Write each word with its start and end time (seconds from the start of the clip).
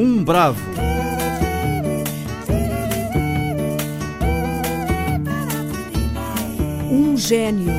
Um 0.00 0.22
bravo. 0.22 0.62
Um 6.88 7.16
gênio. 7.16 7.72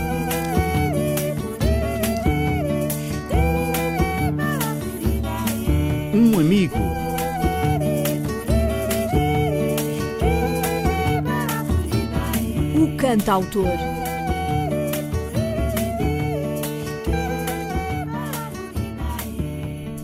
Um 6.13 6.40
amigo. 6.42 6.78
O 12.76 12.97
cantautor. 12.97 13.88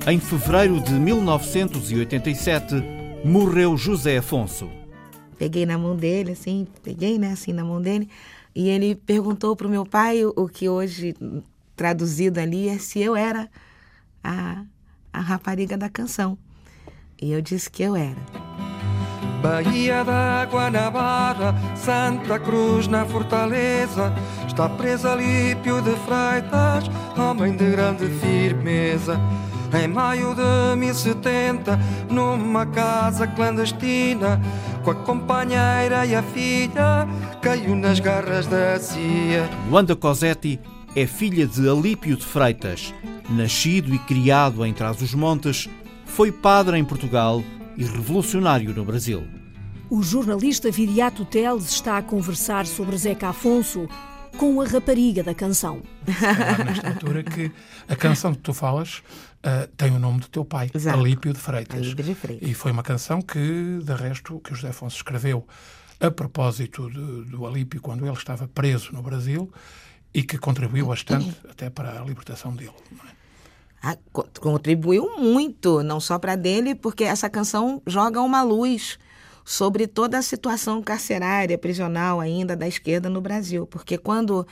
Em 0.08 0.20
fevereiro 0.20 0.80
de 0.82 0.94
1987, 0.94 2.76
morreu 3.24 3.76
José 3.76 4.18
Afonso. 4.18 4.70
Peguei 5.36 5.66
na 5.66 5.80
mão 5.80 5.96
dele, 5.96 6.34
assim, 6.34 6.68
peguei, 6.84 7.18
né, 7.18 7.32
assim, 7.32 7.52
na 7.52 7.66
mão 7.66 7.82
dele, 7.82 8.08
e 8.54 8.70
ele 8.70 8.94
perguntou 8.94 9.56
pro 9.56 9.68
meu 9.68 9.84
pai 9.84 10.24
o, 10.24 10.32
o 10.36 10.48
que 10.48 10.70
hoje, 10.70 11.16
traduzido 11.76 12.40
ali, 12.40 12.70
é 12.70 12.78
se 12.78 13.02
eu 13.02 13.16
era 13.16 13.50
a, 14.24 14.64
a 15.12 15.20
rapariga 15.20 15.76
da 15.76 15.90
canção. 15.90 16.38
E 17.20 17.32
eu 17.32 17.42
disse 17.42 17.68
que 17.68 17.82
eu 17.82 17.96
era. 17.96 18.22
Bahia 19.42 20.04
d'Água 20.04 20.70
na 20.70 20.92
Barra, 20.92 21.56
Santa 21.76 22.40
Cruz 22.40 22.88
na 22.88 23.06
Fortaleza, 23.06 24.14
está 24.48 24.70
presa 24.70 25.16
Lípio 25.16 25.82
de 25.82 25.96
Freitas, 25.96 26.86
homem 27.18 27.56
de 27.56 27.72
grande 27.72 28.08
firmeza. 28.20 29.20
Em 29.76 29.90
maio 29.90 30.34
de 30.34 30.78
1070, 30.78 31.78
numa 32.10 32.66
casa 32.66 33.28
clandestina, 33.28 34.42
com 34.84 34.92
a 34.92 34.96
companheira 34.96 36.06
e 36.06 36.16
a 36.16 36.24
filha, 36.24 37.06
caiu 37.42 37.76
nas 37.76 38.00
garras 38.00 38.48
da 38.48 38.80
CIA. 38.80 39.50
Luanda 39.70 39.94
Cosetti 39.94 40.60
é 40.96 41.06
filha 41.06 41.46
de 41.46 41.68
Alípio 41.68 42.16
de 42.16 42.26
Freitas. 42.26 42.94
Nascido 43.30 43.94
e 43.94 44.00
criado 44.00 44.66
em 44.66 44.74
Trás-os-Montes, 44.74 45.68
foi 46.06 46.32
padre 46.32 46.78
em 46.78 46.86
Portugal 46.86 47.44
e 47.76 47.84
revolucionário 47.84 48.74
no 48.74 48.86
Brasil. 48.86 49.24
O 49.90 50.02
jornalista 50.02 50.72
Viriato 50.72 51.26
Teles 51.26 51.70
está 51.70 51.98
a 51.98 52.02
conversar 52.02 52.66
sobre 52.66 52.98
Zeca 52.98 53.30
Afonso 53.30 53.90
com 54.38 54.60
a 54.62 54.66
rapariga 54.66 55.24
da 55.24 55.34
canção. 55.34 55.82
É 56.08 56.64
nesta 56.64 56.88
altura 56.90 57.24
que 57.24 57.52
a 57.88 57.96
canção 57.96 58.34
que 58.34 58.40
tu 58.42 58.54
falas 58.54 58.98
uh, 58.98 59.68
tem 59.78 59.92
o 59.92 60.00
nome 60.00 60.20
do 60.22 60.28
teu 60.28 60.44
pai, 60.46 60.70
Exato. 60.74 61.00
Alípio 61.00 61.34
de 61.34 61.40
Freitas. 61.40 61.80
Alípio 61.80 62.04
de 62.04 62.16
Freitas. 62.16 62.50
E 62.50 62.54
foi 62.54 62.72
uma 62.72 62.84
canção 62.84 63.22
que, 63.22 63.80
de 63.84 63.94
resto, 63.94 64.40
que 64.40 64.52
o 64.54 64.56
José 64.56 64.70
Afonso 64.70 64.98
escreveu 64.98 65.46
a 66.00 66.12
propósito 66.12 66.90
de, 66.90 67.30
do 67.32 67.46
Alípio 67.46 67.82
quando 67.82 68.06
ele 68.06 68.14
estava 68.16 68.48
preso 68.48 68.92
no 68.94 69.02
Brasil 69.02 69.52
e 70.14 70.24
que 70.24 70.38
contribuiu 70.38 70.88
bastante 70.88 71.36
até 71.50 71.70
para 71.70 72.02
a 72.02 72.06
libertação 72.06 72.54
dele. 72.54 72.72
é? 72.94 73.16
Ah, 73.82 73.98
co- 74.12 74.28
contribuiu 74.40 75.18
muito, 75.20 75.84
não 75.84 76.00
só 76.00 76.18
para 76.18 76.36
dele, 76.36 76.74
porque 76.76 77.04
essa 77.04 77.30
canção 77.30 77.82
joga 77.86 78.20
uma 78.22 78.42
luz 78.42 78.98
sobre 79.46 79.86
toda 79.86 80.18
a 80.18 80.24
situação 80.24 80.82
carcerária, 80.82 81.58
prisional 81.58 82.20
ainda 82.20 82.56
da 82.56 82.68
esquerda 82.68 83.08
no 83.10 83.22
Brasil. 83.22 83.68
Porque 83.68 83.98
quando. 83.98 84.46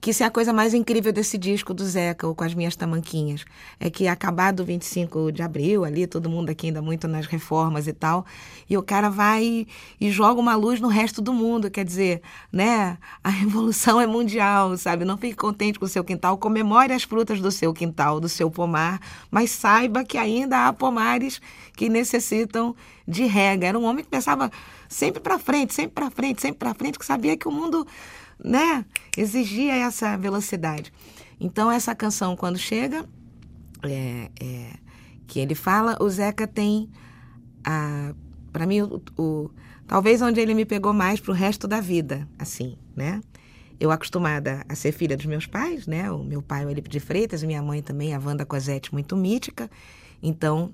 Que 0.00 0.10
isso 0.10 0.22
é 0.22 0.26
a 0.26 0.30
coisa 0.30 0.52
mais 0.52 0.74
incrível 0.74 1.12
desse 1.12 1.36
disco 1.36 1.74
do 1.74 1.84
Zeca, 1.84 2.26
ou 2.26 2.34
com 2.34 2.44
as 2.44 2.54
minhas 2.54 2.76
tamanquinhas. 2.76 3.44
É 3.80 3.90
que 3.90 4.06
acabado 4.06 4.60
o 4.60 4.64
25 4.64 5.32
de 5.32 5.42
abril, 5.42 5.84
ali, 5.84 6.06
todo 6.06 6.28
mundo 6.28 6.50
aqui 6.50 6.68
ainda 6.68 6.80
muito 6.80 7.08
nas 7.08 7.26
reformas 7.26 7.86
e 7.86 7.92
tal, 7.92 8.24
e 8.68 8.76
o 8.76 8.82
cara 8.82 9.08
vai 9.08 9.66
e 10.00 10.10
joga 10.10 10.40
uma 10.40 10.54
luz 10.54 10.80
no 10.80 10.88
resto 10.88 11.20
do 11.20 11.32
mundo. 11.32 11.70
Quer 11.70 11.84
dizer, 11.84 12.22
né? 12.52 12.98
A 13.22 13.30
revolução 13.30 14.00
é 14.00 14.06
mundial, 14.06 14.76
sabe? 14.76 15.04
Não 15.04 15.16
fique 15.16 15.36
contente 15.36 15.78
com 15.78 15.84
o 15.84 15.88
seu 15.88 16.04
quintal, 16.04 16.38
comemore 16.38 16.92
as 16.92 17.02
frutas 17.02 17.40
do 17.40 17.50
seu 17.50 17.72
quintal, 17.72 18.20
do 18.20 18.28
seu 18.28 18.50
pomar, 18.50 19.00
mas 19.30 19.50
saiba 19.50 20.04
que 20.04 20.18
ainda 20.18 20.66
há 20.66 20.72
pomares 20.72 21.40
que 21.76 21.88
necessitam 21.88 22.74
de 23.06 23.24
rega. 23.24 23.66
Era 23.66 23.78
um 23.78 23.84
homem 23.84 24.04
que 24.04 24.10
pensava 24.10 24.50
sempre 24.88 25.20
para 25.20 25.38
frente, 25.38 25.74
sempre 25.74 25.92
para 25.92 26.10
frente, 26.10 26.40
sempre 26.40 26.58
para 26.58 26.74
frente, 26.74 26.98
que 26.98 27.04
sabia 27.04 27.36
que 27.36 27.48
o 27.48 27.52
mundo, 27.52 27.86
né, 28.42 28.84
exigia 29.16 29.74
essa 29.74 30.16
velocidade. 30.16 30.92
Então 31.40 31.70
essa 31.70 31.94
canção 31.94 32.36
quando 32.36 32.58
chega, 32.58 33.04
é, 33.82 34.30
é, 34.40 34.70
que 35.26 35.40
ele 35.40 35.54
fala, 35.54 35.96
o 36.00 36.08
Zeca 36.08 36.46
tem 36.46 36.88
para 38.52 38.66
mim 38.66 38.82
o, 38.82 39.02
o- 39.18 39.50
talvez 39.86 40.20
onde 40.22 40.40
ele 40.40 40.54
me 40.54 40.64
pegou 40.64 40.92
mais 40.92 41.20
pro 41.20 41.32
resto 41.32 41.66
da 41.66 41.80
vida, 41.80 42.28
assim, 42.38 42.76
né? 42.94 43.20
Eu 43.80 43.90
acostumada 43.90 44.64
a 44.68 44.74
ser 44.74 44.92
filha 44.92 45.16
dos 45.16 45.26
meus 45.26 45.46
pais, 45.46 45.86
né? 45.86 46.10
O 46.10 46.22
meu 46.22 46.40
pai 46.40 46.64
o 46.64 46.70
Elipe 46.70 46.88
de 46.88 47.00
Freitas 47.00 47.42
e 47.42 47.46
minha 47.46 47.62
mãe 47.62 47.82
também, 47.82 48.14
a 48.14 48.18
Wanda 48.20 48.46
Cosette, 48.46 48.92
muito 48.92 49.16
mítica. 49.16 49.68
Então, 50.22 50.72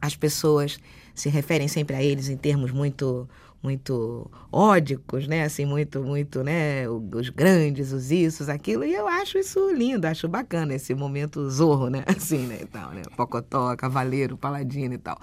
as 0.00 0.14
pessoas 0.14 0.78
se 1.18 1.28
referem 1.28 1.68
sempre 1.68 1.96
a 1.96 2.02
eles 2.02 2.28
em 2.28 2.36
termos 2.36 2.70
muito 2.70 3.28
muito 3.60 4.30
ódicos, 4.52 5.26
né? 5.26 5.42
Assim, 5.42 5.66
muito, 5.66 6.00
muito, 6.00 6.44
né? 6.44 6.88
Os 6.88 7.28
grandes, 7.28 7.92
os 7.92 8.12
issos, 8.12 8.48
aquilo. 8.48 8.84
E 8.84 8.94
eu 8.94 9.08
acho 9.08 9.36
isso 9.36 9.72
lindo, 9.72 10.06
acho 10.06 10.28
bacana 10.28 10.74
esse 10.74 10.94
momento 10.94 11.50
zorro, 11.50 11.88
né? 11.88 12.04
Assim, 12.06 12.46
né? 12.46 12.60
E 12.62 12.66
tal, 12.66 12.92
né? 12.92 13.02
Pocotó, 13.16 13.74
cavaleiro, 13.76 14.36
paladino 14.36 14.94
e 14.94 14.98
tal. 14.98 15.18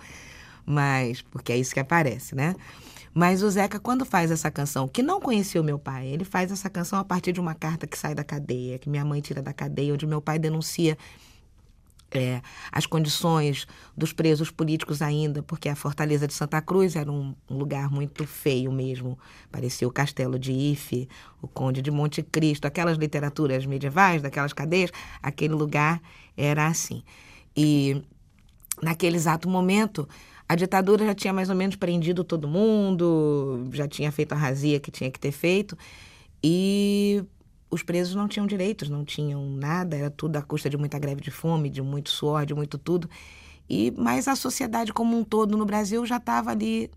Mas, 0.66 1.22
porque 1.22 1.54
é 1.54 1.58
isso 1.58 1.74
que 1.74 1.80
aparece, 1.80 2.36
né? 2.36 2.56
Mas 3.14 3.42
o 3.42 3.50
Zeca, 3.50 3.80
quando 3.80 4.04
faz 4.04 4.30
essa 4.30 4.52
canção, 4.52 4.90
que 4.90 5.02
não 5.02 5.22
conhecia 5.22 5.62
o 5.62 5.64
meu 5.64 5.80
pai, 5.80 6.08
ele 6.08 6.26
faz 6.26 6.52
essa 6.52 6.70
canção 6.70 7.00
a 7.00 7.04
partir 7.06 7.32
de 7.32 7.40
uma 7.40 7.56
carta 7.56 7.88
que 7.88 7.98
sai 7.98 8.14
da 8.14 8.26
cadeia, 8.26 8.78
que 8.78 8.90
minha 8.90 9.06
mãe 9.06 9.22
tira 9.22 9.42
da 9.42 9.54
cadeia, 9.54 9.94
onde 9.94 10.06
meu 10.06 10.22
pai 10.22 10.38
denuncia 10.38 10.98
é, 12.18 12.42
as 12.72 12.86
condições 12.86 13.68
dos 13.96 14.14
presos 14.14 14.52
políticos 14.52 15.02
ainda, 15.02 15.42
porque 15.44 15.70
a 15.70 15.76
Fortaleza 15.76 16.28
de 16.28 16.34
Santa 16.34 16.62
Cruz 16.62 16.96
era 16.96 17.12
um, 17.12 17.36
um 17.50 17.58
lugar 17.58 17.90
muito 17.90 18.26
feio 18.26 18.72
mesmo. 18.72 19.18
Parecia 19.52 19.88
o 19.88 19.92
Castelo 19.92 20.38
de 20.40 20.52
Ife, 20.52 21.08
o 21.42 21.48
Conde 21.48 21.82
de 21.82 21.92
Monte 21.92 22.24
Cristo, 22.24 22.66
aquelas 22.66 22.98
literaturas 22.98 23.66
medievais 23.66 24.22
daquelas 24.22 24.54
cadeias, 24.54 24.92
aquele 25.22 25.54
lugar 25.54 26.02
era 26.36 26.68
assim. 26.68 27.04
E 27.56 28.02
naquele 28.82 29.16
exato 29.16 29.50
momento, 29.50 30.08
a 30.48 30.56
ditadura 30.56 31.06
já 31.06 31.16
tinha 31.16 31.34
mais 31.34 31.50
ou 31.50 31.56
menos 31.56 31.76
prendido 31.76 32.24
todo 32.24 32.48
mundo, 32.48 33.68
já 33.72 33.88
tinha 33.88 34.12
feito 34.12 34.34
a 34.34 34.36
razia 34.36 34.80
que 34.80 34.92
tinha 34.92 35.10
que 35.10 35.20
ter 35.20 35.32
feito, 35.32 35.78
e 36.44 37.24
os 37.70 37.84
presos 37.84 38.16
não 38.16 38.28
tinham 38.28 38.48
direitos, 38.48 38.90
não 38.90 39.04
tinham 39.06 39.46
nada, 39.50 39.96
era 39.98 40.10
tudo 40.10 40.38
à 40.38 40.42
custa 40.42 40.70
de 40.70 40.78
muita 40.78 41.00
greve 41.00 41.22
de 41.22 41.32
fome, 41.32 41.70
de 41.70 41.82
muito 41.82 42.10
suor, 42.10 42.46
de 42.46 42.54
muito 42.54 42.78
tudo. 42.78 43.10
E 43.70 43.92
mas 43.98 44.28
a 44.28 44.36
sociedade 44.36 44.94
como 44.94 45.18
um 45.18 45.24
todo 45.24 45.58
no 45.58 45.66
Brasil 45.66 46.06
já 46.06 46.18
estava 46.18 46.52
ali 46.52 46.92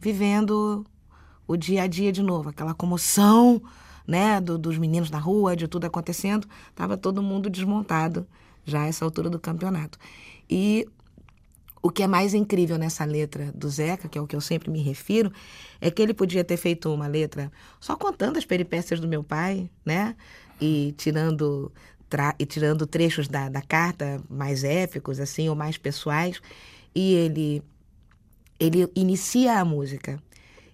vivendo 0.00 0.84
o 1.46 1.56
dia 1.56 1.82
a 1.82 1.86
dia 1.86 2.12
de 2.12 2.22
novo, 2.22 2.48
aquela 2.50 2.74
comoção, 2.74 3.62
né, 4.06 4.40
do- 4.40 4.58
dos 4.58 4.78
meninos 4.78 5.10
na 5.10 5.18
rua, 5.18 5.56
de 5.56 5.68
tudo 5.68 5.86
acontecendo, 5.86 6.46
estava 6.70 6.96
todo 6.96 7.22
mundo 7.22 7.50
desmontado 7.50 8.26
já 8.64 8.86
essa 8.86 9.04
altura 9.04 9.28
do 9.30 9.38
campeonato. 9.38 9.98
E 10.48 10.86
o 11.84 11.90
que 11.90 12.02
é 12.02 12.06
mais 12.06 12.32
incrível 12.32 12.78
nessa 12.78 13.04
letra 13.04 13.52
do 13.54 13.68
Zeca, 13.68 14.08
que 14.08 14.16
é 14.16 14.20
o 14.20 14.26
que 14.26 14.34
eu 14.34 14.40
sempre 14.40 14.70
me 14.70 14.80
refiro, 14.80 15.30
é 15.78 15.90
que 15.90 16.00
ele 16.00 16.14
podia 16.14 16.42
ter 16.42 16.56
feito 16.56 16.90
uma 16.90 17.06
letra 17.06 17.52
só 17.78 17.94
contando 17.94 18.38
as 18.38 18.46
peripécias 18.46 18.98
do 18.98 19.06
meu 19.06 19.22
pai, 19.22 19.68
né? 19.84 20.16
E 20.58 20.94
tirando, 20.96 21.70
e 22.38 22.46
tirando 22.46 22.86
trechos 22.86 23.28
da, 23.28 23.50
da 23.50 23.60
carta 23.60 24.18
mais 24.30 24.64
épicos, 24.64 25.20
assim, 25.20 25.46
ou 25.50 25.54
mais 25.54 25.76
pessoais. 25.76 26.40
E 26.94 27.12
ele, 27.12 27.62
ele 28.58 28.90
inicia 28.96 29.60
a 29.60 29.64
música. 29.64 30.18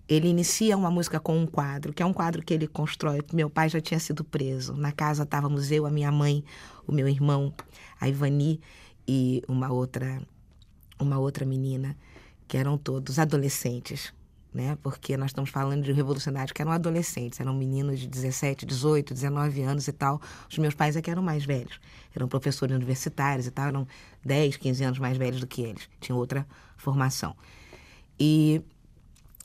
Ele 0.09 0.29
inicia 0.29 0.77
uma 0.77 0.93
música 0.93 1.19
com 1.19 1.37
um 1.37 1.47
quadro, 1.47 1.93
que 1.93 2.05
é 2.05 2.07
um 2.07 2.13
quadro 2.13 2.41
que 2.41 2.55
ele 2.55 2.69
constrói. 2.69 3.19
Meu 3.33 3.51
pai 3.51 3.69
já 3.69 3.81
tinha 3.81 3.99
sido 3.99 4.23
preso. 4.23 4.75
Na 4.75 4.93
casa 4.93 5.25
estávamos 5.25 5.73
eu, 5.73 5.87
a 5.87 5.91
minha 5.91 6.13
mãe, 6.13 6.45
o 6.87 6.93
meu 6.93 7.09
irmão, 7.09 7.53
a 8.01 8.09
Ivani 8.09 8.61
e 9.09 9.43
uma 9.49 9.73
outra 9.73 10.23
uma 11.01 11.19
outra 11.19 11.45
menina, 11.45 11.97
que 12.47 12.57
eram 12.57 12.77
todos 12.77 13.19
adolescentes, 13.19 14.13
né? 14.53 14.77
Porque 14.83 15.17
nós 15.17 15.31
estamos 15.31 15.51
falando 15.51 15.85
de 15.85 15.93
revolucionários 15.93 16.53
que 16.53 16.61
eram 16.61 16.73
adolescentes, 16.73 17.41
eram 17.41 17.55
meninos 17.55 18.01
de 18.01 18.09
17, 18.09 18.67
18, 18.67 19.15
19 19.15 19.63
anos 19.63 19.89
e 19.89 19.93
tal. 19.93 20.21
Os 20.51 20.59
meus 20.59 20.75
pais 20.75 20.97
é 20.97 21.03
que 21.03 21.11
eram 21.11 21.23
mais 21.23 21.45
velhos, 21.45 21.81
eram 22.15 22.29
professores 22.29 22.75
universitários 22.75 23.47
e 23.47 23.51
tal, 23.51 23.69
eram 23.69 23.87
10, 24.25 24.57
15 24.57 24.85
anos 24.85 24.99
mais 24.99 25.17
velhos 25.17 25.41
do 25.41 25.47
que 25.47 25.63
eles, 25.63 25.89
tinham 26.01 26.19
outra 26.19 26.47
formação. 26.77 27.37
E 28.19 28.61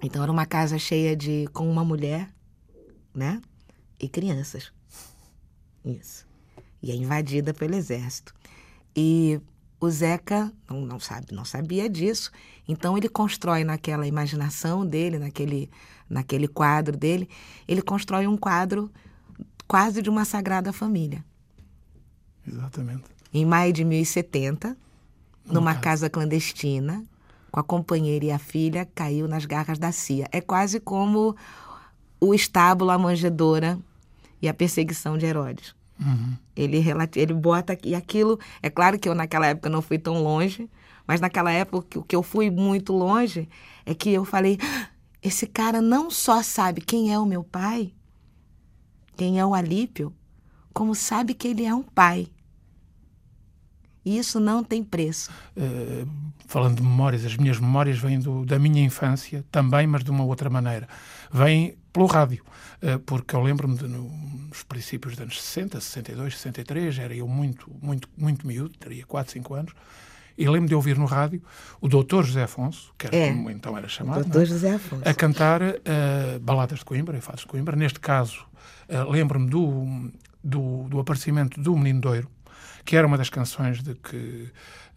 então 0.02 0.22
era 0.22 0.32
uma 0.32 0.46
casa 0.46 0.78
cheia 0.78 1.16
de 1.16 1.48
com 1.54 1.70
uma 1.70 1.86
mulher, 1.86 2.30
né? 3.14 3.42
E 4.00 4.10
crianças. 4.10 4.74
Isso. 5.86 6.28
E 6.82 6.92
é 6.92 6.96
invadida 6.96 7.54
pelo 7.54 7.76
exército. 7.76 8.34
E 8.96 9.40
o 9.86 9.92
Zeca 9.92 10.52
não, 10.70 10.82
não, 10.82 11.00
sabe, 11.00 11.28
não 11.32 11.46
sabia 11.46 11.90
disso. 11.90 12.32
Então 12.68 12.98
ele 12.98 13.08
constrói 13.08 13.64
naquela 13.64 14.08
imaginação 14.08 14.86
dele, 14.86 15.18
naquele, 15.20 15.70
naquele 16.10 16.48
quadro 16.48 16.98
dele, 16.98 17.30
ele 17.68 17.82
constrói 17.82 18.28
um 18.28 18.36
quadro 18.36 18.92
quase 19.68 20.02
de 20.02 20.10
uma 20.10 20.26
sagrada 20.26 20.74
família. 20.74 21.24
Exatamente. 22.48 23.04
Em 23.34 23.46
maio 23.46 23.74
de 23.74 23.84
1070, 23.84 24.78
numa 25.46 25.74
casa. 25.74 25.82
casa 25.82 26.10
clandestina, 26.10 27.04
com 27.52 27.60
a 27.60 27.64
companheira 27.64 28.26
e 28.26 28.32
a 28.32 28.40
filha, 28.40 28.88
caiu 28.94 29.28
nas 29.28 29.46
garras 29.46 29.78
da 29.78 29.92
CIA. 29.92 30.28
É 30.32 30.42
quase 30.42 30.80
como 30.80 31.36
o 32.20 32.34
estábulo, 32.34 32.92
a 32.92 32.98
manjedoura 32.98 33.80
e 34.42 34.48
a 34.48 34.54
perseguição 34.54 35.18
de 35.18 35.26
Herodes. 35.26 35.76
Uhum. 36.00 36.36
Ele, 36.56 36.84
ele 37.16 37.34
bota 37.34 37.78
e 37.84 37.96
aquilo. 37.96 38.40
É 38.62 38.70
claro 38.70 39.00
que 39.00 39.08
eu 39.08 39.16
naquela 39.16 39.48
época 39.48 39.70
não 39.70 39.82
fui 39.82 39.98
tão 39.98 40.22
longe, 40.22 40.70
mas 41.08 41.22
naquela 41.22 41.52
época 41.52 42.00
o 42.00 42.04
que 42.04 42.16
eu 42.16 42.24
fui 42.24 42.50
muito 42.50 42.94
longe 42.94 43.48
é 43.86 43.94
que 43.94 44.10
eu 44.12 44.26
falei: 44.26 44.58
ah, 44.62 44.90
esse 45.22 45.48
cara 45.48 45.82
não 45.82 46.10
só 46.12 46.42
sabe 46.44 46.82
quem 46.82 47.14
é 47.14 47.20
o 47.20 47.26
meu 47.26 47.44
pai, 47.44 47.94
quem 49.16 49.40
é 49.40 49.46
o 49.46 49.54
Alípio, 49.54 50.14
como 50.74 50.94
sabe 50.94 51.34
que 51.34 51.48
ele 51.48 51.66
é 51.66 51.74
um 51.74 51.84
pai. 51.84 52.28
E 54.04 54.20
isso 54.20 54.40
não 54.40 54.64
tem 54.64 54.84
preço. 54.84 55.32
Uh, 55.58 56.08
falando 56.46 56.76
de 56.76 56.84
memórias, 56.84 57.26
as 57.26 57.36
minhas 57.36 57.60
memórias 57.60 57.98
vêm 57.98 58.20
do, 58.20 58.46
da 58.46 58.60
minha 58.60 58.84
infância 58.84 59.44
também, 59.52 59.88
mas 59.88 60.04
de 60.04 60.12
uma 60.12 60.24
outra 60.24 60.48
maneira. 60.48 60.88
Vêm 61.32 61.76
pelo 61.96 62.08
rádio, 62.08 62.44
uh, 62.84 63.00
porque 63.00 63.34
eu 63.34 63.42
lembro-me 63.42 63.78
nos 63.82 64.64
princípios 64.64 65.14
dos 65.14 65.22
anos 65.22 65.42
60, 65.42 65.80
62, 65.80 66.36
63, 66.36 67.00
era 67.00 67.16
eu 67.16 67.26
muito, 67.26 67.72
muito, 67.82 68.10
muito 68.18 68.46
miúdo, 68.46 68.78
teria 68.78 69.06
4, 69.06 69.32
5 69.32 69.54
anos, 69.54 69.74
e 70.38 70.46
lembro 70.50 70.68
de 70.68 70.76
ouvir 70.76 70.98
no 70.98 71.06
rádio 71.06 71.42
o 71.80 71.88
doutor 71.88 72.26
José 72.26 72.44
Afonso, 72.44 72.94
que 72.98 73.08
era, 73.08 73.16
é, 73.16 73.30
como 73.30 73.50
então 73.50 73.78
era 73.78 73.88
chamado, 73.88 74.24
doutor 74.24 74.42
é? 74.42 74.46
José 74.46 74.74
Afonso. 74.74 75.08
a 75.08 75.14
cantar 75.14 75.62
uh, 75.62 76.40
baladas 76.42 76.80
de 76.80 76.86
Coimbra 76.86 77.18
e 77.18 77.22
fados 77.22 77.42
de 77.42 77.48
Coimbra. 77.48 77.78
Neste 77.78 78.02
caso, 78.02 78.46
uh, 78.90 79.10
lembro-me 79.10 79.50
do, 79.50 80.12
do, 80.44 80.90
do 80.90 81.00
aparecimento 81.00 81.62
do 81.62 81.78
Menino 81.78 82.02
Doiro, 82.02 82.30
que 82.86 82.96
era 82.96 83.06
uma 83.08 83.18
das 83.18 83.30
canções 83.30 83.82
de 83.82 83.96
que 83.96 84.16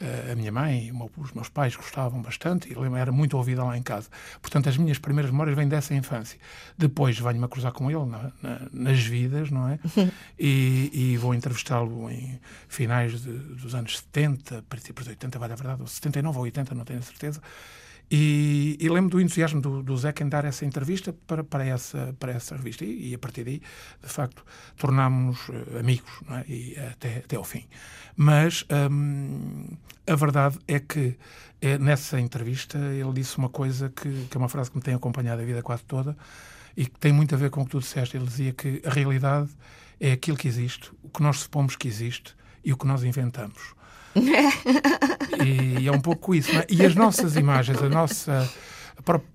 uh, 0.01 0.33
a 0.33 0.35
minha 0.37 0.53
mãe 0.53 0.89
e 0.89 1.21
os 1.21 1.33
meus 1.33 1.49
pais 1.49 1.75
gostavam 1.75 2.21
bastante 2.21 2.69
e 2.71 2.97
era 2.97 3.11
muito 3.11 3.37
ouvida 3.37 3.65
lá 3.65 3.77
em 3.77 3.83
casa. 3.83 4.09
Portanto, 4.43 4.69
as 4.69 4.77
minhas 4.77 4.99
primeiras 4.99 5.31
memórias 5.31 5.57
vêm 5.57 5.67
dessa 5.67 5.95
infância. 5.95 6.39
Depois 6.77 7.19
venho-me 7.19 7.47
a 7.47 7.49
cruzar 7.49 7.73
com 7.73 7.91
ele 7.91 8.05
na, 8.05 8.31
na, 8.43 8.61
nas 8.71 9.01
vidas, 9.01 9.51
não 9.51 9.69
é? 9.71 9.79
e, 10.39 10.91
e 10.93 11.17
vou 11.17 11.35
entrevistá-lo 11.35 12.11
em 12.11 12.39
finais 12.69 13.23
de, 13.23 13.33
dos 13.33 13.75
anos 13.75 13.99
70, 13.99 14.65
princípios 14.69 15.05
de 15.05 15.11
80, 15.13 15.39
vale 15.39 15.55
a 15.55 15.57
verdade, 15.57 15.81
ou 15.81 15.87
79 15.87 16.39
ou 16.39 16.45
80, 16.45 16.75
não 16.75 16.85
tenho 16.85 17.03
certeza. 17.03 17.41
E, 18.11 18.79
e, 18.81 18.89
lembro 18.89 19.11
do 19.11 19.21
entusiasmo 19.21 19.61
do, 19.61 19.83
do 19.83 19.97
Zeca 19.97 20.25
em 20.25 20.29
dar 20.29 20.45
essa 20.47 20.65
entrevista 20.65 21.13
para, 21.27 21.45
para, 21.45 21.67
essa, 21.67 22.15
para 22.19 22.33
essa 22.33 22.57
revista. 22.57 22.85
E, 22.85 23.11
e 23.11 23.15
a 23.15 23.19
partir 23.19 23.45
daí, 23.45 23.61
de 24.03 24.09
facto, 24.09 24.43
tornámos-nos 24.77 25.49
uh, 25.49 25.79
amigos 25.79 26.11
é? 26.31 26.45
e, 26.51 26.77
até, 26.79 27.19
até 27.19 27.37
ao 27.37 27.45
fim. 27.45 27.67
Mas 28.17 28.65
hum, 28.91 29.77
a 30.07 30.15
verdade 30.17 30.59
é 30.67 30.81
que 30.81 31.19
é, 31.61 31.79
nessa 31.79 32.19
entrevista 32.19 32.79
ele 32.79 33.13
disse 33.13 33.37
uma 33.37 33.49
coisa 33.49 33.91
que, 33.91 34.27
que 34.27 34.37
é 34.37 34.39
uma 34.39 34.49
frase 34.49 34.71
que 34.71 34.77
me 34.77 34.83
tem 34.83 34.95
acompanhado 34.95 35.43
a 35.43 35.45
vida 35.45 35.63
quase 35.63 35.85
toda 35.85 36.17
e 36.77 36.87
que 36.87 36.99
tem 36.99 37.13
muito 37.13 37.35
a 37.35 37.39
ver 37.39 37.51
com 37.51 37.61
o 37.61 37.65
que 37.65 37.73
tu 37.73 37.81
disseste. 37.81 38.17
Ele 38.17 38.27
dizia 38.27 38.53
que 38.53 38.81
a 38.87 38.91
realidade 38.91 39.51
é 40.01 40.13
aquilo 40.13 40.37
que 40.37 40.49
existe, 40.49 40.91
o 41.03 41.11
que 41.11 41.23
nós 41.23 41.41
supomos 41.41 41.77
que 41.77 41.89
existe 41.89 42.35
e 42.65 42.73
o 42.73 42.77
que 42.77 42.87
nós 42.87 43.03
inventamos. 43.03 43.75
E 45.45 45.87
é 45.87 45.93
um 45.93 46.01
pouco 46.01 46.35
isso. 46.35 46.51
É? 46.51 46.67
E 46.69 46.85
as 46.85 46.95
nossas 46.95 47.37
imagens, 47.37 47.81
a 47.83 47.89
nossa, 47.89 48.51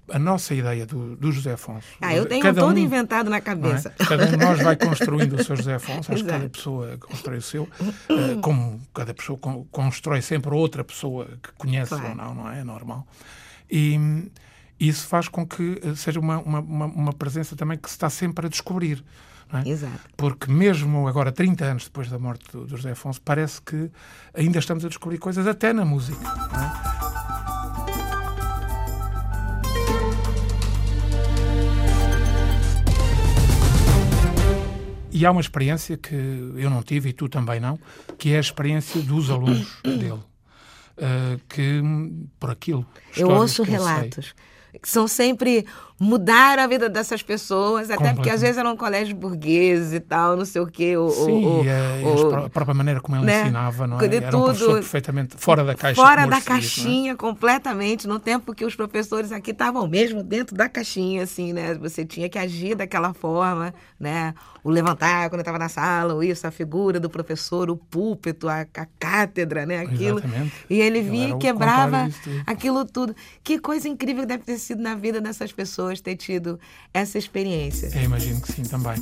a 0.09 0.19
nossa 0.19 0.53
ideia 0.53 0.85
do, 0.85 1.15
do 1.15 1.31
José 1.31 1.53
Afonso. 1.53 1.87
Ah, 2.01 2.15
eu 2.15 2.25
tenho 2.25 2.41
cada 2.41 2.61
todo 2.61 2.75
um, 2.75 2.79
inventado 2.79 3.29
na 3.29 3.41
cabeça. 3.41 3.93
É? 3.97 4.05
Cada 4.05 4.25
um 4.25 4.31
de 4.31 4.37
nós 4.37 4.61
vai 4.61 4.75
construindo 4.75 5.33
o 5.33 5.43
seu 5.43 5.55
José 5.55 5.75
Afonso, 5.75 6.11
acho 6.11 6.23
que 6.23 6.29
cada 6.29 6.49
pessoa 6.49 6.97
constrói 6.97 7.37
o 7.37 7.41
seu, 7.41 7.63
uh, 7.63 8.41
como 8.41 8.81
cada 8.93 9.13
pessoa 9.13 9.39
constrói 9.71 10.21
sempre 10.21 10.53
outra 10.53 10.83
pessoa 10.83 11.27
que 11.41 11.51
conhece 11.57 11.89
claro. 11.89 12.09
ou 12.09 12.15
não, 12.15 12.35
não 12.35 12.51
é? 12.51 12.59
É 12.59 12.63
normal. 12.63 13.07
E 13.69 13.97
isso 14.79 15.07
faz 15.07 15.27
com 15.27 15.45
que 15.45 15.79
eh, 15.81 15.95
seja 15.95 16.19
uma, 16.19 16.39
uma, 16.39 16.59
uma 16.85 17.13
presença 17.13 17.55
também 17.55 17.77
que 17.77 17.89
se 17.89 17.95
está 17.95 18.09
sempre 18.09 18.47
a 18.47 18.49
descobrir. 18.49 19.03
É? 19.53 19.69
Exato. 19.69 19.99
Porque 20.17 20.51
mesmo 20.51 21.07
agora, 21.07 21.31
30 21.31 21.65
anos 21.65 21.83
depois 21.85 22.09
da 22.09 22.17
morte 22.17 22.51
do, 22.51 22.65
do 22.65 22.75
José 22.75 22.91
Afonso, 22.91 23.21
parece 23.21 23.61
que 23.61 23.91
ainda 24.33 24.59
estamos 24.59 24.83
a 24.83 24.87
descobrir 24.87 25.17
coisas 25.17 25.45
até 25.45 25.71
na 25.73 25.85
música. 25.85 26.19
É? 26.19 27.03
E 35.15 35.27
há 35.27 35.31
uma 35.31 35.41
experiência 35.41 35.95
que 35.95 36.15
eu 36.15 36.71
não 36.71 36.81
tive 36.81 37.09
e 37.09 37.13
tu 37.13 37.29
também 37.29 37.59
não, 37.59 37.79
que 38.17 38.33
é 38.33 38.37
a 38.37 38.39
experiência 38.39 38.99
dos 39.03 39.29
alunos 39.29 39.77
dele. 39.85 40.19
Uh, 40.95 41.39
que, 41.47 41.81
por 42.39 42.49
aquilo. 42.49 42.85
Eu 43.15 43.29
ouço 43.29 43.61
relatos. 43.63 44.33
Sei, 44.71 44.79
que 44.79 44.89
são 44.89 45.07
sempre 45.07 45.65
mudar 46.03 46.59
a 46.59 46.67
vida 46.67 46.89
dessas 46.89 47.23
pessoas, 47.23 47.89
até 47.89 48.13
porque 48.13 48.29
às 48.29 48.41
vezes 48.41 48.57
eram 48.57 48.75
colégios 48.75 49.17
burgueses 49.17 49.93
e 49.93 49.99
tal, 50.01 50.35
não 50.35 50.45
sei 50.45 50.61
o 50.61 50.67
quê. 50.67 50.97
Ou, 50.97 51.09
Sim, 51.09 51.45
ou, 51.45 52.27
ou, 52.27 52.35
a 52.35 52.49
própria 52.49 52.73
maneira 52.73 52.99
como 52.99 53.17
ele 53.17 53.25
né? 53.25 53.43
ensinava, 53.43 53.87
não 53.87 53.99
é? 53.99 54.05
Era 54.05 54.29
tudo, 54.29 54.37
um 54.37 54.43
professor 54.45 54.73
perfeitamente 54.75 55.35
fora 55.37 55.63
da 55.63 55.73
caixa. 55.73 56.01
Fora 56.01 56.25
da 56.25 56.41
caixinha, 56.41 57.13
é? 57.13 57.15
completamente, 57.15 58.05
no 58.07 58.19
tempo 58.19 58.53
que 58.53 58.65
os 58.65 58.75
professores 58.75 59.31
aqui 59.31 59.51
estavam 59.51 59.87
mesmo 59.87 60.21
dentro 60.21 60.55
da 60.55 60.67
caixinha, 60.67 61.23
assim, 61.23 61.53
né? 61.53 61.73
Você 61.75 62.03
tinha 62.03 62.27
que 62.27 62.37
agir 62.37 62.75
daquela 62.75 63.13
forma, 63.13 63.73
né? 63.97 64.33
O 64.61 64.69
levantar 64.69 65.29
quando 65.29 65.39
estava 65.39 65.59
na 65.59 65.69
sala, 65.69 66.13
ou 66.13 66.23
isso, 66.23 66.45
a 66.45 66.51
figura 66.51 66.99
do 66.99 67.09
professor, 67.09 67.69
o 67.69 67.77
púlpito, 67.77 68.49
a, 68.49 68.61
a 68.61 68.85
cátedra, 68.99 69.65
né? 69.65 69.79
Aquilo. 69.79 70.19
Exatamente. 70.19 70.53
E 70.69 70.81
ele 70.81 71.01
vinha 71.01 71.29
e 71.29 71.37
quebrava 71.37 72.09
aquilo 72.45 72.85
tudo. 72.85 73.15
Que 73.43 73.57
coisa 73.57 73.87
incrível 73.87 74.25
deve 74.25 74.43
ter 74.43 74.57
sido 74.57 74.81
na 74.81 74.95
vida 74.95 75.21
dessas 75.21 75.51
pessoas 75.51 75.92
ter 76.01 76.15
tido 76.15 76.59
essa 76.93 77.17
experiência. 77.17 77.91
Eu 77.93 78.03
imagino 78.03 78.41
que 78.41 78.51
sim 78.51 78.63
também. 78.63 78.95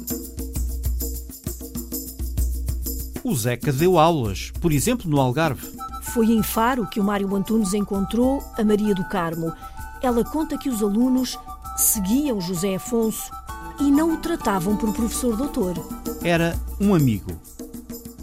O 3.23 3.35
Zeca 3.35 3.71
deu 3.71 3.99
aulas, 3.99 4.51
por 4.59 4.71
exemplo, 4.71 5.09
no 5.09 5.19
Algarve. 5.19 5.71
Foi 6.01 6.25
em 6.27 6.41
Faro 6.41 6.87
que 6.87 6.99
o 6.99 7.03
Mário 7.03 7.33
Antunes 7.35 7.73
encontrou 7.73 8.43
a 8.57 8.63
Maria 8.63 8.95
do 8.95 9.07
Carmo. 9.07 9.53
Ela 10.01 10.23
conta 10.23 10.57
que 10.57 10.69
os 10.69 10.81
alunos 10.81 11.37
seguiam 11.77 12.41
José 12.41 12.75
Afonso 12.75 13.31
e 13.79 13.91
não 13.91 14.13
o 14.13 14.17
tratavam 14.17 14.75
por 14.75 14.91
professor 14.93 15.35
doutor. 15.37 15.75
Era 16.23 16.57
um 16.79 16.93
amigo. 16.93 17.31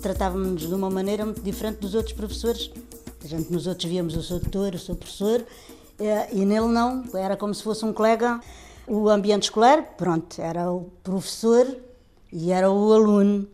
Tratávamos 0.03 0.67
de 0.67 0.75
uma 0.75 0.91
maneira 0.91 1.25
muito 1.25 1.43
diferente 1.43 1.79
dos 1.79 1.95
outros 1.95 2.15
professores. 2.15 2.71
A 3.25 3.27
gente 3.27 3.53
nos 3.53 3.67
outros 3.67 3.91
víamos 3.91 4.17
o 4.17 4.23
seu 4.23 4.39
doutor, 4.39 4.75
o 4.75 4.79
seu 4.79 4.95
professor, 4.95 5.41
é, 5.41 5.45
e 6.33 6.45
nele 6.45 6.69
não, 6.69 7.05
era 7.15 7.37
como 7.37 7.55
se 7.55 7.63
fosse 7.63 7.85
um 7.85 7.93
colega. 7.93 8.41
O 8.87 9.09
ambiente 9.09 9.45
escolar, 9.45 9.83
pronto, 9.97 10.41
era 10.41 10.71
o 10.71 10.91
professor 11.03 11.67
e 12.33 12.53
era 12.53 12.71
o 12.71 12.93
aluno. 12.93 13.47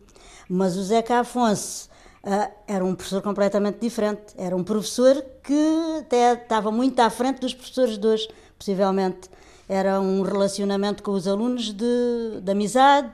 Mas 0.47 0.77
o 0.77 0.83
Zeca 0.83 1.19
Afonso 1.19 1.89
uh, 2.23 2.51
era 2.67 2.85
um 2.85 2.95
professor 2.95 3.21
completamente 3.21 3.79
diferente. 3.79 4.33
Era 4.37 4.55
um 4.55 4.63
professor 4.63 5.23
que 5.43 5.97
até 5.99 6.33
estava 6.33 6.71
muito 6.71 6.99
à 6.99 7.09
frente 7.09 7.39
dos 7.39 7.53
professores 7.53 7.97
de 7.97 8.07
hoje, 8.07 8.29
possivelmente. 8.57 9.29
Era 9.67 9.99
um 9.99 10.21
relacionamento 10.21 11.01
com 11.01 11.11
os 11.11 11.27
alunos 11.27 11.73
de, 11.73 12.41
de 12.41 12.51
amizade, 12.51 13.11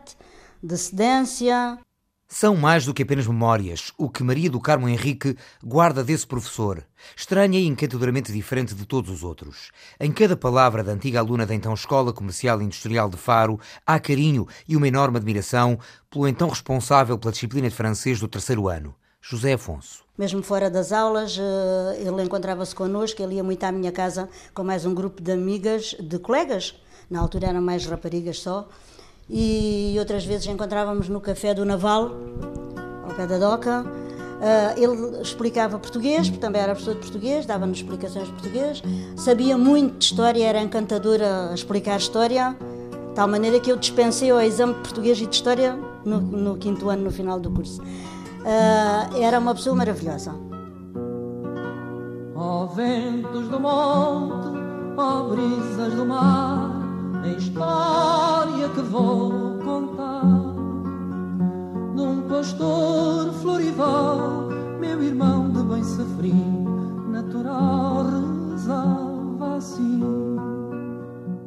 de 0.61 0.77
cedência. 0.77 1.79
São 2.33 2.55
mais 2.55 2.85
do 2.85 2.93
que 2.93 3.03
apenas 3.03 3.27
memórias, 3.27 3.91
o 3.97 4.09
que 4.09 4.23
Maria 4.23 4.50
do 4.50 4.57
Carmo 4.57 4.88
Henrique 4.88 5.35
guarda 5.61 6.01
desse 6.01 6.25
professor, 6.25 6.81
estranha 7.13 7.59
e 7.59 7.67
encantadoramente 7.67 8.31
diferente 8.31 8.73
de 8.73 8.85
todos 8.85 9.11
os 9.11 9.21
outros. 9.21 9.69
Em 10.00 10.09
cada 10.13 10.38
palavra 10.38 10.81
da 10.81 10.93
antiga 10.93 11.19
aluna 11.19 11.45
da 11.45 11.53
então 11.53 11.73
Escola 11.73 12.13
Comercial 12.13 12.61
e 12.61 12.63
Industrial 12.63 13.09
de 13.09 13.17
Faro, 13.17 13.59
há 13.85 14.00
carinho 14.00 14.47
e 14.65 14.77
uma 14.77 14.88
enorme 14.88 15.17
admiração 15.17 15.77
pelo 16.09 16.25
então 16.25 16.47
responsável 16.47 17.17
pela 17.17 17.33
disciplina 17.33 17.67
de 17.67 17.75
francês 17.75 18.21
do 18.21 18.29
terceiro 18.29 18.69
ano, 18.69 18.95
José 19.21 19.51
Afonso. 19.51 20.01
Mesmo 20.17 20.41
fora 20.41 20.69
das 20.69 20.93
aulas, 20.93 21.38
eh, 21.38 22.00
ele 22.00 22.23
encontrava-se 22.23 22.73
connosco, 22.73 23.21
ele 23.21 23.35
ia 23.35 23.43
muito 23.43 23.61
à 23.65 23.73
minha 23.73 23.91
casa 23.91 24.29
com 24.53 24.63
mais 24.63 24.85
um 24.85 24.93
grupo 24.93 25.21
de 25.21 25.33
amigas, 25.33 25.97
de 26.00 26.17
colegas, 26.17 26.75
na 27.09 27.19
altura 27.19 27.47
eram 27.47 27.61
mais 27.61 27.85
raparigas 27.85 28.39
só, 28.39 28.69
e 29.31 29.95
outras 29.97 30.25
vezes 30.25 30.45
encontrávamos 30.47 31.07
no 31.07 31.21
Café 31.21 31.53
do 31.53 31.63
Naval, 31.63 32.11
ao 33.07 33.15
pé 33.15 33.25
da 33.25 33.38
Doca. 33.38 33.81
Uh, 33.81 34.83
ele 34.83 35.21
explicava 35.21 35.79
português, 35.79 36.27
porque 36.27 36.41
também 36.41 36.61
era 36.61 36.73
professor 36.73 36.95
de 36.95 37.01
português, 37.01 37.45
dava-nos 37.45 37.77
explicações 37.77 38.25
de 38.25 38.33
português, 38.33 38.81
sabia 39.15 39.57
muito 39.57 40.00
de 40.00 40.05
história, 40.05 40.43
era 40.43 40.59
encantador 40.59 41.19
a 41.21 41.53
explicar 41.53 41.97
história, 41.97 42.57
de 43.09 43.15
tal 43.15 43.27
maneira 43.27 43.59
que 43.59 43.71
eu 43.71 43.77
dispensei 43.77 44.31
ao 44.31 44.41
exame 44.41 44.73
de 44.73 44.79
português 44.79 45.21
e 45.21 45.27
de 45.27 45.35
história 45.35 45.77
no, 46.03 46.19
no 46.19 46.57
quinto 46.57 46.89
ano, 46.89 47.03
no 47.03 47.11
final 47.11 47.39
do 47.39 47.51
curso. 47.51 47.81
Uh, 47.81 49.21
era 49.21 49.39
uma 49.39 49.53
pessoa 49.53 49.75
maravilhosa. 49.75 50.33
Ó 52.35 52.65
ventos 52.65 53.47
do 53.47 53.59
monte, 53.59 54.57
ó 54.97 55.23
brisas 55.29 55.93
do 55.93 56.05
mar, 56.05 56.71
a 57.23 57.27
história 57.27 58.30
que 58.70 58.82
vou 58.82 59.58
contar 59.60 60.22
de 61.96 62.01
um 62.01 62.22
pastor 62.27 63.34
florival, 63.41 64.50
meu 64.80 65.03
irmão 65.03 65.51
de 65.51 65.63
bem 65.63 65.84
sofrido, 65.84 67.08
natural 67.10 68.06
rezava 68.51 69.56
assim. 69.58 70.01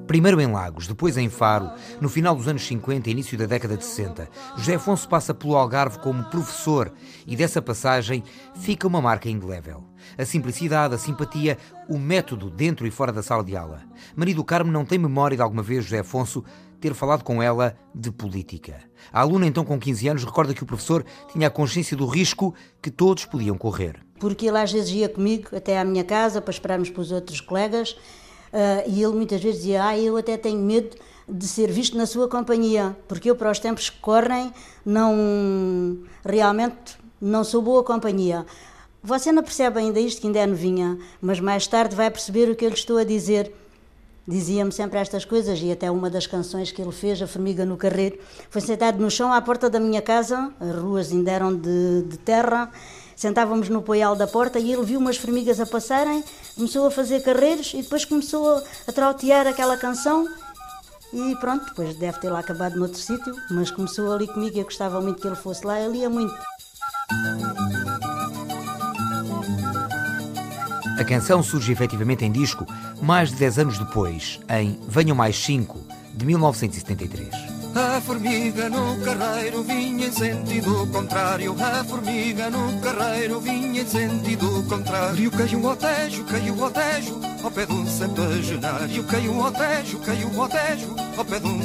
Primeiro 0.07 0.41
em 0.41 0.47
Lagos, 0.47 0.87
depois 0.87 1.17
em 1.17 1.31
Faro, 1.31 1.71
no 2.01 2.09
final 2.09 2.37
dos 2.37 2.47
anos 2.47 2.67
50 2.67 3.09
e 3.09 3.13
início 3.13 3.39
da 3.39 3.47
década 3.47 3.77
de 3.77 3.85
60, 3.85 4.29
José 4.57 4.75
Afonso 4.75 5.09
passa 5.09 5.33
pelo 5.33 5.57
Algarve 5.57 5.99
como 5.99 6.25
professor 6.25 6.93
e 7.27 7.35
dessa 7.35 7.63
passagem 7.63 8.23
fica 8.55 8.87
uma 8.87 9.01
marca 9.01 9.29
indelével. 9.29 9.83
A 10.19 10.25
simplicidade, 10.25 10.95
a 10.95 10.99
simpatia, 10.99 11.57
o 11.89 11.99
método 11.99 12.51
dentro 12.51 12.87
e 12.87 12.91
fora 12.91 13.13
da 13.13 13.23
sala 13.23 13.43
de 13.43 13.57
aula. 13.57 13.83
Maria 14.15 14.35
do 14.35 14.45
Carmo 14.45 14.71
não 14.71 14.85
tem 14.85 14.99
memória 14.99 15.37
de 15.37 15.43
alguma 15.43 15.63
vez 15.63 15.85
José 15.85 16.01
Afonso 16.01 16.45
ter 16.89 16.95
falado 16.95 17.23
com 17.23 17.43
ela 17.43 17.77
de 17.95 18.11
política. 18.11 18.77
A 19.13 19.21
aluna, 19.21 19.47
então 19.47 19.65
com 19.65 19.79
15 19.79 20.09
anos, 20.09 20.25
recorda 20.25 20.53
que 20.53 20.63
o 20.63 20.67
professor 20.67 21.05
tinha 21.33 21.49
a 21.49 21.51
consciência 21.51 21.97
do 21.97 22.07
risco 22.07 22.55
que 22.83 22.91
todos 22.91 23.25
podiam 23.25 23.57
correr. 23.57 24.01
Porque 24.21 24.47
ele 24.47 24.59
às 24.59 24.71
vezes 24.71 24.91
ia 24.91 25.09
comigo 25.09 25.49
até 25.57 25.79
à 25.79 25.85
minha 25.85 26.05
casa 26.05 26.41
para 26.41 26.53
esperarmos 26.53 26.91
para 26.91 27.01
os 27.01 27.11
outros 27.11 27.41
colegas 27.41 27.97
Uh, 28.55 28.87
e 28.87 29.03
ele 29.03 29.15
muitas 29.15 29.43
vezes 29.43 29.63
dizia: 29.63 29.85
Ah, 29.85 29.99
eu 29.99 30.17
até 30.17 30.37
tenho 30.37 30.61
medo 30.61 30.97
de 31.29 31.45
ser 31.45 31.73
visto 31.73 31.97
na 31.97 32.07
sua 32.07 32.29
companhia, 32.29 32.97
porque 33.09 33.29
eu, 33.29 33.35
para 33.35 33.51
os 33.51 33.59
tempos 33.59 33.91
que 33.91 33.99
correm, 33.99 34.53
não 34.87 35.99
realmente 36.25 36.97
não 37.21 37.43
sou 37.43 37.61
boa 37.61 37.83
companhia. 37.83 38.47
Você 39.03 39.33
não 39.33 39.43
percebe 39.43 39.81
ainda 39.81 39.99
isto, 39.99 40.21
que 40.21 40.29
ainda 40.29 40.39
é 40.39 40.47
novinha, 40.47 40.97
mas 41.21 41.41
mais 41.41 41.67
tarde 41.67 41.97
vai 41.97 42.09
perceber 42.09 42.49
o 42.49 42.55
que 42.55 42.65
eu 42.65 42.69
lhe 42.69 42.77
estou 42.77 42.97
a 42.97 43.03
dizer. 43.03 43.53
Dizia-me 44.27 44.73
sempre 44.73 44.99
estas 44.99 45.25
coisas, 45.25 45.61
e 45.61 45.71
até 45.71 45.91
uma 45.91 46.09
das 46.09 46.27
canções 46.27 46.73
que 46.73 46.81
ele 46.81 46.93
fez, 46.93 47.21
A 47.21 47.27
Formiga 47.27 47.67
no 47.67 47.77
Carreiro, 47.77 48.19
foi 48.49 48.61
sentado 48.61 48.99
no 48.99 49.11
chão 49.11 49.33
à 49.33 49.41
porta 49.43 49.69
da 49.69 49.79
minha 49.79 50.01
casa, 50.01 50.53
as 50.59 50.77
ruas 50.77 51.13
ainda 51.13 51.31
eram 51.31 51.55
de, 51.55 52.03
de 52.09 52.17
terra, 52.19 52.71
Sentávamos 53.17 53.69
no 53.69 53.81
poial 53.81 54.17
da 54.17 54.27
porta 54.27 54.59
e 54.59 54.73
ele 54.73 54.85
viu 54.85 54.99
umas 54.99 55.17
formigas 55.17 55.61
a 55.61 55.67
passarem, 55.67 56.25
começou 56.57 56.87
a 56.87 56.91
fazer 56.91 57.23
carreiros 57.23 57.73
e 57.73 57.83
depois 57.83 58.05
começou 58.05 58.63
a 58.87 58.93
trautear 58.93 59.47
aquela 59.47 59.77
canção. 59.77 60.29
E 61.13 61.37
pronto, 61.37 61.65
depois 61.67 61.95
deve 61.95 62.19
ter 62.19 62.29
lá 62.29 62.41
acabado 62.41 62.77
noutro 62.77 62.99
sítio, 62.99 63.35
mas 63.51 63.71
começou 63.71 64.13
ali 64.13 64.27
comigo 64.27 64.57
e 64.57 64.59
eu 64.59 64.65
gostava 64.65 65.01
muito 65.01 65.21
que 65.21 65.29
ele 65.29 65.37
fosse 65.37 65.65
lá, 65.65 65.81
ele 65.81 65.99
ia 65.99 66.11
muito. 66.11 66.35
A 70.97 71.05
canção 71.05 71.43
surge 71.43 71.73
efetivamente 71.73 72.25
em 72.25 72.31
disco 72.31 72.65
mais 73.03 73.31
de 73.31 73.37
10 73.37 73.59
anos 73.59 73.79
depois, 73.79 74.39
em 74.49 74.79
Venham 74.87 75.17
Mais 75.17 75.37
5, 75.37 75.79
de 76.15 76.25
1973. 76.25 77.29
A 77.75 78.01
formiga 78.01 78.69
no 78.69 78.97
carreiro 79.01 79.65
vinha 79.65 80.07
em 80.07 80.13
sentido 80.13 80.87
contrário. 80.93 81.57
A 81.61 81.83
formiga 81.83 82.49
no 82.49 82.81
carreiro 82.81 83.41
vinha 83.41 83.83
em 83.83 83.87
sentido 83.87 84.65
contrário. 84.69 85.29
Caiu 85.33 85.69
ao 85.69 85.75
tejo, 85.75 86.25
caiu 86.25 86.65
ao 86.65 86.71
tejo, 86.71 87.21
ao 87.45 87.51
pé 87.51 87.67
de 87.67 87.73
um. 87.73 87.85
Caiu 89.07 89.45
ao 89.45 89.53
tejo, 89.53 89.99
caiu 90.01 90.41
ao 90.41 90.49
tejo, 90.49 90.97
ao 91.17 91.25
pé 91.25 91.39
de 91.39 91.47
um. 91.47 91.61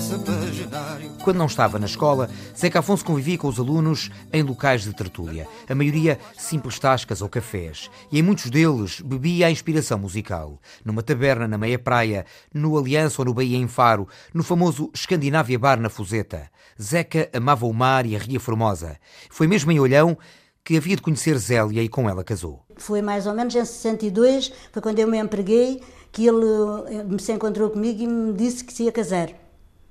Quando 1.23 1.37
não 1.37 1.45
estava 1.45 1.79
na 1.79 1.85
escola, 1.85 2.29
Zeca 2.57 2.79
Afonso 2.79 3.05
convivia 3.05 3.37
com 3.37 3.47
os 3.47 3.59
alunos 3.59 4.11
em 4.33 4.43
locais 4.43 4.83
de 4.83 4.93
tertúlia. 4.93 5.47
A 5.69 5.73
maioria 5.73 6.19
simples 6.37 6.77
tascas 6.77 7.21
ou 7.21 7.29
cafés. 7.29 7.89
E 8.11 8.19
em 8.19 8.21
muitos 8.21 8.49
deles 8.49 8.99
bebia 8.99 9.47
a 9.47 9.51
inspiração 9.51 9.97
musical. 9.97 10.59
Numa 10.83 11.01
taberna 11.01 11.47
na 11.47 11.57
meia 11.57 11.79
praia, 11.79 12.25
no 12.53 12.77
Aliança 12.77 13.21
ou 13.21 13.25
no 13.25 13.33
Bahia 13.33 13.57
em 13.57 13.67
Faro, 13.67 14.07
no 14.33 14.43
famoso 14.43 14.91
Escandinávia 14.93 15.57
Bar 15.57 15.79
na 15.79 15.89
Fuseta. 15.89 16.49
Zeca 16.81 17.29
amava 17.33 17.65
o 17.65 17.73
mar 17.73 18.05
e 18.05 18.15
a 18.15 18.19
Ria 18.19 18.39
Formosa. 18.39 18.97
Foi 19.29 19.47
mesmo 19.47 19.71
em 19.71 19.79
Olhão 19.79 20.17
que 20.69 20.77
havia 20.77 20.95
de 20.95 21.01
conhecer 21.01 21.35
Zélia 21.39 21.81
e 21.81 21.89
com 21.89 22.07
ela 22.07 22.23
casou. 22.23 22.59
Foi 22.75 23.01
mais 23.01 23.25
ou 23.25 23.33
menos 23.33 23.55
em 23.55 23.65
62, 23.65 24.53
foi 24.71 24.79
quando 24.83 24.99
eu 24.99 25.07
me 25.07 25.17
empreguei, 25.17 25.81
que 26.11 26.27
ele 26.27 26.45
eh, 26.89 27.17
se 27.17 27.31
encontrou 27.31 27.71
comigo 27.71 28.03
e 28.03 28.07
me 28.07 28.33
disse 28.33 28.63
que 28.63 28.71
se 28.71 28.83
ia 28.83 28.91
casar. 28.91 29.31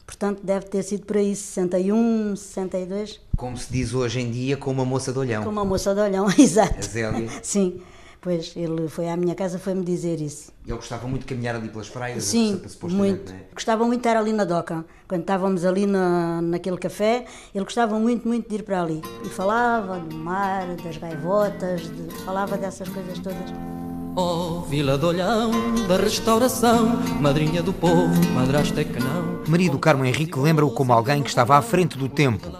Portanto, 0.06 0.40
deve 0.40 0.66
ter 0.66 0.84
sido 0.84 1.04
por 1.04 1.16
aí 1.16 1.34
61, 1.34 2.36
62. 2.36 3.20
Como 3.36 3.56
se 3.56 3.72
diz 3.72 3.92
hoje 3.92 4.20
em 4.20 4.30
dia, 4.30 4.56
com 4.56 4.70
uma 4.70 4.84
moça 4.84 5.12
de 5.12 5.18
olhão. 5.18 5.42
Com 5.42 5.50
uma 5.50 5.64
moça 5.64 5.92
de 5.92 6.00
olhão, 6.00 6.28
exato. 6.38 6.78
A 6.78 6.82
Zélia. 6.82 7.28
Sim. 7.42 7.80
Pois, 8.20 8.52
ele 8.56 8.88
foi 8.88 9.08
à 9.08 9.16
minha 9.16 9.34
casa 9.34 9.58
foi-me 9.58 9.84
dizer 9.84 10.20
isso. 10.20 10.52
Ele 10.66 10.74
gostava 10.74 11.06
muito 11.06 11.22
de 11.22 11.26
caminhar 11.28 11.54
ali 11.54 11.68
pelas 11.68 11.88
praias? 11.88 12.24
Sim, 12.24 12.60
muito. 12.82 13.32
É? 13.32 13.36
Gostava 13.54 13.84
muito 13.84 14.02
de 14.02 14.08
estar 14.08 14.18
ali 14.18 14.32
na 14.32 14.44
doca. 14.44 14.84
Quando 15.06 15.20
estávamos 15.20 15.64
ali 15.64 15.86
na, 15.86 16.42
naquele 16.42 16.76
café, 16.76 17.26
ele 17.54 17.64
gostava 17.64 17.98
muito, 17.98 18.26
muito 18.26 18.48
de 18.48 18.56
ir 18.56 18.62
para 18.64 18.82
ali. 18.82 19.00
E 19.24 19.28
falava 19.28 20.00
do 20.00 20.16
mar, 20.16 20.66
das 20.76 20.96
gaivotas, 20.96 21.82
de, 21.82 22.14
falava 22.24 22.56
dessas 22.56 22.88
coisas 22.88 23.18
todas. 23.20 23.52
Oh, 24.16 24.62
Vila 24.62 24.98
de 24.98 25.04
Olhão, 25.04 25.52
da 25.86 25.96
restauração, 25.96 26.96
madrinha 27.20 27.62
do 27.62 27.72
povo, 27.72 28.20
madrasta 28.34 28.80
é 28.80 28.84
que 28.84 28.98
não. 28.98 29.44
Maria 29.46 29.70
do 29.70 29.78
Carmo 29.78 30.04
Henrique 30.04 30.36
lembra-o 30.38 30.70
como 30.72 30.92
alguém 30.92 31.22
que 31.22 31.28
estava 31.28 31.56
à 31.56 31.62
frente 31.62 31.96
do 31.96 32.08
tempo, 32.08 32.50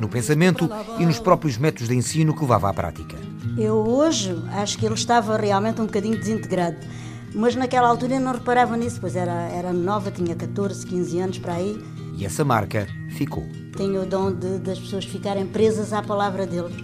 no 0.00 0.08
pensamento 0.08 0.68
e 0.98 1.06
nos 1.06 1.18
próprios 1.18 1.56
métodos 1.58 1.88
de 1.88 1.94
ensino 1.94 2.34
que 2.34 2.40
levava 2.40 2.70
à 2.70 2.74
prática. 2.74 3.16
Eu 3.56 3.74
hoje 3.76 4.36
acho 4.52 4.76
que 4.78 4.84
ele 4.84 4.94
estava 4.94 5.36
realmente 5.36 5.80
um 5.80 5.86
bocadinho 5.86 6.18
desintegrado, 6.18 6.76
mas 7.34 7.54
naquela 7.54 7.88
altura 7.88 8.14
eu 8.14 8.20
não 8.20 8.32
reparava 8.32 8.76
nisso, 8.76 8.98
pois 9.00 9.16
era, 9.16 9.32
era 9.48 9.72
nova, 9.72 10.10
tinha 10.10 10.34
14, 10.34 10.86
15 10.86 11.18
anos 11.20 11.38
para 11.38 11.54
aí. 11.54 11.82
E 12.16 12.24
essa 12.24 12.44
marca 12.44 12.86
ficou. 13.10 13.46
Tenho 13.76 14.02
o 14.02 14.06
dom 14.06 14.32
de, 14.32 14.58
das 14.58 14.78
pessoas 14.78 15.04
ficarem 15.04 15.46
presas 15.46 15.92
à 15.92 16.02
palavra 16.02 16.46
dele, 16.46 16.74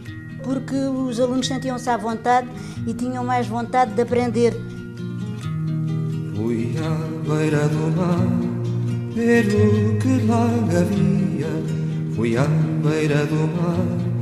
porque 0.43 0.77
os 0.77 1.19
alunos 1.21 1.47
sentiam-se 1.47 1.89
à 1.89 1.97
vontade 1.97 2.49
e 2.87 2.93
tinham 2.93 3.25
mais 3.25 3.47
vontade 3.47 3.95
de 3.95 4.03
aprender. 4.03 4.55
Fui 6.35 6.75
à 6.79 7.29
beira 7.29 7.69
do 7.69 7.97
mar, 7.97 9.15
ver 9.15 9.47
o 9.47 9.99
que 9.99 10.27
lá 10.27 10.45
havia. 10.79 11.82
Fui 12.15 12.37
à 12.37 12.45
beira 12.45 13.25
do 13.27 13.49
mar 13.57 14.13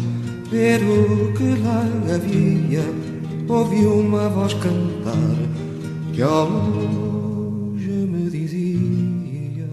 ver 0.49 0.81
o 0.83 1.33
que 1.33 1.61
lá 1.61 1.83
havia, 2.15 2.85
ouvi 3.49 3.85
uma 3.85 4.29
voz 4.29 4.55
cantar 4.55 5.15
que 6.13 6.23
ao 6.23 6.49
longe 6.49 7.91
me 7.91 8.31
dizia. 8.31 9.69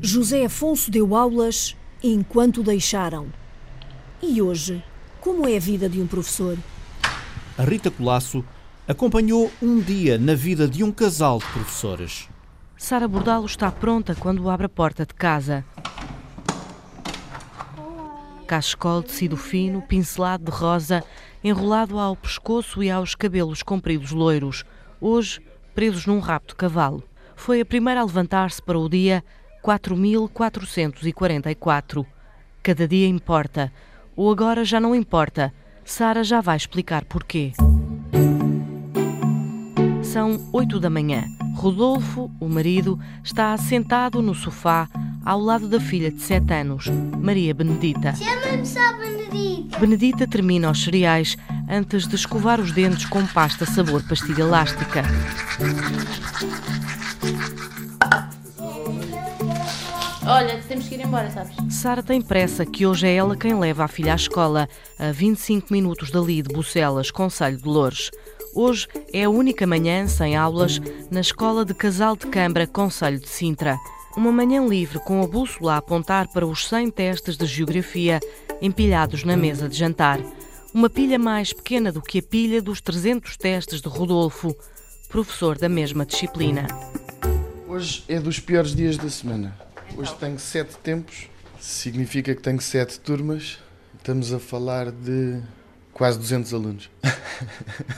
José 0.00 0.44
Afonso 0.44 0.90
deu 0.90 1.14
aulas 1.14 1.76
enquanto 2.02 2.62
deixaram. 2.62 3.26
E 4.22 4.40
hoje, 4.40 4.82
como 5.20 5.48
é 5.48 5.56
a 5.56 5.60
vida 5.60 5.88
de 5.88 6.00
um 6.00 6.06
professor? 6.06 6.56
A 7.58 7.62
Rita 7.64 7.90
Colasso 7.90 8.44
acompanhou 8.86 9.50
um 9.60 9.80
dia 9.80 10.16
na 10.16 10.34
vida 10.34 10.68
de 10.68 10.84
um 10.84 10.92
casal 10.92 11.38
de 11.38 11.46
professores. 11.46 12.28
Sara 12.76 13.08
Bordalo 13.08 13.46
está 13.46 13.70
pronta 13.72 14.14
quando 14.14 14.48
abre 14.48 14.66
a 14.66 14.68
porta 14.68 15.04
de 15.04 15.14
casa. 15.14 15.64
Cachecol 18.46 19.02
tecido 19.02 19.36
fino, 19.36 19.82
pincelado 19.82 20.44
de 20.44 20.50
rosa, 20.50 21.02
enrolado 21.42 21.98
ao 21.98 22.14
pescoço 22.14 22.80
e 22.82 22.90
aos 22.90 23.14
cabelos 23.14 23.62
compridos 23.62 24.10
loiros, 24.12 24.64
hoje 25.00 25.40
presos 25.74 26.04
num 26.06 26.20
de 26.20 26.54
cavalo. 26.54 27.02
Foi 27.34 27.60
a 27.60 27.66
primeira 27.66 28.00
a 28.00 28.04
levantar-se 28.04 28.62
para 28.62 28.78
o 28.78 28.88
dia 28.88 29.24
4444. 29.62 32.06
Cada 32.62 32.88
dia 32.88 33.08
importa. 33.08 33.70
Ou 34.14 34.30
agora 34.30 34.64
já 34.64 34.78
não 34.80 34.94
importa. 34.94 35.52
Sara 35.84 36.24
já 36.24 36.40
vai 36.40 36.56
explicar 36.56 37.04
porquê. 37.04 37.52
São 40.02 40.48
oito 40.52 40.80
da 40.80 40.88
manhã. 40.88 41.24
Rodolfo, 41.54 42.30
o 42.40 42.48
marido, 42.48 42.98
está 43.22 43.54
sentado 43.56 44.20
no 44.22 44.34
sofá 44.34 44.88
ao 45.26 45.40
lado 45.40 45.68
da 45.68 45.80
filha 45.80 46.10
de 46.10 46.22
sete 46.22 46.54
anos, 46.54 46.86
Maria 47.20 47.52
Benedita. 47.52 48.14
Chama-me 48.14 48.64
só 48.64 48.96
Benedita. 48.96 49.78
Benedita 49.80 50.26
termina 50.26 50.70
os 50.70 50.84
cereais 50.84 51.36
antes 51.68 52.06
de 52.06 52.14
escovar 52.14 52.60
os 52.60 52.70
dentes 52.70 53.04
com 53.06 53.26
pasta 53.26 53.66
sabor 53.66 54.04
pastilha 54.04 54.42
elástica. 54.42 55.02
Olha, 60.28 60.60
temos 60.68 60.88
que 60.88 60.94
ir 60.94 61.04
embora, 61.04 61.28
sabes? 61.30 61.56
Sara 61.74 62.04
tem 62.04 62.22
pressa 62.22 62.64
que 62.64 62.86
hoje 62.86 63.08
é 63.08 63.14
ela 63.14 63.36
quem 63.36 63.58
leva 63.58 63.84
a 63.84 63.88
filha 63.88 64.12
à 64.12 64.16
escola, 64.16 64.68
a 64.96 65.10
25 65.10 65.72
minutos 65.72 66.10
dali 66.10 66.40
de 66.40 66.54
Bucelas, 66.54 67.10
Conselho 67.10 67.56
de 67.56 67.68
Loures. 67.68 68.10
Hoje 68.54 68.86
é 69.12 69.24
a 69.24 69.30
única 69.30 69.66
manhã 69.66 70.06
sem 70.06 70.36
aulas 70.36 70.80
na 71.10 71.20
Escola 71.20 71.64
de 71.64 71.74
Casal 71.74 72.16
de 72.16 72.26
Câmara, 72.28 72.66
Conselho 72.66 73.18
de 73.18 73.28
Sintra. 73.28 73.76
Uma 74.16 74.32
manhã 74.32 74.66
livre 74.66 74.98
com 74.98 75.22
a 75.22 75.26
bússola 75.26 75.74
a 75.74 75.76
apontar 75.76 76.28
para 76.28 76.46
os 76.46 76.66
100 76.66 76.90
testes 76.90 77.36
de 77.36 77.44
geografia 77.44 78.18
empilhados 78.62 79.24
na 79.24 79.36
mesa 79.36 79.68
de 79.68 79.76
jantar. 79.76 80.18
uma 80.72 80.88
pilha 80.88 81.18
mais 81.18 81.52
pequena 81.52 81.92
do 81.92 82.00
que 82.00 82.20
a 82.20 82.22
pilha 82.22 82.62
dos 82.62 82.80
300 82.80 83.36
testes 83.36 83.82
de 83.82 83.88
Rodolfo, 83.88 84.56
professor 85.10 85.58
da 85.58 85.68
mesma 85.68 86.06
disciplina. 86.06 86.66
Hoje 87.68 88.04
é 88.08 88.18
dos 88.18 88.40
piores 88.40 88.74
dias 88.74 88.96
da 88.96 89.10
semana. 89.10 89.54
Hoje 89.96 90.14
tenho 90.16 90.38
sete 90.38 90.76
tempos, 90.78 91.28
significa 91.60 92.34
que 92.34 92.40
tenho 92.40 92.60
sete 92.60 92.98
turmas. 92.98 93.58
Estamos 93.98 94.32
a 94.32 94.38
falar 94.38 94.90
de 94.90 95.42
quase 95.96 96.18
200 96.18 96.52
alunos. 96.52 96.90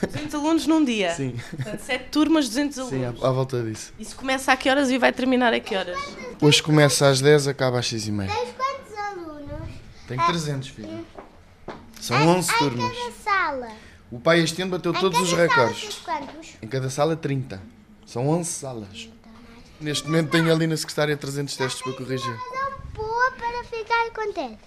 200 0.01 0.35
alunos 0.35 0.65
num 0.65 0.85
dia? 0.85 1.13
Sim. 1.13 1.35
Portanto, 1.51 1.81
7 1.81 2.05
turmas, 2.09 2.47
200 2.47 2.79
alunos. 2.79 2.97
Sim, 2.97 3.05
à, 3.05 3.27
à, 3.27 3.31
volta 3.31 3.61
disso. 3.61 3.93
Isso 3.99 4.15
começa 4.15 4.53
a 4.53 4.57
que 4.57 4.69
horas 4.69 4.89
e 4.89 4.97
vai 4.97 5.11
terminar 5.11 5.53
a 5.53 5.59
que 5.59 5.75
horas? 5.75 5.99
Hoje 6.41 6.63
começa 6.63 7.09
às 7.09 7.19
10, 7.19 7.49
acaba 7.49 7.77
às 7.77 7.87
6 7.87 8.07
e 8.07 8.11
meia. 8.13 8.31
Tens 8.31 8.55
quantos 8.55 8.97
alunos? 8.97 9.69
Tenho 10.07 10.25
300, 10.25 10.69
filho. 10.69 11.05
São 11.99 12.25
11 12.25 12.57
turmas. 12.57 12.89
Em 12.89 12.95
cada 12.95 13.11
sala? 13.11 13.67
O 14.09 14.19
pai 14.19 14.39
este 14.39 14.61
ano 14.61 14.71
bateu 14.71 14.93
todos 14.93 15.19
os 15.19 15.33
recordes. 15.33 15.95
quantos? 16.05 16.55
Em 16.61 16.67
cada 16.67 16.89
sala, 16.89 17.17
30. 17.17 17.61
São 18.05 18.29
11 18.29 18.49
salas. 18.49 19.09
Neste 19.81 20.05
momento 20.05 20.29
tenho 20.29 20.49
ali 20.51 20.67
na 20.67 20.77
secretária 20.77 21.17
300 21.17 21.55
testes 21.55 21.81
para 21.81 21.93
corrigir. 21.93 22.37
Boa 22.93 23.31
para 23.31 23.63
ficar 23.65 24.09
contente. 24.11 24.57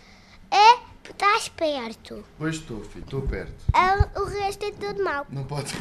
É 0.51 0.92
Estás 1.09 1.49
perto. 1.49 2.25
Pois 2.39 2.57
estou, 2.57 2.83
filho, 2.85 3.05
estou 3.05 3.23
perto. 3.23 3.53
É, 3.75 4.19
o 4.19 4.25
resto 4.25 4.65
é 4.65 4.71
tudo 4.71 5.03
mau. 5.03 5.27
Não 5.31 5.45
pode. 5.45 5.73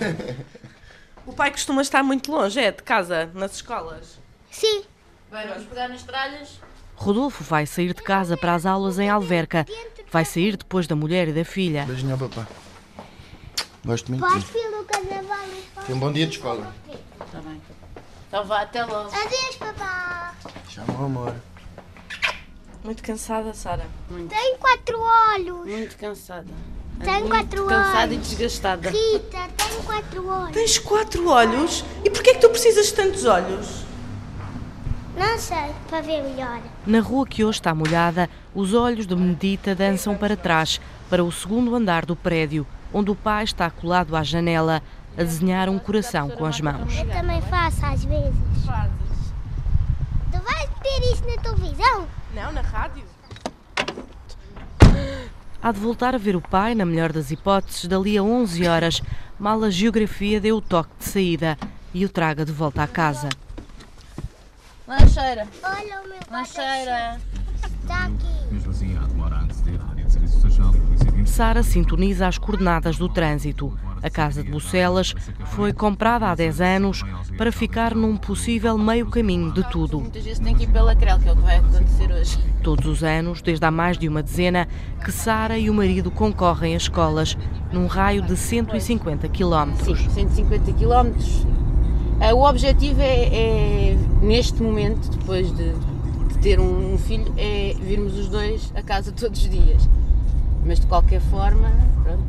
o 1.26 1.34
pai 1.34 1.52
costuma 1.52 1.82
estar 1.82 2.04
muito 2.04 2.32
longe, 2.32 2.60
é? 2.60 2.72
De 2.72 2.84
casa, 2.84 3.30
nas 3.34 3.56
escolas? 3.56 4.20
Sim. 4.50 4.84
Bem, 5.32 5.48
vamos 5.48 5.66
pegar 5.66 5.88
nas 5.88 6.04
tralhas. 6.04 6.60
Rodolfo 6.96 7.44
vai 7.44 7.66
sair 7.66 7.94
de 7.94 8.04
casa 8.04 8.38
para 8.38 8.54
as 8.54 8.66
aulas 8.66 9.00
em 9.00 9.10
Alverca. 9.10 9.66
Vai 10.12 10.26
sair 10.26 10.58
depois 10.58 10.88
da 10.88 10.96
mulher 10.96 11.28
e 11.28 11.34
da 11.34 11.46
filha. 11.46 11.86
Beijinho 11.86 12.14
ao 12.14 12.18
papá. 12.18 12.48
Gosto 13.84 14.12
muito. 14.12 14.28
Podes 14.28 14.50
pelo 14.50 14.84
carnaval. 14.86 15.48
Tem 15.86 15.96
um 15.96 16.00
bom 16.00 16.12
dia 16.12 16.28
de 16.28 16.34
escola. 16.36 16.74
Está 17.26 17.40
bem. 17.42 17.62
Então 18.28 18.46
vá, 18.46 18.62
até 18.62 18.86
logo. 18.86 19.10
Adeus, 19.10 19.56
papá. 19.58 20.36
Chama 20.70 21.02
o 21.02 21.06
amor. 21.06 21.36
Muito 22.84 23.04
cansada, 23.04 23.54
Sara. 23.54 23.86
Tenho 24.30 24.58
quatro 24.58 25.00
olhos. 25.00 25.68
Muito 25.68 25.98
cansada. 25.98 26.48
Tenho 27.00 27.20
Muito 27.20 27.30
quatro 27.30 27.66
cansada 27.66 28.00
olhos. 28.00 28.14
e 28.14 28.18
desgastada. 28.18 28.90
Rita, 28.90 29.40
tenho 29.58 29.84
quatro 29.84 30.28
olhos. 30.28 30.52
Tens 30.52 30.78
quatro 30.80 31.28
olhos? 31.30 31.86
E 32.04 32.10
porquê 32.10 32.32
é 32.32 32.34
que 32.36 32.40
tu 32.42 32.50
precisas 32.50 32.88
de 32.88 32.94
tantos 32.94 33.26
olhos? 33.26 33.84
Não 35.18 35.38
sei, 35.38 35.72
para 35.90 36.02
ver 36.02 36.24
melhor. 36.24 36.62
Na 36.86 37.00
rua 37.00 37.28
que 37.28 37.44
hoje 37.44 37.60
está 37.60 37.74
molhada, 37.76 38.30
os 38.56 38.74
olhos 38.74 39.06
de 39.06 39.16
Benedita 39.16 39.76
dançam 39.76 40.16
para 40.16 40.38
trás, 40.38 40.80
para 41.10 41.24
o 41.24 41.32
segundo 41.32 41.76
andar 41.76 42.06
do 42.06 42.16
prédio, 42.16 42.66
onde 42.94 43.12
o 43.12 43.16
pai 43.16 43.44
está 43.44 43.70
colado 43.70 44.16
à 44.16 44.24
janela 44.24 44.82
a 45.18 45.24
desenhar 45.24 45.70
um 45.70 45.78
coração 45.78 46.30
com 46.30 46.46
as 46.46 46.62
mãos. 46.62 46.98
Eu 46.98 47.08
também 47.10 47.42
faço 47.44 47.86
às 47.86 48.04
vezes. 48.06 48.34
Fazes. 48.66 48.92
Vais 50.44 50.70
ter 50.82 51.14
isso 51.14 51.26
na 51.26 51.42
televisão? 51.42 52.08
Não, 52.34 52.52
na 52.52 52.62
rádio. 52.62 53.04
Há 55.64 55.72
de 55.72 55.80
voltar 55.80 56.16
a 56.16 56.18
ver 56.18 56.36
o 56.36 56.42
pai, 56.42 56.74
na 56.74 56.86
melhor 56.86 57.12
das 57.12 57.30
hipóteses, 57.30 57.86
dali 57.86 58.18
a 58.18 58.24
11 58.24 58.68
horas, 58.68 59.02
mal 59.40 59.64
a 59.64 59.70
geografia 59.70 60.42
deu 60.42 60.58
o 60.58 60.62
toque 60.62 60.90
de 60.98 61.06
saída 61.06 61.58
e 61.94 62.04
o 62.04 62.10
traga 62.10 62.44
de 62.44 62.52
volta 62.52 62.82
à 62.82 62.88
casa. 62.88 63.30
Lancheira. 64.88 65.48
Olha 65.64 66.02
o 66.02 66.08
meu 66.08 66.20
Lancheira. 66.32 67.22
Está 67.82 68.06
aqui. 68.06 68.54
Mesmo 68.54 68.72
assim, 68.72 68.98
há 68.98 69.02
demora 69.02 69.36
a 69.36 69.42
anteceder 69.42 69.80
a 69.80 69.90
área 69.90 70.04
de 70.04 70.12
serviço 70.12 70.42
social 70.42 70.74
e 70.74 70.78
a 70.78 70.82
polícia 70.82 71.12
20. 71.12 71.30
Sara 71.30 71.64
sintoniza 71.64 72.28
as 72.28 72.38
coordenadas 72.38 72.98
do 72.98 73.08
trânsito. 73.08 73.78
A 74.04 74.10
casa 74.10 74.44
de 74.44 74.50
Bucelas 74.50 75.14
foi 75.48 75.72
comprada 75.72 76.28
há 76.28 76.36
10 76.36 76.62
anos 76.62 77.04
para 77.38 77.52
ficar 77.52 77.94
num 77.94 78.18
possível 78.18 78.78
meio 78.78 79.08
caminho 79.08 79.52
de 79.54 79.64
tudo. 79.70 80.00
Muitas 80.00 80.24
vezes 80.24 80.40
tem 80.40 80.56
que 80.56 80.64
ir 80.64 80.68
pela 80.68 80.96
Crel, 80.96 81.20
que 81.20 81.30
é 81.30 81.32
o 81.32 81.36
que 81.36 81.42
vai 81.44 81.58
acontecer 81.58 82.12
hoje. 82.12 82.40
Todos 82.64 82.86
os 82.88 83.04
anos, 83.04 83.42
desde 83.42 83.64
há 83.66 83.72
mais 83.72 83.98
de 83.98 84.08
uma 84.08 84.24
dezena, 84.24 84.68
que 85.04 85.12
Sara 85.12 85.58
e 85.58 85.70
o 85.70 85.74
marido 85.74 86.10
concorrem 86.10 86.74
a 86.74 86.78
escolas 86.78 87.38
num 87.72 87.86
raio 87.86 88.22
de 88.24 88.36
150 88.36 89.28
quilómetros. 89.30 90.00
Sim, 90.00 90.10
150 90.10 90.74
quilómetros. 90.74 91.46
Eh, 92.20 92.34
O 92.34 92.44
objetivo 92.48 93.02
é, 93.02 93.24
é, 93.92 93.98
neste 94.22 94.62
momento, 94.62 95.10
depois 95.10 95.52
de, 95.56 95.74
de 95.74 96.38
ter 96.40 96.60
um 96.60 96.98
filho, 96.98 97.32
é 97.38 97.76
virmos 97.80 98.18
os 98.18 98.30
dois 98.30 98.72
a 98.76 98.82
casa 98.82 99.12
todos 99.12 99.42
os 99.44 99.50
dias. 99.50 99.88
Mas 100.66 100.80
de 100.80 100.86
qualquer 100.86 101.22
forma, 101.22 101.72
pronto, 102.04 102.24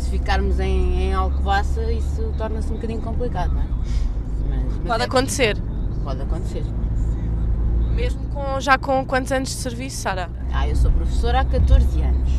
se 0.00 0.10
ficarmos 0.10 0.58
em, 0.60 1.02
em 1.02 1.14
Alcobaça, 1.14 1.92
isso 1.92 2.32
torna-se 2.36 2.70
um 2.72 2.76
bocadinho 2.76 3.00
complicado, 3.00 3.52
não 3.52 3.60
é? 3.60 3.64
Mas- 4.48 4.72
mas 4.78 4.86
Pode 4.86 5.02
é 5.02 5.06
acontecer. 5.06 5.56
Pode 6.02 6.22
acontecer. 6.22 6.64
Mesmo 7.94 8.20
com, 8.28 8.58
já 8.60 8.78
com 8.78 9.04
quantos 9.04 9.30
anos 9.32 9.50
de 9.50 9.56
serviço, 9.56 9.98
Sara? 9.98 10.30
Ah, 10.52 10.66
eu 10.68 10.74
sou 10.76 10.90
professora 10.90 11.40
há 11.40 11.44
14 11.44 12.00
anos. 12.02 12.30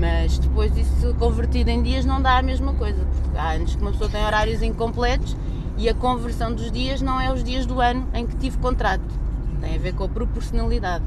Mas 0.00 0.38
depois 0.38 0.72
disso 0.74 1.14
convertido 1.18 1.70
em 1.70 1.82
dias 1.82 2.04
não 2.04 2.22
dá 2.22 2.38
a 2.38 2.42
mesma 2.42 2.72
coisa, 2.74 3.04
porque 3.04 3.36
há 3.38 3.50
anos 3.50 3.74
que 3.74 3.82
uma 3.82 3.90
pessoa 3.90 4.08
tem 4.08 4.24
horários 4.24 4.62
incompletos 4.62 5.36
e 5.76 5.88
a 5.88 5.94
conversão 5.94 6.54
dos 6.54 6.70
dias 6.70 7.00
não 7.02 7.20
é 7.20 7.32
os 7.32 7.42
dias 7.42 7.66
do 7.66 7.80
ano 7.80 8.06
em 8.14 8.26
que 8.26 8.36
tive 8.36 8.56
contrato. 8.58 9.02
Tem 9.60 9.74
a 9.74 9.78
ver 9.78 9.94
com 9.94 10.04
a 10.04 10.08
proporcionalidade. 10.08 11.04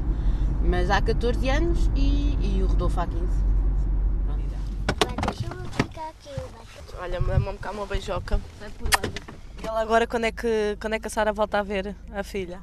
Mas 0.62 0.90
há 0.90 1.00
14 1.00 1.48
anos 1.48 1.90
e, 1.96 2.36
e 2.40 2.62
o 2.62 2.66
Rodolfo 2.66 3.00
há 3.00 3.06
15. 3.06 3.22
Deixa-me 5.26 5.68
ficar 5.68 6.08
aqui. 6.10 6.30
Olha, 7.02 7.20
dá-me 7.20 7.58
cá 7.58 7.72
uma 7.72 7.84
beijoca. 7.84 8.40
E 9.60 9.66
ela 9.66 9.80
agora, 9.80 10.06
quando 10.06 10.24
é, 10.24 10.30
que, 10.30 10.76
quando 10.80 10.92
é 10.92 11.00
que 11.00 11.08
a 11.08 11.10
Sara 11.10 11.32
volta 11.32 11.58
a 11.58 11.62
ver 11.64 11.96
a 12.14 12.22
filha? 12.22 12.60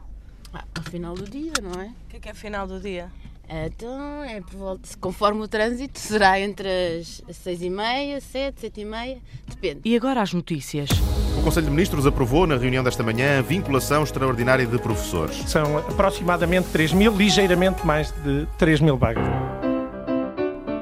Ah, 0.54 0.64
ao 0.78 0.84
final 0.84 1.14
do 1.14 1.30
dia, 1.30 1.52
não 1.62 1.82
é? 1.82 1.88
O 1.88 2.08
que 2.08 2.16
é 2.16 2.20
que 2.22 2.30
é 2.30 2.34
final 2.34 2.66
do 2.66 2.80
dia? 2.80 3.12
Então, 3.50 4.24
é 4.24 4.40
por 4.40 4.56
volta, 4.56 4.90
conforme 5.02 5.42
o 5.42 5.48
trânsito, 5.48 6.00
será 6.00 6.40
entre 6.40 6.70
as 7.02 7.22
6 7.36 7.64
e 7.64 7.70
meia, 7.70 8.22
7, 8.22 8.62
7 8.62 8.80
e 8.80 8.86
meia, 8.86 9.18
depende. 9.46 9.82
E 9.84 9.94
agora 9.94 10.22
as 10.22 10.32
notícias. 10.32 10.90
O 11.38 11.44
Conselho 11.44 11.66
de 11.66 11.72
Ministros 11.72 12.08
aprovou 12.08 12.48
na 12.48 12.56
reunião 12.56 12.82
desta 12.82 13.04
manhã 13.04 13.40
a 13.40 13.42
vinculação 13.42 14.04
extraordinária 14.04 14.66
de 14.66 14.78
professores. 14.78 15.36
São 15.50 15.80
aproximadamente 15.80 16.70
3 16.70 16.94
mil, 16.94 17.14
ligeiramente 17.14 17.86
mais 17.86 18.12
de 18.24 18.48
3 18.58 18.80
mil 18.80 18.96
vagas. 18.96 19.26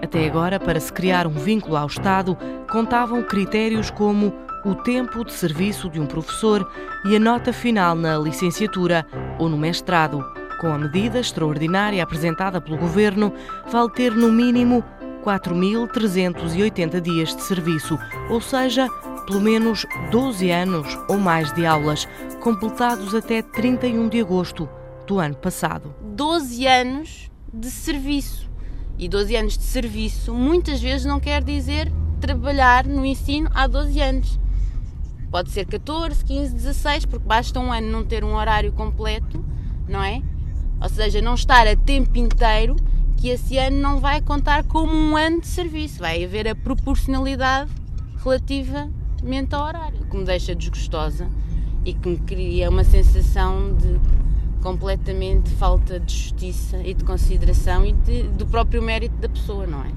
Até 0.08 0.26
agora, 0.26 0.58
para 0.58 0.80
se 0.80 0.92
criar 0.94 1.28
um 1.28 1.32
vínculo 1.32 1.76
ao 1.76 1.86
Estado, 1.86 2.38
contavam 2.72 3.22
critérios 3.22 3.92
como 3.92 4.34
o 4.64 4.74
tempo 4.74 5.26
de 5.26 5.34
serviço 5.34 5.90
de 5.90 6.00
um 6.00 6.06
professor 6.06 6.66
e 7.04 7.18
a 7.18 7.20
nota 7.20 7.52
final 7.52 7.94
na 7.94 8.18
licenciatura 8.18 9.06
ou 9.38 9.50
no 9.50 9.58
mestrado. 9.58 10.24
Com 10.62 10.68
a 10.68 10.78
medida 10.78 11.20
extraordinária 11.20 12.02
apresentada 12.02 12.62
pelo 12.62 12.78
Governo, 12.78 13.34
vale 13.70 13.92
ter 13.92 14.14
no 14.14 14.32
mínimo 14.32 14.82
4.380 15.26 17.02
dias 17.02 17.36
de 17.36 17.44
serviço, 17.44 18.00
ou 18.30 18.40
seja, 18.40 18.88
pelo 19.26 19.42
menos 19.42 19.86
12 20.10 20.50
anos 20.50 20.98
ou 21.10 21.18
mais 21.18 21.52
de 21.52 21.66
aulas, 21.66 22.08
completados 22.40 23.14
até 23.14 23.42
31 23.42 24.08
de 24.08 24.22
agosto 24.22 24.70
do 25.06 25.20
ano 25.20 25.36
passado. 25.36 25.94
12 26.02 26.66
anos 26.66 27.30
de 27.54 27.70
serviço. 27.70 28.47
E 28.98 29.08
12 29.08 29.36
anos 29.36 29.58
de 29.58 29.64
serviço 29.64 30.34
muitas 30.34 30.82
vezes 30.82 31.06
não 31.06 31.20
quer 31.20 31.44
dizer 31.44 31.92
trabalhar 32.20 32.86
no 32.86 33.06
ensino 33.06 33.50
há 33.54 33.68
12 33.68 34.02
anos. 34.02 34.40
Pode 35.30 35.52
ser 35.52 35.66
14, 35.66 36.24
15, 36.24 36.54
16, 36.54 37.06
porque 37.06 37.28
basta 37.28 37.60
um 37.60 37.72
ano 37.72 37.92
não 37.92 38.04
ter 38.04 38.24
um 38.24 38.34
horário 38.34 38.72
completo, 38.72 39.44
não 39.88 40.02
é? 40.02 40.22
Ou 40.82 40.90
seja, 40.90 41.22
não 41.22 41.36
estar 41.36 41.68
a 41.68 41.76
tempo 41.76 42.18
inteiro, 42.18 42.76
que 43.18 43.30
esse 43.30 43.58
ano 43.58 43.78
não 43.78 44.00
vai 44.00 44.22
contar 44.22 44.64
como 44.64 44.94
um 44.94 45.18
ano 45.18 45.42
de 45.42 45.48
serviço. 45.48 46.00
Vai 46.00 46.24
haver 46.24 46.48
a 46.48 46.56
proporcionalidade 46.56 47.70
relativamente 48.24 49.54
ao 49.54 49.66
horário, 49.66 50.00
que 50.10 50.18
me 50.18 50.24
deixa 50.24 50.56
desgostosa 50.56 51.30
e 51.84 51.94
que 51.94 52.10
me 52.10 52.18
cria 52.18 52.70
uma 52.70 52.84
sensação 52.84 53.76
de 53.76 54.00
completamente 54.62 55.50
falta 55.52 56.00
de 56.00 56.14
justiça 56.14 56.78
e 56.84 56.94
de 56.94 57.04
consideração 57.04 57.86
e 57.86 57.92
de- 57.94 58.24
do 58.24 58.46
próprio 58.46 58.82
mérito 58.82 59.16
da 59.18 59.30
pessoa, 59.30 59.66
não 59.68 59.84
é? 59.84 59.92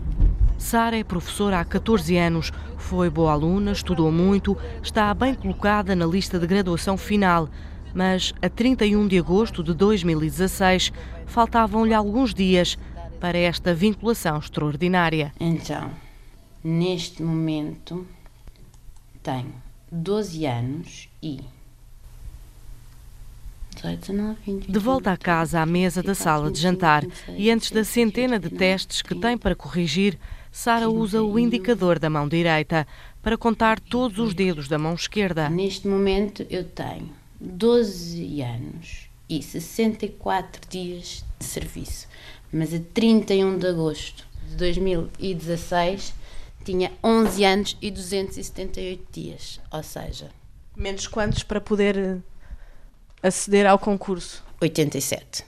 Sara 0.59 0.99
é 0.99 1.03
professora 1.05 1.59
há 1.61 1.65
14 1.65 2.17
anos, 2.17 2.53
foi 2.77 3.09
boa 3.09 3.33
aluna, 3.33 3.73
estudou 3.73 4.13
muito, 4.13 4.57
está 4.83 5.13
bem 5.15 5.35
colocada 5.35 5.97
na 5.97 6.05
lista 6.07 6.39
de 6.39 6.47
graduação 6.47 6.97
final, 6.99 7.49
mas 7.95 8.35
a 8.43 8.49
31 8.49 9.09
de 9.09 9.19
agosto 9.19 9.63
de 9.65 9.73
2016 9.75 10.93
faltavam-lhe 11.27 11.95
alguns 11.95 12.35
dias 12.35 12.79
para 13.19 13.39
esta 13.39 13.75
vinculação 13.75 14.39
extraordinária. 14.39 15.33
Então, 15.41 15.91
neste 16.63 17.23
momento, 17.23 18.07
tenho 19.23 19.55
12 19.91 20.45
anos 20.47 21.09
e. 21.23 21.41
18, 23.81 24.01
19, 24.01 24.37
20, 24.45 24.71
De 24.71 24.79
volta 24.79 25.13
à 25.13 25.17
casa, 25.17 25.61
à 25.61 25.67
mesa 25.67 26.03
da 26.03 26.15
sala 26.15 26.51
de 26.51 26.61
jantar, 26.61 27.05
e 27.37 27.51
antes 27.51 27.71
da 27.71 27.83
centena 27.83 28.39
de 28.39 28.51
testes 28.51 29.01
que 29.01 29.15
tem 29.15 29.39
para 29.39 29.55
corrigir, 29.55 30.19
Sara 30.53 30.91
usa 30.91 31.23
o 31.23 31.39
indicador 31.39 31.99
da 31.99 32.11
mão 32.11 32.29
direita 32.29 32.87
para 33.23 33.39
contar 33.39 33.79
todos 33.81 34.19
os 34.19 34.35
dedos 34.35 34.69
da 34.69 34.79
mão 34.79 34.95
esquerda. 34.95 35.49
Neste 35.49 35.87
momento 35.87 36.45
eu 36.51 36.65
tenho 36.65 37.11
12 37.41 38.43
anos 38.43 39.09
e 39.29 39.43
64 39.43 40.69
dias 40.69 41.25
de 41.39 41.45
serviço, 41.45 42.09
mas 42.53 42.75
a 42.75 42.81
31 42.93 43.59
de 43.59 43.67
agosto 43.67 44.27
de 44.49 44.57
2016 44.57 46.15
tinha 46.65 46.93
11 47.03 47.45
anos 47.45 47.77
e 47.81 47.91
278 47.91 49.05
dias, 49.13 49.61
ou 49.73 49.83
seja... 49.83 50.29
Menos 50.77 51.07
quantos 51.07 51.43
para 51.43 51.61
poder 51.61 51.97
eh, 51.97 52.19
aceder 53.23 53.67
ao 53.67 53.79
concurso? 53.79 54.43
87. 54.61 55.47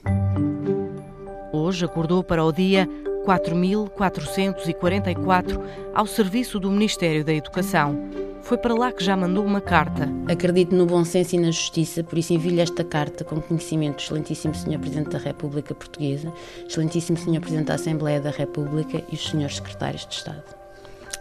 Hoje 1.52 1.84
acordou 1.84 2.24
para 2.24 2.44
o 2.44 2.52
dia 2.52 2.88
4.444 3.26 5.60
ao 5.94 6.06
serviço 6.06 6.58
do 6.58 6.70
Ministério 6.70 7.22
da 7.24 7.32
Educação. 7.32 7.98
Foi 8.42 8.58
para 8.58 8.74
lá 8.74 8.90
que 8.90 9.04
já 9.04 9.16
mandou 9.16 9.44
uma 9.44 9.60
carta. 9.60 10.08
Acredito 10.26 10.74
no 10.74 10.86
bom 10.86 11.04
senso 11.04 11.36
e 11.36 11.38
na 11.38 11.52
justiça, 11.52 12.02
por 12.02 12.18
isso 12.18 12.32
envio-lhe 12.32 12.60
esta 12.60 12.82
carta 12.82 13.22
com 13.24 13.40
conhecimento 13.40 13.96
do 13.96 14.02
Excelentíssimo 14.02 14.52
Senhor 14.54 14.80
Presidente 14.80 15.10
da 15.10 15.18
República 15.18 15.72
Portuguesa, 15.74 16.32
Excelentíssimo 16.66 17.18
Senhor 17.18 17.40
Presidente 17.40 17.68
da 17.68 17.74
Assembleia 17.74 18.20
da 18.20 18.30
República 18.30 19.04
e 19.10 19.14
os 19.14 19.28
Senhores 19.28 19.56
Secretários 19.56 20.06
de 20.06 20.14
Estado. 20.14 20.61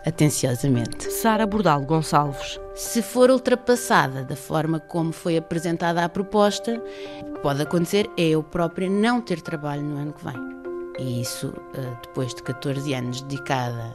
Atenciosamente. 0.06 1.12
Sara 1.12 1.46
Bordal 1.46 1.82
Gonçalves. 1.82 2.60
Se 2.74 3.02
for 3.02 3.30
ultrapassada 3.30 4.24
da 4.24 4.36
forma 4.36 4.80
como 4.80 5.12
foi 5.12 5.38
apresentada 5.38 6.04
a 6.04 6.10
proposta, 6.10 6.82
o 7.22 7.34
que 7.34 7.40
pode 7.42 7.62
acontecer 7.62 8.10
é 8.18 8.30
eu 8.30 8.42
própria 8.42 8.90
não 8.90 9.22
ter 9.22 9.42
trabalho 9.42 9.84
no 9.84 9.98
ano 9.98 10.14
que 10.14 10.24
vem. 10.24 10.52
E 11.00 11.22
isso, 11.22 11.54
eh, 11.76 11.98
depois 12.04 12.34
de 12.34 12.42
14 12.44 12.94
anos 12.94 13.22
dedicada 13.22 13.94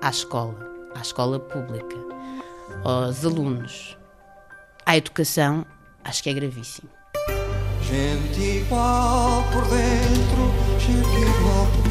à 0.00 0.10
escola, 0.10 0.70
à 0.94 1.00
escola 1.00 1.38
pública, 1.38 1.96
aos 2.84 3.24
alunos, 3.24 3.96
à 4.84 4.96
educação, 4.96 5.64
acho 6.04 6.22
que 6.22 6.30
é 6.30 6.34
gravíssimo. 6.34 6.88
Gente 7.82 8.40
igual 8.40 9.44
por 9.52 9.62
dentro, 9.62 10.52
gente 10.80 11.30
igual 11.30 11.66
por 11.76 11.85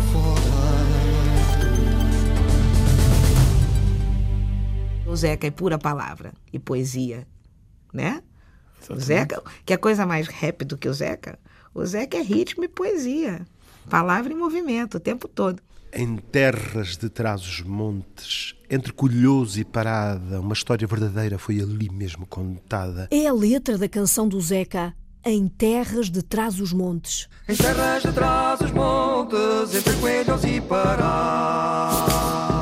O 5.15 5.17
Zeca 5.17 5.47
é 5.47 5.49
pura 5.49 5.77
palavra 5.77 6.33
e 6.51 6.59
poesia, 6.59 7.25
né? 7.93 8.21
O 8.89 8.99
Zeca, 8.99 9.41
que 9.65 9.71
é 9.71 9.77
coisa 9.77 10.05
mais 10.05 10.27
rap 10.27 10.65
do 10.65 10.77
que 10.77 10.89
o 10.89 10.93
Zeca? 10.93 11.39
O 11.73 11.85
Zeca 11.85 12.17
é 12.17 12.21
ritmo 12.21 12.65
e 12.65 12.67
poesia. 12.67 13.47
Palavra 13.89 14.33
em 14.33 14.35
movimento 14.35 14.97
o 14.97 14.99
tempo 14.99 15.29
todo. 15.29 15.63
Em 15.93 16.17
terras 16.17 16.97
de 16.97 17.07
trás 17.07 17.41
os 17.47 17.61
montes, 17.61 18.55
entre 18.69 18.91
Colhoso 18.91 19.57
e 19.57 19.63
Parada, 19.63 20.41
uma 20.41 20.51
história 20.51 20.85
verdadeira 20.85 21.39
foi 21.39 21.61
ali 21.61 21.89
mesmo 21.89 22.27
contada. 22.27 23.07
É 23.09 23.25
a 23.25 23.31
letra 23.31 23.77
da 23.77 23.87
canção 23.87 24.27
do 24.27 24.41
Zeca, 24.41 24.93
Em 25.23 25.47
Terras 25.47 26.09
de 26.09 26.21
Trás 26.21 26.59
os 26.59 26.73
Montes. 26.73 27.29
Em 27.47 27.55
terras 27.55 28.03
de 28.03 28.11
trás 28.11 28.59
os 28.59 28.71
montes, 28.71 29.75
entre 29.75 29.93
Coelhos 29.95 30.43
e 30.43 30.59
Pará. 30.59 32.54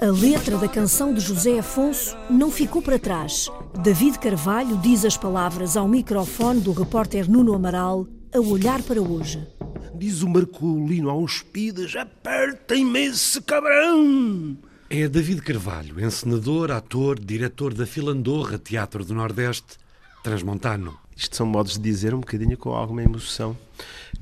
A 0.00 0.06
letra 0.06 0.56
da 0.56 0.66
canção 0.66 1.12
de 1.12 1.20
José 1.20 1.58
Afonso 1.58 2.16
não 2.30 2.50
ficou 2.50 2.80
para 2.80 2.98
trás. 2.98 3.50
David 3.82 4.18
Carvalho 4.18 4.78
diz 4.78 5.04
as 5.04 5.14
palavras 5.14 5.76
ao 5.76 5.86
microfone 5.86 6.58
do 6.58 6.72
repórter 6.72 7.30
Nuno 7.30 7.52
Amaral 7.52 8.06
a 8.32 8.40
olhar 8.40 8.82
para 8.82 9.02
hoje. 9.02 9.46
Diz 9.94 10.22
o 10.22 10.28
Marcolino 10.30 11.10
aos 11.10 11.42
pidas: 11.42 11.94
apertem-me 11.94 13.08
esse 13.08 13.42
cabrão! 13.42 14.56
É 14.88 15.06
David 15.06 15.42
Carvalho, 15.42 16.02
encenador, 16.02 16.70
ator, 16.70 17.20
diretor 17.20 17.74
da 17.74 17.84
Filandorra 17.84 18.56
Teatro 18.56 19.04
do 19.04 19.12
Nordeste, 19.12 19.76
transmontano. 20.24 20.96
Isto 21.14 21.36
são 21.36 21.44
modos 21.44 21.74
de 21.74 21.80
dizer 21.80 22.14
um 22.14 22.20
bocadinho 22.20 22.56
com 22.56 22.70
alguma 22.70 23.02
emoção, 23.02 23.54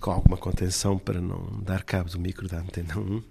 com 0.00 0.10
alguma 0.10 0.36
contenção 0.36 0.98
para 0.98 1.20
não 1.20 1.60
dar 1.62 1.82
cabo 1.82 2.10
do 2.10 2.18
micro 2.18 2.48
da 2.48 2.58
antena 2.58 2.98
1, 2.98 3.22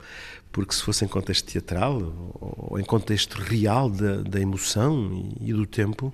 porque 0.51 0.73
se 0.73 0.81
fosse 0.81 1.05
em 1.05 1.07
contexto 1.07 1.45
teatral 1.45 2.01
ou 2.39 2.79
em 2.79 2.83
contexto 2.83 3.35
real 3.35 3.89
da, 3.89 4.17
da 4.23 4.39
emoção 4.39 5.13
e, 5.39 5.49
e 5.49 5.53
do 5.53 5.65
tempo, 5.65 6.13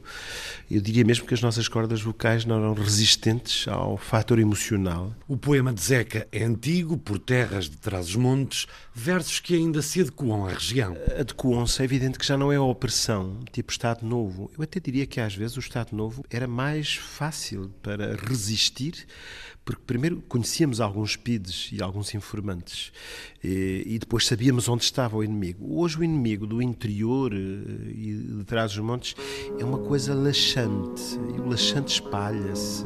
eu 0.70 0.82
diria 0.82 1.04
mesmo 1.06 1.26
que 1.26 1.34
as 1.34 1.42
nossas 1.42 1.68
cordas 1.68 2.02
vocais 2.02 2.46
não 2.46 2.58
eram 2.58 2.74
resistentes 2.74 3.68
ao 3.68 3.98
fator 3.98 4.40
emocional. 4.40 5.14
O 5.28 5.38
poema 5.38 5.74
de 5.74 5.82
Zeca 5.82 6.28
é 6.32 6.44
antigo, 6.44 6.98
por 6.98 7.20
terras 7.20 7.70
de 7.70 7.78
trás 7.78 8.10
os 8.10 8.16
montes, 8.16 8.68
versos 8.94 9.40
que 9.40 9.56
ainda 9.56 9.82
se 9.82 10.02
adequam 10.02 10.46
à 10.46 10.50
região. 10.50 10.96
Adequam-se, 11.20 11.82
é 11.82 11.86
evidente 11.86 12.20
que 12.20 12.26
já 12.26 12.38
não 12.38 12.52
é 12.52 12.58
a 12.58 12.62
opressão, 12.62 13.40
tipo 13.52 13.72
Estado 13.72 14.06
Novo. 14.06 14.52
Eu 14.58 14.64
até 14.64 14.80
diria 14.80 15.06
que 15.06 15.20
às 15.20 15.34
vezes 15.34 15.56
o 15.58 15.62
Estado 15.62 15.96
Novo 15.96 16.24
era 16.30 16.48
mais 16.48 16.96
fácil 16.96 17.72
para 17.82 18.16
resistir 18.16 19.08
porque 19.66 19.82
primeiro 19.86 20.22
conhecíamos 20.28 20.82
alguns 20.82 21.16
PIDs 21.16 21.70
e 21.72 21.82
alguns 21.82 22.14
informantes 22.14 22.92
e, 23.44 23.84
e, 23.86 24.00
depois 24.00 24.26
sabíamos 24.26 24.68
onde 24.68 24.84
estava 24.84 25.18
o 25.18 25.24
inimigo. 25.24 25.80
Hoje 25.80 26.00
o 26.00 26.04
inimigo 26.04 26.46
do 26.46 26.62
interior 26.62 27.34
eh, 27.34 27.38
e 27.38 28.14
de 28.14 28.44
trás 28.46 28.74
dos 28.74 28.84
montes 28.84 29.16
é 29.60 29.64
uma 29.64 29.78
coisa 29.80 30.14
laxante 30.14 31.20
e 31.36 31.40
o 31.40 31.50
laxante 31.50 31.94
espalha-se 31.94 32.86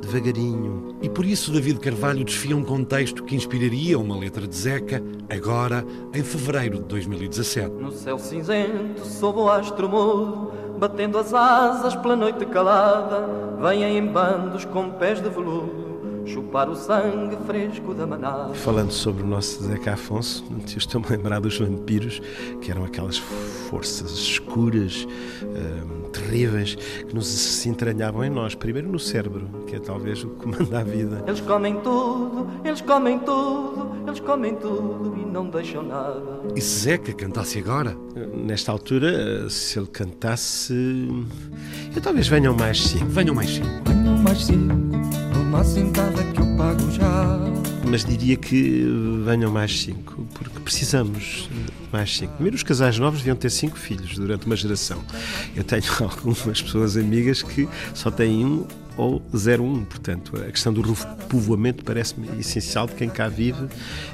devagarinho. 0.00 0.98
E 1.02 1.08
por 1.08 1.24
isso 1.24 1.52
David 1.52 1.80
Carvalho 1.80 2.24
desfia 2.24 2.56
um 2.56 2.64
contexto 2.64 3.22
que 3.24 3.34
inspiraria 3.34 3.98
uma 3.98 4.16
letra 4.16 4.46
de 4.46 4.56
Zeca 4.56 5.02
agora 5.30 5.84
em 6.12 6.22
fevereiro 6.22 6.78
de 6.78 6.84
2017. 6.84 7.70
No 7.70 7.92
céu 7.92 8.18
cinzento, 8.18 9.04
sob 9.06 9.40
o 9.40 9.50
astro 9.50 9.88
mudo, 9.88 10.52
batendo 10.78 11.18
as 11.18 11.32
asas 11.32 11.94
pela 11.96 12.16
noite 12.16 12.44
calada, 12.46 13.26
vêm 13.60 13.98
em 13.98 14.06
bandos 14.06 14.64
com 14.64 14.90
pés 14.90 15.20
de 15.22 15.28
veludo 15.28 15.83
chupar 16.26 16.68
o 16.68 16.76
sangue 16.76 17.36
fresco 17.46 17.94
da 17.94 18.06
manada. 18.06 18.54
Falando 18.54 18.90
sobre 18.90 19.22
o 19.22 19.26
nosso 19.26 19.62
Zeca 19.64 19.94
Afonso, 19.94 20.44
eu 20.50 20.78
estou-me 20.78 21.06
a 21.06 21.10
lembrar 21.10 21.40
dos 21.40 21.58
vampiros, 21.58 22.20
que 22.60 22.70
eram 22.70 22.84
aquelas 22.84 23.18
forças 23.18 24.10
escuras, 24.12 25.06
hum, 25.42 26.10
terríveis, 26.10 26.74
que 26.74 27.14
nos 27.14 27.26
se 27.26 27.68
entranhavam 27.68 28.24
em 28.24 28.30
nós. 28.30 28.54
Primeiro 28.54 28.88
no 28.88 28.98
cérebro, 28.98 29.48
que 29.66 29.76
é 29.76 29.78
talvez 29.78 30.24
o 30.24 30.30
que 30.30 30.46
manda 30.46 30.80
a 30.80 30.84
vida. 30.84 31.22
Eles 31.26 31.40
comem 31.40 31.76
tudo, 31.80 32.48
eles 32.64 32.80
comem 32.80 33.18
tudo, 33.18 33.96
eles 34.06 34.20
comem 34.20 34.54
tudo 34.54 35.14
e 35.20 35.24
não 35.24 35.48
deixam 35.48 35.82
nada. 35.82 36.22
E 36.54 36.60
se 36.60 36.80
Zeca 36.80 37.12
cantasse 37.12 37.58
agora? 37.58 37.96
Nesta 38.34 38.72
altura, 38.72 39.48
se 39.50 39.78
ele 39.78 39.88
cantasse. 39.88 41.08
Eu 41.94 42.00
talvez 42.00 42.28
venham 42.28 42.54
mais 42.54 42.82
cinco. 42.82 43.06
Venham 43.06 43.34
mais 43.34 43.50
cinco. 43.50 43.68
Venham 43.84 44.18
mais 44.18 44.44
cinco 44.44 45.23
uma 45.54 45.62
que 46.32 46.40
eu 46.40 46.56
pago 46.56 46.90
já. 46.90 47.38
Mas 47.88 48.04
diria 48.04 48.36
que 48.36 48.84
venham 49.24 49.52
mais 49.52 49.82
cinco, 49.82 50.26
porque 50.34 50.58
precisamos 50.58 51.48
mais 51.92 52.16
cinco. 52.16 52.32
Primeiro, 52.34 52.56
os 52.56 52.64
casais 52.64 52.98
novos 52.98 53.20
deviam 53.20 53.36
ter 53.36 53.50
cinco 53.50 53.78
filhos 53.78 54.18
durante 54.18 54.46
uma 54.46 54.56
geração. 54.56 55.00
Eu 55.54 55.62
tenho 55.62 55.84
algumas 56.00 56.60
pessoas 56.60 56.96
amigas 56.96 57.42
que 57.42 57.68
só 57.94 58.10
têm 58.10 58.44
um 58.44 58.66
ou 58.96 59.22
01. 59.32 59.84
Portanto, 59.84 60.36
a 60.36 60.50
questão 60.50 60.72
do 60.72 60.80
repovoamento 60.80 61.84
parece-me 61.84 62.28
essencial 62.38 62.86
de 62.86 62.94
quem 62.94 63.08
cá 63.08 63.28
vive 63.28 63.66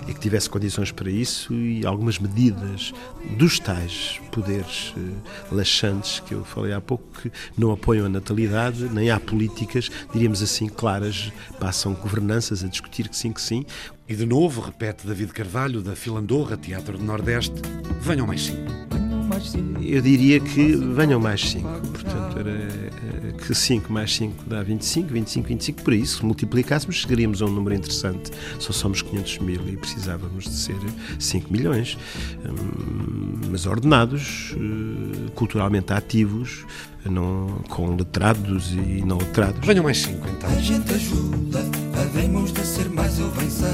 e 0.09 0.15
que 0.15 0.21
tivesse 0.21 0.49
condições 0.49 0.91
para 0.93 1.11
isso 1.11 1.53
e 1.55 1.85
algumas 1.85 2.19
medidas 2.19 2.93
dos 3.37 3.59
tais 3.59 4.21
poderes 4.31 4.95
eh, 4.97 5.55
laxantes 5.55 6.21
que 6.21 6.35
eu 6.35 6.45
falei 6.45 6.73
há 6.73 6.81
pouco 6.81 7.05
que 7.21 7.31
não 7.57 7.73
apoiam 7.73 8.07
a 8.07 8.09
natalidade, 8.09 8.89
nem 8.89 9.11
há 9.11 9.19
políticas, 9.19 9.91
diríamos 10.13 10.43
assim, 10.43 10.69
claras, 10.69 11.33
passam 11.59 11.93
governanças 11.95 12.65
a 12.65 12.69
discutir 12.69 13.09
que 13.09 13.17
sim, 13.17 13.33
que 13.33 13.41
sim. 13.41 13.65
E 14.09 14.15
de 14.15 14.27
novo, 14.27 14.61
repete 14.61 15.07
David 15.07 15.33
Carvalho, 15.33 15.81
da 15.83 15.95
Filandorra, 15.95 16.57
Teatro 16.57 16.99
do 16.99 17.05
Nordeste, 17.05 17.55
venham 18.01 18.27
mais 18.27 18.51
cinco. 19.39 19.83
Eu 19.83 20.01
diria 20.01 20.41
que 20.41 20.75
venham 20.77 21.21
mais 21.21 21.41
5. 21.41 21.69
Portanto, 21.69 22.39
era 22.39 22.51
eh, 22.51 23.33
que 23.47 23.55
5 23.55 23.93
mais 23.93 24.15
5 24.15 24.45
dá 24.47 24.63
25, 24.63 25.13
25, 25.13 25.49
25. 25.49 25.83
Por 25.83 25.93
isso, 25.93 26.19
se 26.19 26.25
multiplicássemos, 26.25 26.97
chegaríamos 26.97 27.43
a 27.43 27.47
um 27.47 27.51
número 27.51 27.75
interessante. 27.75 28.31
Só 28.59 28.73
somos 28.73 29.03
500 29.03 29.39
mil 29.39 29.69
e 29.69 29.77
precisávamos 29.77 30.45
de 30.45 30.55
ser 30.55 30.79
5 31.19 31.53
milhões. 31.53 31.97
Hum, 32.45 33.41
mas 33.51 33.67
ordenados, 33.67 34.55
eh, 34.57 35.31
culturalmente 35.35 35.93
ativos, 35.93 36.65
não, 37.05 37.63
com 37.69 37.95
letrados 37.97 38.73
e 38.73 39.03
não 39.05 39.19
letrados. 39.19 39.67
Venham 39.67 39.85
mais 39.85 39.99
5 39.99 40.29
então. 40.29 40.51
A 40.51 40.61
gente 40.61 40.93
ajuda, 40.93 41.65
havemos 42.01 42.53
de 42.53 42.65
ser 42.65 42.89
mais 42.91 43.19
ou 43.19 43.31
vencer. 43.31 43.69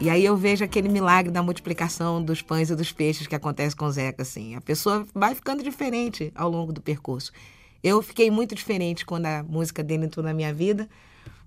E 0.00 0.08
aí 0.08 0.24
eu 0.24 0.34
vejo 0.34 0.64
aquele 0.64 0.88
milagre 0.88 1.30
da 1.30 1.42
multiplicação 1.42 2.22
dos 2.22 2.40
pães 2.40 2.70
e 2.70 2.74
dos 2.74 2.90
peixes 2.90 3.26
que 3.26 3.34
acontece 3.34 3.76
com 3.76 3.84
o 3.84 3.92
Zeca, 3.92 4.22
assim. 4.22 4.54
A 4.54 4.60
pessoa 4.60 5.06
vai 5.14 5.34
ficando 5.34 5.62
diferente 5.62 6.32
ao 6.34 6.50
longo 6.50 6.72
do 6.72 6.80
percurso. 6.80 7.30
Eu 7.82 8.00
fiquei 8.00 8.30
muito 8.30 8.54
diferente 8.54 9.04
quando 9.04 9.26
a 9.26 9.42
música 9.42 9.82
dele 9.82 10.06
entrou 10.06 10.24
na 10.24 10.32
minha 10.32 10.54
vida, 10.54 10.88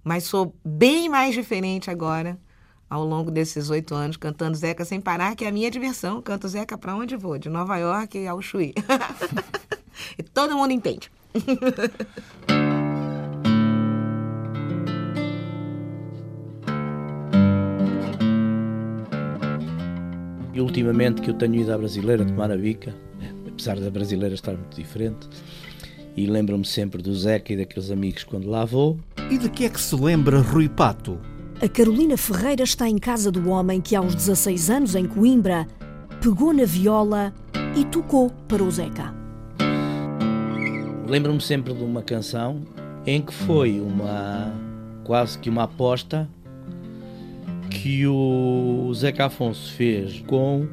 mas 0.03 0.25
sou 0.25 0.55
bem 0.63 1.09
mais 1.09 1.33
diferente 1.33 1.89
agora, 1.89 2.39
ao 2.87 3.03
longo 3.03 3.31
desses 3.31 3.71
oito 3.71 3.95
anos, 3.95 4.17
cantando 4.17 4.55
Zeca 4.55 4.85
sem 4.85 5.01
parar, 5.01 5.35
que 5.35 5.45
é 5.45 5.47
a 5.47 5.51
minha 5.51 5.71
diversão. 5.71 6.21
Canto 6.21 6.47
Zeca 6.47 6.77
para 6.77 6.95
onde 6.95 7.17
vou, 7.17 7.39
de 7.39 7.49
Nova 7.49 7.77
York 7.77 8.27
ao 8.27 8.39
Chuí. 8.39 8.73
e 10.15 10.21
todo 10.21 10.55
mundo 10.55 10.71
entende. 10.71 11.11
E 20.53 20.61
ultimamente 20.61 21.21
que 21.21 21.29
eu 21.29 21.33
tenho 21.33 21.55
ido 21.55 21.73
à 21.73 21.77
brasileira 21.77 22.23
tomar 22.23 22.51
a 22.51 22.57
bica, 22.57 22.95
apesar 23.47 23.79
da 23.79 23.89
brasileira 23.89 24.35
estar 24.35 24.53
muito 24.53 24.75
diferente, 24.75 25.27
e 26.15 26.27
lembro-me 26.27 26.65
sempre 26.65 27.01
do 27.01 27.13
Zeca 27.15 27.53
e 27.53 27.57
daqueles 27.57 27.89
amigos 27.89 28.23
quando 28.23 28.47
lá 28.47 28.63
vou. 28.63 28.99
E 29.31 29.37
de 29.37 29.49
que 29.49 29.65
é 29.65 29.69
que 29.69 29.81
se 29.81 29.95
lembra 29.95 30.41
Rui 30.41 30.69
Pato? 30.69 31.17
A 31.59 31.67
Carolina 31.67 32.17
Ferreira 32.17 32.63
está 32.63 32.87
em 32.87 32.97
casa 32.97 33.31
do 33.31 33.49
homem 33.49 33.81
que, 33.81 33.95
aos 33.95 34.13
16 34.13 34.69
anos, 34.69 34.95
em 34.95 35.05
Coimbra, 35.05 35.67
pegou 36.21 36.53
na 36.53 36.65
viola 36.65 37.33
e 37.75 37.83
tocou 37.85 38.29
para 38.47 38.63
o 38.63 38.69
Zeca. 38.69 39.13
Lembro-me 41.07 41.41
sempre 41.41 41.73
de 41.73 41.83
uma 41.83 42.01
canção 42.03 42.61
em 43.05 43.21
que 43.21 43.33
foi 43.33 43.79
uma 43.79 44.53
quase 45.03 45.37
que 45.39 45.49
uma 45.49 45.63
aposta 45.63 46.29
que 47.73 48.05
o 48.05 48.93
Zeca 48.93 49.25
Afonso 49.25 49.73
fez 49.73 50.21
com 50.21 50.67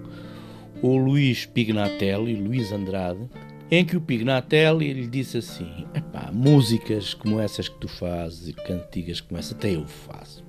o 0.83 0.97
Luís 0.97 1.47
Pignatelli, 1.47 2.37
Luís 2.37 2.71
Andrade, 2.71 3.29
em 3.71 3.85
que 3.85 3.97
o 3.97 4.01
Pignatelli 4.01 4.93
lhe 4.93 5.07
disse 5.07 5.39
assim: 5.39 5.87
Epá, 5.95 6.31
músicas 6.33 7.15
como 7.15 7.41
essas 7.41 7.69
que 7.69 7.79
tu 7.79 7.89
fazes 7.89 8.49
e 8.49 8.53
cantigas 8.53 9.21
como 9.21 9.39
essa, 9.39 9.55
até 9.55 9.75
eu 9.75 9.87
faço. 9.87 10.45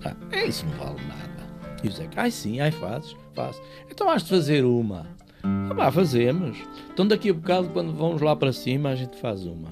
Pá. 0.00 0.16
Ah, 0.32 0.44
isso 0.44 0.64
não 0.66 0.72
vale 0.72 1.00
nada. 1.06 1.50
E 1.82 1.88
o 1.88 1.92
Zeca, 1.92 2.22
ai 2.22 2.30
sim, 2.30 2.60
ai 2.60 2.70
fazes, 2.70 3.16
faço. 3.34 3.60
Então 3.90 4.08
has 4.08 4.22
de 4.22 4.30
fazer 4.30 4.64
uma. 4.64 5.06
Ah, 5.42 5.74
pá, 5.74 5.90
fazemos. 5.90 6.56
Então 6.92 7.06
daqui 7.06 7.30
a 7.30 7.34
bocado, 7.34 7.68
quando 7.70 7.92
vamos 7.92 8.22
lá 8.22 8.36
para 8.36 8.52
cima, 8.52 8.90
a 8.90 8.94
gente 8.94 9.16
faz 9.16 9.44
uma. 9.44 9.70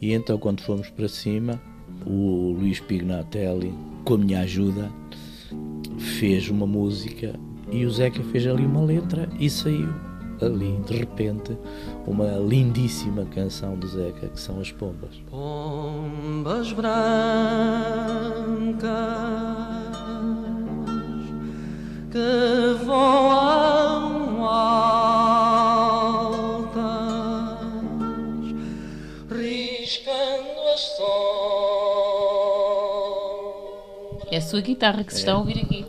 E 0.00 0.12
então, 0.12 0.38
quando 0.38 0.60
fomos 0.60 0.88
para 0.90 1.08
cima, 1.08 1.60
o 2.06 2.56
Luís 2.58 2.80
Pignatelli, 2.80 3.74
com 4.04 4.14
a 4.14 4.18
minha 4.18 4.40
ajuda, 4.40 4.90
fez 5.98 6.48
uma 6.48 6.66
música 6.66 7.34
e 7.70 7.84
o 7.84 7.90
Zeca 7.90 8.22
fez 8.24 8.46
ali 8.46 8.64
uma 8.64 8.82
letra 8.82 9.28
e 9.38 9.50
saiu 9.50 9.88
ali, 10.40 10.78
de 10.86 10.98
repente, 10.98 11.56
uma 12.06 12.38
lindíssima 12.38 13.24
canção 13.26 13.76
do 13.76 13.86
Zeca, 13.86 14.28
que 14.28 14.40
são 14.40 14.60
as 14.60 14.70
pombas. 14.70 15.20
Pombas 15.30 16.72
brancas 16.72 16.98
que 22.10 22.84
voam 22.84 23.47
sua 34.58 34.60
guitarra 34.60 35.04
que 35.04 35.12
se 35.12 35.20
está 35.20 35.32
a 35.32 35.38
ouvir 35.38 35.60
aqui. 35.60 35.86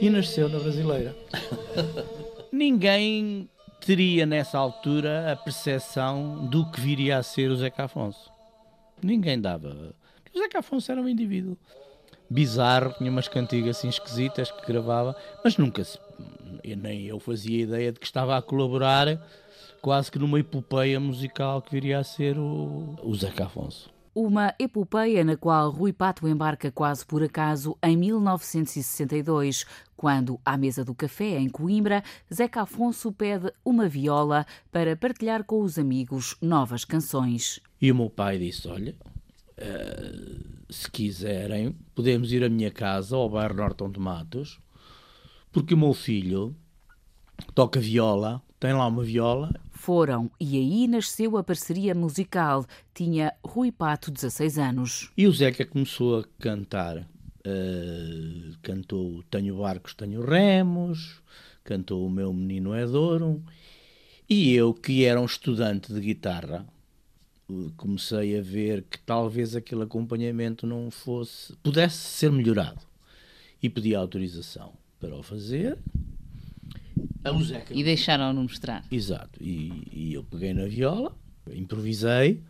E 0.00 0.10
nasceu 0.10 0.48
na 0.48 0.58
brasileira. 0.58 1.16
Ninguém 2.50 3.48
teria 3.80 4.26
nessa 4.26 4.58
altura 4.58 5.32
a 5.32 5.36
percepção 5.36 6.46
do 6.46 6.68
que 6.70 6.80
viria 6.80 7.18
a 7.18 7.22
ser 7.22 7.50
o 7.50 7.56
Zeca 7.56 7.84
Afonso. 7.84 8.30
Ninguém 9.00 9.40
dava. 9.40 9.94
O 10.34 10.38
Zeca 10.38 10.58
Afonso 10.58 10.90
era 10.90 11.00
um 11.00 11.08
indivíduo 11.08 11.56
bizarro, 12.28 12.92
tinha 12.98 13.10
umas 13.10 13.28
cantigas 13.28 13.76
assim 13.76 13.88
esquisitas 13.88 14.50
que 14.50 14.66
gravava, 14.66 15.16
mas 15.44 15.56
nunca 15.56 15.84
se. 15.84 15.98
Nem 16.64 17.04
eu 17.04 17.20
fazia 17.20 17.62
ideia 17.62 17.92
de 17.92 18.00
que 18.00 18.06
estava 18.06 18.36
a 18.36 18.42
colaborar 18.42 19.20
quase 19.80 20.10
que 20.10 20.18
numa 20.18 20.40
epopeia 20.40 20.98
musical 20.98 21.62
que 21.62 21.70
viria 21.70 22.00
a 22.00 22.04
ser 22.04 22.36
o, 22.38 22.96
o 23.04 23.14
Zeca 23.14 23.44
Afonso. 23.44 23.95
Uma 24.18 24.54
epopeia 24.58 25.22
na 25.22 25.36
qual 25.36 25.70
Rui 25.70 25.92
Pato 25.92 26.26
embarca 26.26 26.72
quase 26.72 27.04
por 27.04 27.22
acaso 27.22 27.76
em 27.82 27.98
1962, 27.98 29.66
quando, 29.94 30.40
à 30.42 30.56
mesa 30.56 30.82
do 30.82 30.94
café 30.94 31.38
em 31.38 31.50
Coimbra, 31.50 32.02
Zeca 32.32 32.62
Afonso 32.62 33.12
pede 33.12 33.52
uma 33.62 33.86
viola 33.86 34.46
para 34.72 34.96
partilhar 34.96 35.44
com 35.44 35.60
os 35.60 35.78
amigos 35.78 36.34
novas 36.40 36.82
canções. 36.82 37.60
E 37.78 37.92
o 37.92 37.94
meu 37.94 38.08
pai 38.08 38.38
disse: 38.38 38.66
Olha, 38.66 38.96
uh, 39.58 40.72
se 40.72 40.90
quiserem, 40.90 41.76
podemos 41.94 42.32
ir 42.32 42.42
à 42.42 42.48
minha 42.48 42.70
casa, 42.70 43.14
ao 43.14 43.28
bairro 43.28 43.56
Norton 43.56 43.90
de 43.90 44.00
Matos, 44.00 44.58
porque 45.52 45.74
o 45.74 45.78
meu 45.78 45.92
filho 45.92 46.56
toca 47.54 47.78
viola, 47.78 48.40
tem 48.58 48.72
lá 48.72 48.86
uma 48.86 49.04
viola. 49.04 49.52
Foram 49.86 50.28
e 50.40 50.56
aí 50.56 50.88
nasceu 50.88 51.36
a 51.36 51.44
parceria 51.44 51.94
musical. 51.94 52.66
Tinha 52.92 53.32
Rui 53.40 53.70
Pato 53.70 54.10
16 54.10 54.58
anos. 54.58 55.12
E 55.16 55.28
o 55.28 55.32
Zeca 55.32 55.64
começou 55.64 56.18
a 56.18 56.24
cantar. 56.40 57.08
Uh, 57.46 58.58
cantou 58.62 59.22
Tenho 59.30 59.58
Barcos, 59.58 59.94
Tenho 59.94 60.22
Remos, 60.22 61.22
cantou 61.62 62.04
O 62.04 62.10
Meu 62.10 62.32
Menino 62.32 62.74
é 62.74 62.84
Douro. 62.84 63.40
E 64.28 64.52
eu, 64.52 64.74
que 64.74 65.04
era 65.04 65.20
um 65.20 65.24
estudante 65.24 65.92
de 65.92 66.00
guitarra, 66.00 66.66
comecei 67.76 68.40
a 68.40 68.42
ver 68.42 68.82
que 68.90 68.98
talvez 68.98 69.54
aquele 69.54 69.84
acompanhamento 69.84 70.66
não 70.66 70.90
fosse, 70.90 71.54
pudesse 71.62 71.98
ser 71.98 72.32
melhorado. 72.32 72.80
E 73.62 73.70
pedi 73.70 73.94
autorização 73.94 74.72
para 74.98 75.14
o 75.14 75.22
fazer. 75.22 75.78
Zeca... 77.42 77.74
E 77.74 77.82
deixaram-no 77.82 78.42
mostrar. 78.42 78.84
Exato. 78.90 79.42
E, 79.42 79.82
e, 79.92 80.14
eu 80.14 80.24
peguei 80.24 80.52
na 80.54 80.66
viola, 80.66 81.16
improvisei. 81.52 82.42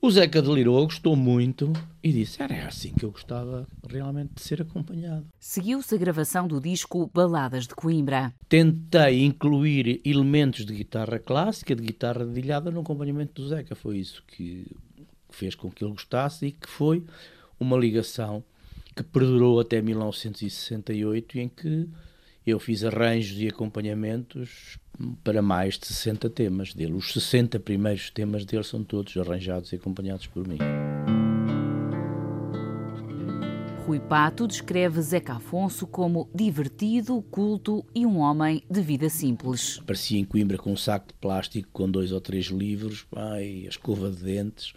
O 0.00 0.10
Zeca 0.10 0.40
delirou, 0.40 0.84
gostou 0.84 1.16
muito 1.16 1.72
e 2.02 2.12
disse: 2.12 2.40
era 2.40 2.68
assim 2.68 2.92
que 2.94 3.04
eu 3.04 3.10
gostava 3.10 3.66
realmente 3.88 4.34
de 4.34 4.42
ser 4.42 4.62
acompanhado. 4.62 5.26
Seguiu-se 5.40 5.92
a 5.92 5.98
gravação 5.98 6.46
do 6.46 6.60
disco 6.60 7.10
Baladas 7.12 7.66
de 7.66 7.74
Coimbra. 7.74 8.32
Tentei 8.48 9.24
incluir 9.24 10.00
elementos 10.04 10.64
de 10.64 10.72
guitarra 10.72 11.18
clássica, 11.18 11.74
de 11.74 11.82
guitarra 11.82 12.24
dedilhada 12.24 12.70
no 12.70 12.80
acompanhamento 12.80 13.42
do 13.42 13.48
Zeca. 13.48 13.74
Foi 13.74 13.98
isso 13.98 14.22
que 14.24 14.66
fez 15.30 15.56
com 15.56 15.68
que 15.68 15.84
ele 15.84 15.92
gostasse 15.92 16.46
e 16.46 16.52
que 16.52 16.68
foi 16.68 17.04
uma 17.58 17.76
ligação 17.76 18.44
que 18.94 19.02
perdurou 19.02 19.60
até 19.60 19.80
1968, 19.82 21.38
em 21.38 21.48
que 21.48 21.88
eu 22.50 22.58
fiz 22.58 22.84
arranjos 22.84 23.40
e 23.40 23.48
acompanhamentos 23.48 24.78
para 25.22 25.40
mais 25.40 25.78
de 25.78 25.86
60 25.86 26.28
temas 26.30 26.74
dele. 26.74 26.92
Os 26.92 27.12
60 27.12 27.58
primeiros 27.60 28.10
temas 28.10 28.44
dele 28.44 28.64
são 28.64 28.82
todos 28.82 29.16
arranjados 29.16 29.72
e 29.72 29.76
acompanhados 29.76 30.26
por 30.26 30.46
mim. 30.46 30.58
Rui 33.88 34.00
Pato 34.00 34.46
descreve 34.46 35.00
Zeca 35.00 35.36
Afonso 35.36 35.86
como 35.86 36.28
divertido, 36.34 37.22
culto 37.30 37.82
e 37.94 38.04
um 38.04 38.18
homem 38.18 38.62
de 38.70 38.82
vida 38.82 39.08
simples. 39.08 39.78
Aparecia 39.80 40.20
em 40.20 40.26
Coimbra 40.26 40.58
com 40.58 40.72
um 40.72 40.76
saco 40.76 41.06
de 41.08 41.14
plástico 41.14 41.70
com 41.72 41.90
dois 41.90 42.12
ou 42.12 42.20
três 42.20 42.48
livros, 42.48 43.06
pai, 43.10 43.62
a 43.64 43.68
escova 43.70 44.10
de 44.10 44.22
dentes, 44.22 44.74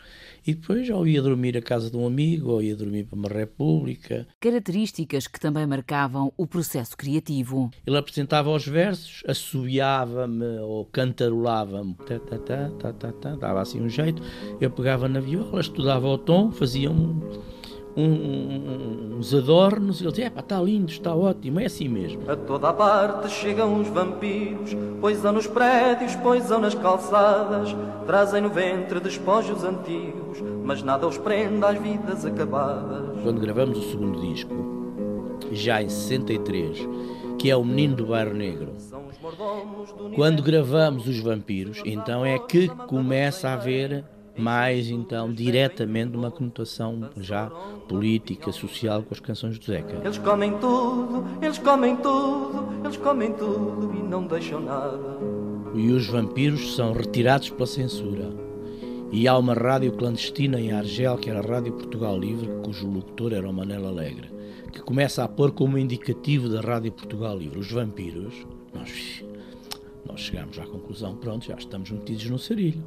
e 0.48 0.54
depois 0.54 0.90
ou 0.90 1.06
ia 1.06 1.22
dormir 1.22 1.58
à 1.58 1.62
casa 1.62 1.92
de 1.92 1.98
um 1.98 2.08
amigo 2.08 2.52
ou 2.52 2.64
ia 2.64 2.74
dormir 2.74 3.04
para 3.04 3.20
uma 3.20 3.28
república. 3.28 4.26
Características 4.40 5.28
que 5.28 5.42
também 5.42 5.68
marcavam 5.68 6.32
o 6.38 6.48
processo 6.48 6.96
criativo. 6.96 7.70
Ele 7.86 7.98
apresentava 7.98 8.50
os 8.50 8.66
versos, 8.66 9.26
assobiava-me 9.28 10.60
ou 10.60 10.86
cantarolava-me, 10.86 11.98
dava 13.42 13.62
assim 13.62 13.82
um 13.82 13.90
jeito, 13.90 14.24
eu 14.62 14.72
pegava 14.72 15.10
na 15.10 15.20
viola, 15.20 15.60
estudava 15.60 16.08
o 16.08 16.18
tom, 16.18 16.50
fazia 16.50 16.90
um 16.90 17.20
um, 17.96 19.18
uns 19.18 19.34
adornos 19.34 20.00
e 20.00 20.04
ele 20.04 20.12
dizia: 20.12 20.34
está 20.36 20.62
lindo, 20.62 20.92
está 20.92 21.16
ótimo, 21.16 21.60
é 21.60 21.66
assim 21.66 21.88
mesmo. 21.88 22.30
A 22.30 22.36
toda 22.36 22.70
a 22.70 22.74
parte 22.74 23.30
chegam 23.30 23.80
os 23.80 23.88
vampiros, 23.88 24.76
poisam 25.00 25.34
nos 25.34 25.48
prédios, 25.48 26.16
poisam 26.18 26.60
nas 26.60 26.76
calçadas, 26.76 27.76
trazem 28.06 28.42
no 28.42 28.50
ventre 28.50 29.00
despojos 29.00 29.64
antigos, 29.64 30.42
mas 30.64 30.82
nada 30.84 31.08
os 31.08 31.18
prende 31.18 31.66
às 31.66 31.78
vidas 31.78 32.26
acabadas. 32.26 33.22
Quando 33.24 33.42
gravamos 33.42 33.78
o 33.78 33.90
segundo 33.92 34.20
disco, 34.22 34.54
já 35.52 35.82
em 35.82 35.90
63, 35.90 36.88
que 37.38 37.50
é 37.50 37.56
o 37.56 37.64
Menino 37.64 37.96
do 37.96 38.06
Bairro 38.08 38.34
Negro. 38.34 38.72
Quando 40.16 40.42
gravamos 40.42 41.08
Os 41.08 41.20
Vampiros, 41.20 41.82
então 41.86 42.26
é 42.26 42.40
que 42.40 42.68
começa 42.88 43.50
a 43.50 43.54
haver 43.54 44.04
mais 44.38 44.90
então 44.90 45.32
diretamente 45.32 46.16
uma 46.16 46.32
conotação 46.32 47.10
já 47.18 47.50
política, 47.88 48.52
social 48.52 49.04
com 49.04 49.14
as 49.14 49.20
canções 49.20 49.60
do 49.60 49.66
Zeca. 49.66 50.02
Eles 50.04 50.18
comem 50.18 50.58
tudo, 50.58 51.26
eles 51.42 51.58
comem 51.58 51.96
tudo, 51.98 52.68
eles 52.84 52.98
comem 52.98 53.34
tudo 53.34 53.94
e 53.96 54.02
não 54.02 54.26
deixam 54.26 54.62
nada. 54.62 55.00
E 55.74 55.92
os 55.92 56.08
vampiros 56.08 56.76
são 56.76 56.94
retirados 56.94 57.50
pela 57.50 57.68
censura. 57.68 58.30
E 59.12 59.28
há 59.28 59.38
uma 59.38 59.54
rádio 59.54 59.92
clandestina 59.92 60.60
em 60.60 60.72
Argel, 60.72 61.18
que 61.18 61.30
era 61.30 61.40
a 61.40 61.46
Rádio 61.46 61.74
Portugal 61.74 62.18
Livre, 62.18 62.50
cujo 62.64 62.90
locutor 62.90 63.34
era 63.34 63.50
o 63.50 63.54
Manel 63.54 63.86
Alegre, 63.86 64.32
que 64.72 64.82
começa 64.82 65.22
a 65.22 65.28
pôr 65.28 65.52
como 65.52 65.78
indicativo 65.78 66.48
da 66.48 66.62
Rádio 66.62 66.94
Portugal 66.94 67.38
Livre 67.38 67.60
os 67.60 67.70
vampiros. 67.70 68.34
Nós, 68.74 69.22
nós 70.06 70.22
chegámos 70.22 70.58
à 70.60 70.66
conclusão, 70.66 71.18
pronto, 71.18 71.46
já 71.46 71.56
estamos 71.56 71.92
metidos 71.92 72.30
no 72.30 72.40
sarilho. 72.40 72.82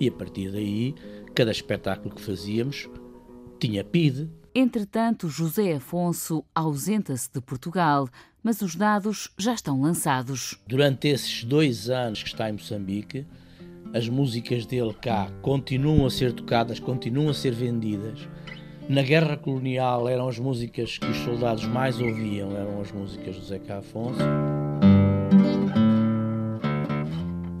E 0.00 0.08
a 0.08 0.12
partir 0.12 0.50
daí, 0.50 0.94
cada 1.34 1.50
espetáculo 1.50 2.14
que 2.14 2.22
fazíamos 2.22 2.88
tinha 3.60 3.84
PID. 3.84 4.30
Entretanto, 4.54 5.28
José 5.28 5.74
Afonso 5.74 6.42
ausenta-se 6.54 7.30
de 7.30 7.40
Portugal, 7.40 8.08
mas 8.42 8.62
os 8.62 8.74
dados 8.74 9.30
já 9.38 9.52
estão 9.52 9.80
lançados. 9.80 10.58
Durante 10.66 11.08
esses 11.08 11.44
dois 11.44 11.90
anos 11.90 12.22
que 12.22 12.30
está 12.30 12.48
em 12.48 12.54
Moçambique, 12.54 13.26
as 13.92 14.08
músicas 14.08 14.64
dele 14.64 14.94
cá 14.94 15.30
continuam 15.42 16.06
a 16.06 16.10
ser 16.10 16.32
tocadas, 16.32 16.80
continuam 16.80 17.28
a 17.28 17.34
ser 17.34 17.52
vendidas. 17.52 18.26
Na 18.88 19.02
guerra 19.02 19.36
colonial 19.36 20.08
eram 20.08 20.26
as 20.26 20.38
músicas 20.38 20.96
que 20.96 21.06
os 21.06 21.18
soldados 21.18 21.64
mais 21.64 22.00
ouviam, 22.00 22.56
eram 22.56 22.80
as 22.80 22.90
músicas 22.90 23.36
do 23.36 23.44
Zeca 23.44 23.78
Afonso. 23.78 24.20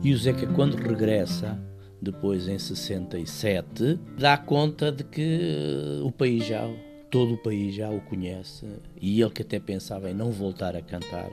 E 0.02 0.12
o 0.12 0.16
Zeca, 0.16 0.46
quando 0.54 0.76
regressa, 0.76 1.60
depois 2.00 2.48
em 2.48 2.58
67, 2.58 3.98
dá 4.18 4.36
conta 4.36 4.90
de 4.90 5.04
que 5.04 6.00
o 6.02 6.10
país 6.10 6.46
já, 6.46 6.68
todo 7.10 7.34
o 7.34 7.38
país 7.38 7.74
já 7.74 7.90
o 7.90 8.00
conhece. 8.00 8.66
E 9.00 9.20
ele 9.20 9.30
que 9.30 9.42
até 9.42 9.58
pensava 9.60 10.10
em 10.10 10.14
não 10.14 10.30
voltar 10.30 10.74
a 10.74 10.82
cantar, 10.82 11.30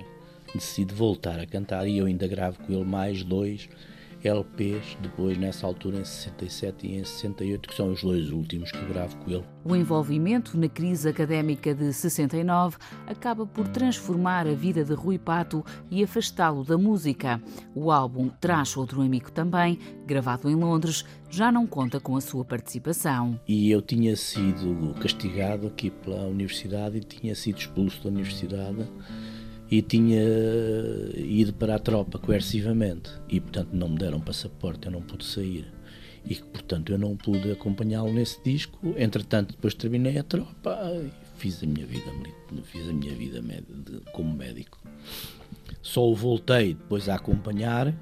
decide 0.53 0.93
voltar 0.93 1.39
a 1.39 1.45
cantar. 1.45 1.87
E 1.87 1.97
eu 1.97 2.05
ainda 2.05 2.27
gravo 2.27 2.59
com 2.63 2.73
ele 2.73 2.85
mais 2.85 3.23
dois 3.23 3.69
LPs, 4.23 4.97
depois 5.01 5.37
nessa 5.37 5.65
altura 5.65 5.97
em 5.97 6.05
67 6.05 6.87
e 6.87 6.95
em 6.95 7.03
68, 7.03 7.69
que 7.69 7.75
são 7.75 7.91
os 7.91 8.01
dois 8.01 8.31
últimos 8.31 8.71
que 8.71 8.85
gravo 8.85 9.15
com 9.17 9.31
ele. 9.31 9.43
O 9.63 9.75
envolvimento 9.75 10.57
na 10.57 10.67
crise 10.69 11.09
académica 11.09 11.73
de 11.73 11.91
69 11.93 12.77
acaba 13.05 13.45
por 13.45 13.67
transformar 13.67 14.47
a 14.47 14.53
vida 14.53 14.83
de 14.83 14.93
Rui 14.93 15.17
Pato 15.17 15.63
e 15.91 16.03
afastá-lo 16.03 16.63
da 16.63 16.77
música. 16.77 17.41
O 17.75 17.91
álbum 17.91 18.29
Traz 18.29 18.75
Outro 18.77 19.01
Amigo 19.01 19.31
também, 19.31 19.79
gravado 20.05 20.49
em 20.49 20.55
Londres, 20.55 21.05
já 21.29 21.51
não 21.51 21.67
conta 21.67 21.99
com 21.99 22.15
a 22.15 22.21
sua 22.21 22.45
participação. 22.45 23.39
E 23.47 23.69
eu 23.69 23.81
tinha 23.81 24.15
sido 24.15 24.93
castigado 25.01 25.67
aqui 25.67 25.89
pela 25.89 26.25
universidade 26.25 26.97
e 26.97 27.01
tinha 27.01 27.35
sido 27.35 27.57
expulso 27.59 28.03
da 28.03 28.09
universidade 28.09 28.87
e 29.69 29.81
tinha 29.81 30.21
ido 31.15 31.53
para 31.53 31.75
a 31.75 31.79
tropa 31.79 32.17
coercivamente 32.17 33.11
e 33.29 33.39
portanto 33.39 33.69
não 33.73 33.89
me 33.89 33.97
deram 33.97 34.19
passaporte, 34.19 34.85
eu 34.85 34.91
não 34.91 35.01
pude 35.01 35.25
sair 35.25 35.65
e 36.29 36.35
portanto 36.35 36.91
eu 36.91 36.97
não 36.97 37.15
pude 37.15 37.51
acompanhá-lo 37.51 38.11
nesse 38.11 38.41
disco. 38.43 38.93
Entretanto, 38.97 39.55
depois 39.55 39.73
terminei 39.73 40.17
a 40.17 40.23
tropa 40.23 40.77
e 40.93 41.11
fiz 41.37 41.63
a 41.63 41.65
minha 41.65 41.85
vida, 41.85 42.11
fiz 42.63 42.87
a 42.89 42.93
minha 42.93 43.15
vida 43.15 43.41
como 44.11 44.35
médico. 44.35 44.77
Só 45.81 46.07
o 46.07 46.15
voltei 46.15 46.73
depois 46.73 47.07
a 47.07 47.15
acompanhar 47.15 47.93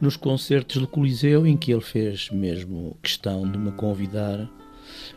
nos 0.00 0.16
concertos 0.16 0.80
do 0.80 0.88
Coliseu 0.88 1.46
em 1.46 1.56
que 1.56 1.72
ele 1.72 1.82
fez 1.82 2.30
mesmo 2.30 2.96
questão 3.02 3.50
de 3.50 3.58
me 3.58 3.72
convidar 3.72 4.48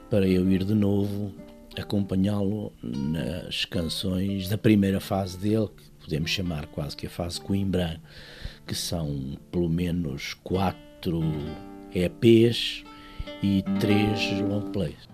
para 0.09 0.27
eu 0.27 0.49
ir 0.51 0.63
de 0.65 0.73
novo 0.73 1.33
acompanhá-lo 1.77 2.71
nas 2.81 3.65
canções 3.65 4.49
da 4.49 4.57
primeira 4.57 4.99
fase 4.99 5.37
dele, 5.37 5.67
que 5.67 5.83
podemos 6.03 6.29
chamar 6.29 6.67
quase 6.67 6.95
que 6.95 7.07
a 7.07 7.09
fase 7.09 7.39
Coimbra, 7.39 8.01
que 8.65 8.75
são 8.75 9.37
pelo 9.51 9.69
menos 9.69 10.33
quatro 10.43 11.21
EPs 11.93 12.83
e 13.41 13.63
três 13.79 14.39
long 14.41 14.71
plays. 14.71 15.07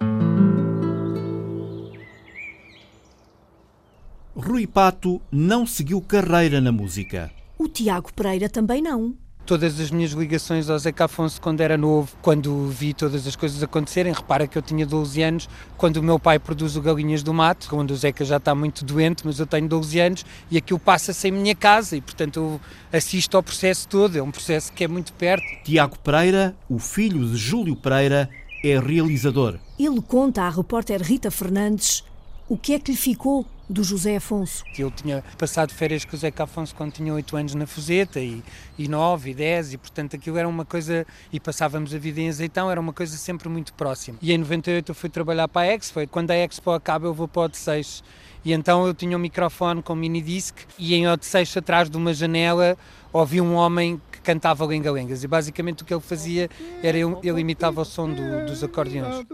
Rui 4.35 4.67
Pato 4.67 5.21
não 5.31 5.65
seguiu 5.65 5.99
carreira 6.01 6.61
na 6.61 6.71
música. 6.71 7.31
O 7.57 7.67
Tiago 7.67 8.13
Pereira 8.13 8.47
também 8.47 8.81
não 8.81 9.15
todas 9.47 9.79
as 9.79 9.89
minhas 9.89 10.12
ligações 10.12 10.69
ao 10.69 10.77
Zeca 10.77 11.05
Afonso 11.05 11.39
quando 11.39 11.62
era 11.62 11.77
novo, 11.77 12.12
quando 12.21 12.67
vi 12.67 12.93
todas 12.93 13.25
as 13.25 13.33
coisas 13.33 13.63
acontecerem. 13.63 14.12
Repara 14.12 14.45
que 14.45 14.57
eu 14.57 14.62
tinha 14.62 14.86
12 14.86 15.23
anos 15.23 15.49
quando 15.77 15.97
o 15.97 16.03
meu 16.03 16.19
pai 16.19 16.38
produz 16.38 16.75
o 16.75 16.81
Galinhas 16.81 17.23
do 17.23 17.33
Mato, 17.33 17.69
quando 17.69 17.91
o 17.91 17.95
Zeca 17.95 18.25
já 18.25 18.38
está 18.38 18.53
muito 18.53 18.83
doente, 18.83 19.25
mas 19.25 19.39
eu 19.39 19.47
tenho 19.47 19.65
12 19.69 19.99
anos 20.01 20.25
e 20.51 20.57
aquilo 20.57 20.77
passa-se 20.77 21.29
em 21.29 21.31
minha 21.31 21.55
casa 21.55 21.95
e, 21.95 22.01
portanto, 22.01 22.38
eu 22.38 22.62
assisto 22.91 23.38
ao 23.38 23.41
processo 23.41 23.88
todo. 23.88 24.17
É 24.17 24.21
um 24.21 24.31
processo 24.31 24.73
que 24.73 24.83
é 24.83 24.88
muito 24.88 25.13
perto. 25.13 25.45
Tiago 25.63 25.97
Pereira, 25.99 26.53
o 26.69 26.77
filho 26.77 27.25
de 27.25 27.38
Júlio 27.38 27.77
Pereira, 27.77 28.29
é 28.62 28.77
realizador. 28.77 29.57
Ele 29.79 30.01
conta 30.01 30.41
à 30.41 30.49
repórter 30.49 31.01
Rita 31.01 31.31
Fernandes 31.31 32.03
o 32.49 32.57
que 32.57 32.73
é 32.73 32.79
que 32.79 32.91
lhe 32.91 32.97
ficou 32.97 33.45
do 33.69 33.84
José 33.84 34.15
Afonso. 34.15 34.63
Eu 34.77 34.89
tinha 34.89 35.23
passado 35.38 35.73
férias 35.73 36.06
com 36.06 36.15
o 36.15 36.19
Zeca 36.19 36.43
Afonso 36.43 36.73
quando 36.73 36.93
tinha 36.93 37.13
8 37.13 37.38
anos 37.38 37.56
na 37.56 37.67
Fuseta 37.67 38.19
e, 38.19 38.43
e 38.77 38.88
9 38.88 39.32
e 39.32 39.34
10 39.34 39.73
e 39.73 39.77
portanto 39.77 40.15
aquilo 40.15 40.38
era 40.38 40.47
uma 40.47 40.65
coisa, 40.65 41.06
e 41.32 41.39
passávamos 41.39 41.93
a 41.93 41.97
vida 41.97 42.21
em 42.21 42.30
azeitão, 42.30 42.71
era 42.71 42.80
uma 42.80 42.93
coisa 42.93 43.17
sempre 43.17 43.49
muito 43.49 43.73
próxima. 43.73 44.17
E 44.21 44.32
em 44.32 44.38
98 44.38 44.91
eu 44.91 44.95
fui 44.95 45.10
trabalhar 45.10 45.47
para 45.47 45.69
a 45.69 45.73
Expo, 45.73 46.06
quando 46.08 46.32
a 46.32 46.36
Expo 46.36 46.71
acaba 46.71 47.08
eu 47.08 47.13
vou 47.13 47.27
para 47.27 47.41
o 47.41 47.45
Odisseios 47.45 48.03
e 48.45 48.53
então 48.53 48.88
eu 48.88 48.93
tinha 48.93 49.17
um 49.17 49.19
microfone 49.19 49.82
com 49.82 49.95
mini 49.95 50.21
disc 50.21 50.56
e 50.80 50.95
em 50.95 51.08
Odisseios 51.08 51.56
atrás 51.58 51.89
de 51.89 51.97
uma 51.97 52.13
janela 52.13 52.77
ouvi 53.12 53.41
um 53.41 53.56
homem 53.56 54.01
que 54.12 54.16
cantava 54.27 54.65
lenga-lengas 54.65 55.23
e 55.23 55.27
basicamente 55.27 55.83
o 55.83 55.85
que 55.85 55.93
ele 55.93 56.01
fazia 56.01 56.49
era 56.83 56.97
ele, 56.97 57.15
ele 57.23 57.39
imitava 57.39 57.79
o 57.79 57.85
som 57.85 58.09
do, 58.09 58.45
dos 58.45 58.61
acordeões. 58.61 59.25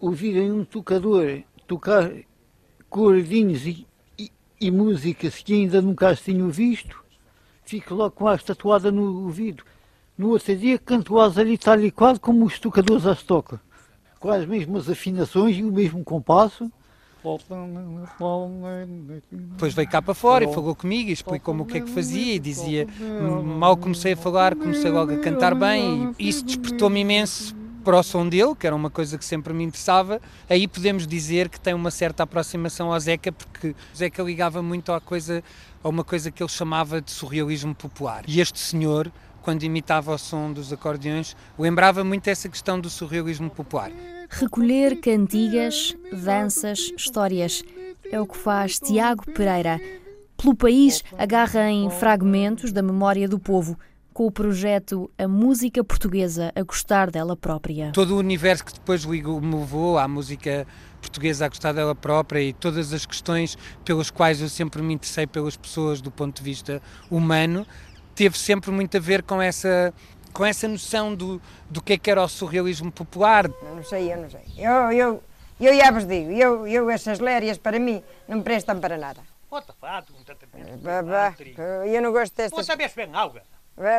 Ouvirem 0.00 0.50
um 0.50 0.64
tocador 0.64 1.42
tocar 1.68 2.12
cordinhos 2.90 3.64
e, 3.64 3.86
e, 4.18 4.28
e 4.60 4.70
músicas 4.72 5.36
que 5.36 5.54
ainda 5.54 5.80
nunca 5.80 6.08
as 6.08 6.20
tinham 6.20 6.50
visto, 6.50 7.00
fico 7.64 7.94
logo 7.94 8.10
com 8.10 8.26
a 8.26 8.34
estatuada 8.34 8.90
no 8.90 9.24
ouvido. 9.24 9.62
No 10.16 10.30
outro 10.30 10.56
dia 10.56 10.78
canto 10.78 11.20
as 11.20 11.36
ali 11.36 11.58
tal 11.58 11.78
e 11.80 11.90
como 11.90 12.44
os 12.46 12.58
tocadores 12.58 13.06
as 13.06 13.22
tocam, 13.22 13.60
com 14.18 14.30
as 14.30 14.46
mesmas 14.46 14.88
afinações 14.88 15.56
e 15.56 15.62
o 15.62 15.70
mesmo 15.70 16.02
compasso. 16.02 16.70
Depois 19.30 19.74
veio 19.74 19.88
cá 19.88 20.00
para 20.00 20.14
fora 20.14 20.44
e 20.44 20.54
falou 20.54 20.74
comigo 20.74 21.10
e 21.10 21.12
explicou-me 21.12 21.62
o 21.62 21.64
que 21.66 21.78
é 21.78 21.80
que 21.80 21.90
fazia 21.90 22.34
e 22.34 22.38
dizia, 22.38 22.86
mal 23.44 23.76
comecei 23.76 24.12
a 24.12 24.16
falar, 24.16 24.54
comecei 24.54 24.90
logo 24.90 25.12
a 25.12 25.18
cantar 25.18 25.54
bem 25.54 26.14
e 26.18 26.28
isso 26.28 26.44
despertou-me 26.44 27.00
imenso 27.00 27.54
para 27.84 27.98
o 27.98 28.02
som 28.02 28.28
dele, 28.28 28.54
que 28.54 28.66
era 28.66 28.74
uma 28.74 28.90
coisa 28.90 29.16
que 29.16 29.24
sempre 29.24 29.52
me 29.52 29.62
interessava, 29.62 30.20
aí 30.50 30.66
podemos 30.66 31.06
dizer 31.06 31.48
que 31.48 31.60
tem 31.60 31.72
uma 31.72 31.90
certa 31.90 32.24
aproximação 32.24 32.92
ao 32.92 32.98
Zeca, 32.98 33.30
porque 33.30 33.68
o 33.68 33.96
Zeca 33.96 34.22
ligava 34.24 34.60
muito 34.60 34.90
à 34.90 35.00
coisa, 35.00 35.42
a 35.84 35.88
uma 35.88 36.02
coisa 36.02 36.32
que 36.32 36.42
ele 36.42 36.50
chamava 36.50 37.00
de 37.00 37.12
surrealismo 37.12 37.76
popular. 37.76 38.24
E 38.26 38.40
este 38.40 38.58
senhor, 38.58 39.12
quando 39.46 39.62
imitava 39.62 40.12
o 40.12 40.18
som 40.18 40.52
dos 40.52 40.72
acordeões, 40.72 41.36
lembrava 41.56 42.02
muito 42.02 42.26
essa 42.26 42.48
questão 42.48 42.80
do 42.80 42.90
surrealismo 42.90 43.48
popular. 43.48 43.92
Recolher 44.28 45.00
cantigas, 45.00 45.96
danças, 46.12 46.92
histórias. 46.96 47.62
É 48.10 48.20
o 48.20 48.26
que 48.26 48.36
faz 48.36 48.80
Tiago 48.80 49.24
Pereira. 49.24 49.80
Pelo 50.36 50.52
país, 50.52 51.04
agarra 51.16 51.70
em 51.70 51.88
fragmentos 51.88 52.72
da 52.72 52.82
memória 52.82 53.28
do 53.28 53.38
povo, 53.38 53.78
com 54.12 54.26
o 54.26 54.32
projeto 54.32 55.08
A 55.16 55.28
Música 55.28 55.84
Portuguesa 55.84 56.50
a 56.56 56.62
gostar 56.64 57.08
dela 57.08 57.36
própria. 57.36 57.92
Todo 57.92 58.16
o 58.16 58.18
universo 58.18 58.64
que 58.64 58.72
depois 58.72 59.06
me 59.06 59.22
levou 59.22 59.96
à 59.96 60.08
música 60.08 60.66
portuguesa 61.00 61.46
a 61.46 61.48
gostar 61.48 61.72
dela 61.72 61.94
própria 61.94 62.40
e 62.42 62.52
todas 62.52 62.92
as 62.92 63.06
questões 63.06 63.56
pelas 63.84 64.10
quais 64.10 64.40
eu 64.40 64.48
sempre 64.48 64.82
me 64.82 64.94
interessei 64.94 65.26
pelas 65.26 65.56
pessoas 65.56 66.00
do 66.00 66.10
ponto 66.10 66.36
de 66.36 66.42
vista 66.42 66.82
humano, 67.10 67.64
teve 68.16 68.36
sempre 68.36 68.70
muito 68.72 68.96
a 68.96 69.00
ver 69.00 69.22
com 69.22 69.40
essa 69.40 69.94
com 70.32 70.44
essa 70.44 70.68
noção 70.68 71.14
do, 71.14 71.40
do 71.70 71.80
que 71.80 71.94
é 71.94 71.98
que 71.98 72.10
era 72.10 72.22
o 72.22 72.28
surrealismo 72.28 72.92
popular. 72.92 73.48
Não 73.48 73.82
sei, 73.82 74.12
eu 74.12 74.18
não 74.18 74.28
sei. 74.28 74.42
Eu, 74.58 74.92
eu, 74.92 75.22
eu 75.58 75.74
já 75.74 75.90
vos 75.90 76.06
digo, 76.06 76.30
eu, 76.30 76.66
eu 76.66 76.90
essas 76.90 77.20
lérias 77.20 77.56
para 77.56 77.78
mim 77.78 78.02
não 78.28 78.42
prestam 78.42 78.78
para 78.78 78.98
nada. 78.98 79.20
Eu 81.86 82.02
não 82.02 82.12
gosto 82.12 82.36
destas... 82.36 82.58
Você 82.58 82.64
sabes 82.64 82.92
bem 82.92 83.08
algo? 83.14 83.38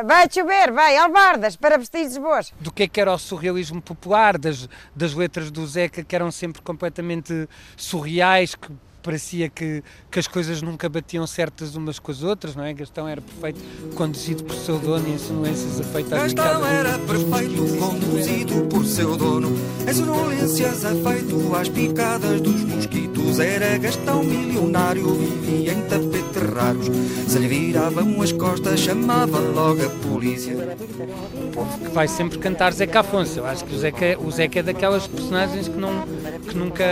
Vai 0.04 0.28
chover, 0.30 0.72
vai, 0.72 0.96
albardas, 0.96 1.56
para 1.56 1.78
vestidos 1.78 2.18
boas. 2.18 2.52
Do 2.60 2.72
que 2.72 2.84
é 2.84 2.88
que 2.88 3.00
era 3.00 3.12
o 3.12 3.18
surrealismo 3.18 3.80
popular, 3.80 4.36
das, 4.36 4.68
das 4.94 5.14
letras 5.14 5.50
do 5.50 5.64
Zeca, 5.66 6.04
que 6.04 6.14
eram 6.14 6.30
sempre 6.30 6.62
completamente 6.62 7.48
surreais, 7.76 8.56
que 8.56 8.72
parecia 9.08 9.48
que, 9.48 9.82
que 10.10 10.18
as 10.18 10.28
coisas 10.28 10.60
nunca 10.60 10.86
batiam 10.86 11.26
certas 11.26 11.74
umas 11.74 11.98
com 11.98 12.12
as 12.12 12.22
outras, 12.22 12.54
não 12.54 12.62
é? 12.62 12.74
Gastão 12.74 13.08
era 13.08 13.22
perfeito, 13.22 13.58
conduzido 13.94 14.44
por 14.44 14.54
seu 14.54 14.78
dono 14.78 15.08
e 15.08 15.12
insolências 15.12 15.80
afeitas 15.80 16.10
Gastão 16.10 16.66
era 16.66 16.98
perfeito, 16.98 17.78
conduzido 17.78 18.66
por 18.66 18.84
seu 18.84 19.16
dono, 19.16 19.48
em 19.88 19.94
sonolências 19.94 20.84
afeito 20.84 21.56
às 21.56 21.70
picadas 21.70 22.38
dos 22.42 22.60
mosquitos 22.64 22.97
era 23.36 23.76
gastão 23.76 24.24
milionário, 24.24 25.14
vivia 25.14 25.74
em 25.74 25.82
tapete 25.82 26.38
raros. 26.54 26.86
Se 27.28 27.38
lhe 27.38 27.46
viravam 27.46 28.20
as 28.22 28.32
costas, 28.32 28.80
chamava 28.80 29.38
logo 29.38 29.84
a 29.84 29.90
polícia. 30.08 30.54
O 30.54 31.50
povo 31.52 31.78
que 31.78 31.90
vai 31.90 32.08
sempre 32.08 32.38
cantar 32.38 32.72
Zeca 32.72 33.00
Afonso. 33.00 33.40
Eu 33.40 33.46
acho 33.46 33.64
que 33.64 33.74
o 33.74 33.78
Zeca, 33.78 34.18
o 34.18 34.30
Zeca 34.30 34.60
é 34.60 34.62
daquelas 34.62 35.06
personagens 35.06 35.68
que, 35.68 35.76
não, 35.76 36.04
que 36.48 36.56
nunca, 36.56 36.84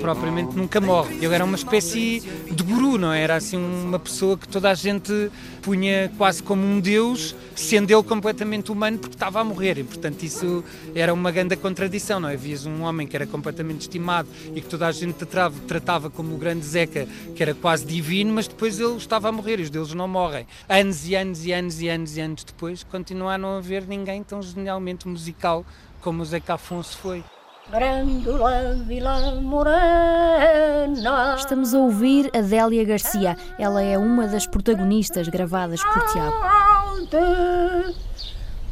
propriamente 0.00 0.54
nunca 0.54 0.80
morre. 0.80 1.16
Ele 1.16 1.34
era 1.34 1.44
uma 1.44 1.56
espécie 1.56 2.20
de 2.50 2.62
guru, 2.62 2.98
não 2.98 3.12
é? 3.12 3.22
Era 3.22 3.36
assim 3.36 3.56
uma 3.56 3.98
pessoa 3.98 4.36
que 4.36 4.46
toda 4.46 4.70
a 4.70 4.74
gente 4.74 5.30
punha 5.62 6.12
quase 6.18 6.42
como 6.42 6.62
um 6.64 6.80
deus, 6.80 7.34
sendo 7.56 7.90
ele 7.92 8.02
completamente 8.02 8.70
humano 8.70 8.98
porque 8.98 9.14
estava 9.14 9.40
a 9.40 9.44
morrer. 9.44 9.78
E, 9.78 9.84
portanto, 9.84 10.22
isso 10.22 10.62
era 10.94 11.14
uma 11.14 11.30
grande 11.30 11.56
contradição, 11.56 12.20
não 12.20 12.28
é? 12.28 12.34
Havias 12.34 12.66
um 12.66 12.82
homem 12.82 13.06
que 13.06 13.16
era 13.16 13.26
completamente 13.26 13.82
estimado 13.82 14.28
e 14.54 14.60
que 14.60 14.68
toda 14.68 14.86
a 14.86 14.92
gente 14.92 15.14
tratava, 15.14 15.54
tratava 15.62 16.10
como 16.10 16.34
o 16.34 16.38
grande 16.38 16.64
Zeca, 16.64 17.06
que 17.34 17.42
era 17.42 17.54
quase 17.54 17.84
divino, 17.86 18.32
mas 18.32 18.48
depois 18.48 18.78
ele 18.78 18.96
estava 18.96 19.28
a 19.28 19.32
morrer 19.32 19.60
e 19.60 19.62
os 19.62 19.70
deuses 19.70 19.94
não 19.94 20.08
morrem. 20.08 20.46
Anos 20.68 21.08
e 21.08 21.14
anos 21.14 21.44
e 21.44 21.52
anos 21.52 21.80
e 21.80 21.88
anos 21.88 22.16
e 22.16 22.20
anos 22.20 22.44
depois, 22.44 22.82
continua 22.84 23.34
a 23.34 23.38
não 23.38 23.56
haver 23.56 23.86
ninguém 23.86 24.22
tão 24.22 24.42
genialmente 24.42 25.08
musical 25.08 25.64
como 26.00 26.22
o 26.22 26.24
Zeca 26.24 26.54
Afonso 26.54 26.98
foi. 26.98 27.24
Grândola 27.70 28.74
Vila 28.86 29.40
Morena. 29.40 31.36
Estamos 31.38 31.72
a 31.72 31.78
ouvir 31.78 32.30
Adélia 32.36 32.84
Garcia. 32.84 33.36
Ela 33.58 33.82
é 33.82 33.96
uma 33.96 34.26
das 34.26 34.46
protagonistas 34.46 35.28
gravadas 35.28 35.82
por 35.82 36.04
Tiago. 36.06 36.36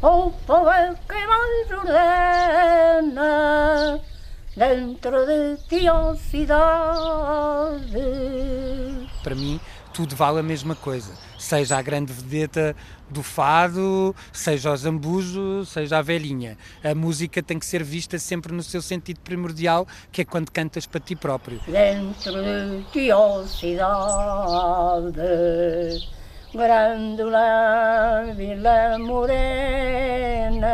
O 0.01 0.31
povo 0.45 0.71
que 1.07 1.27
mais 1.27 1.71
ordena 1.71 3.31
dentro 4.55 5.25
de 5.25 5.57
ti, 5.67 5.89
ó 5.89 6.15
cidade. 6.15 7.91
Para 9.23 9.35
mim, 9.35 9.59
tudo 9.93 10.15
vale 10.15 10.39
a 10.39 10.43
mesma 10.43 10.75
coisa. 10.75 11.13
Seja 11.37 11.77
a 11.77 11.81
grande 11.81 12.13
vedeta 12.13 12.75
do 13.09 13.21
fado, 13.21 14.15
seja 14.31 14.71
o 14.71 14.77
zambujo, 14.77 15.65
seja 15.65 15.97
a 15.97 16.01
velhinha. 16.01 16.57
A 16.83 16.95
música 16.95 17.43
tem 17.43 17.59
que 17.59 17.65
ser 17.65 17.83
vista 17.83 18.17
sempre 18.17 18.53
no 18.53 18.63
seu 18.63 18.81
sentido 18.81 19.19
primordial, 19.19 19.85
que 20.11 20.21
é 20.21 20.25
quando 20.25 20.49
cantas 20.51 20.85
para 20.85 21.01
ti 21.01 21.15
próprio. 21.15 21.59
Dentro 21.67 22.41
de 22.41 22.83
ti, 22.91 23.11
ó 23.11 23.43
cidade, 23.43 25.21
grândola 26.53 28.33
Vila 28.35 28.97
Morena, 28.99 30.71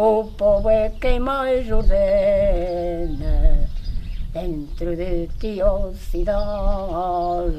o 0.00 0.24
povo 0.24 0.70
é 0.70 0.88
quem 0.98 1.20
mais 1.20 1.70
ordena 1.70 3.68
dentro 4.32 4.96
de 4.96 5.28
ti, 5.38 5.60
ó 5.62 5.92
cidade. 5.92 7.54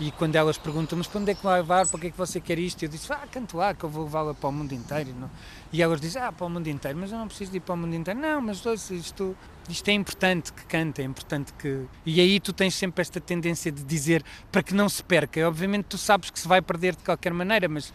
E 0.00 0.10
quando 0.12 0.34
elas 0.34 0.58
perguntam, 0.58 0.98
mas 0.98 1.06
para 1.06 1.20
onde 1.20 1.30
é 1.30 1.34
que 1.34 1.42
vai 1.44 1.60
levar, 1.60 1.86
para 1.86 2.00
que 2.00 2.06
é 2.08 2.10
que 2.10 2.16
você 2.16 2.40
quer 2.40 2.58
isto? 2.58 2.82
Eu 2.82 2.88
disse, 2.88 3.12
ah, 3.12 3.22
canto 3.30 3.56
lá, 3.56 3.72
que 3.72 3.84
eu 3.84 3.88
vou 3.88 4.04
levá-la 4.04 4.34
para 4.34 4.48
o 4.48 4.52
mundo 4.52 4.72
inteiro. 4.72 5.14
Não? 5.14 5.30
E 5.72 5.80
elas 5.80 6.00
dizem, 6.00 6.20
ah, 6.20 6.32
para 6.32 6.46
o 6.46 6.50
mundo 6.50 6.66
inteiro, 6.66 6.98
mas 6.98 7.12
eu 7.12 7.18
não 7.18 7.28
preciso 7.28 7.52
de 7.52 7.58
ir 7.58 7.60
para 7.60 7.74
o 7.74 7.76
mundo 7.76 7.94
inteiro. 7.94 8.18
Não, 8.18 8.40
mas 8.40 8.64
ouça, 8.66 8.94
isto, 8.94 9.36
isto 9.68 9.88
é 9.88 9.92
importante 9.92 10.52
que 10.52 10.64
cante, 10.66 11.02
é 11.02 11.04
importante 11.04 11.52
que... 11.52 11.84
E 12.04 12.20
aí 12.20 12.40
tu 12.40 12.52
tens 12.52 12.74
sempre 12.74 13.00
esta 13.00 13.20
tendência 13.20 13.70
de 13.70 13.84
dizer 13.84 14.24
para 14.50 14.62
que 14.62 14.74
não 14.74 14.88
se 14.88 15.04
perca. 15.04 15.46
Obviamente 15.46 15.84
tu 15.84 15.98
sabes 15.98 16.30
que 16.30 16.38
se 16.40 16.48
vai 16.48 16.60
perder 16.60 16.96
de 16.96 17.04
qualquer 17.04 17.32
maneira, 17.32 17.68
mas 17.68 17.92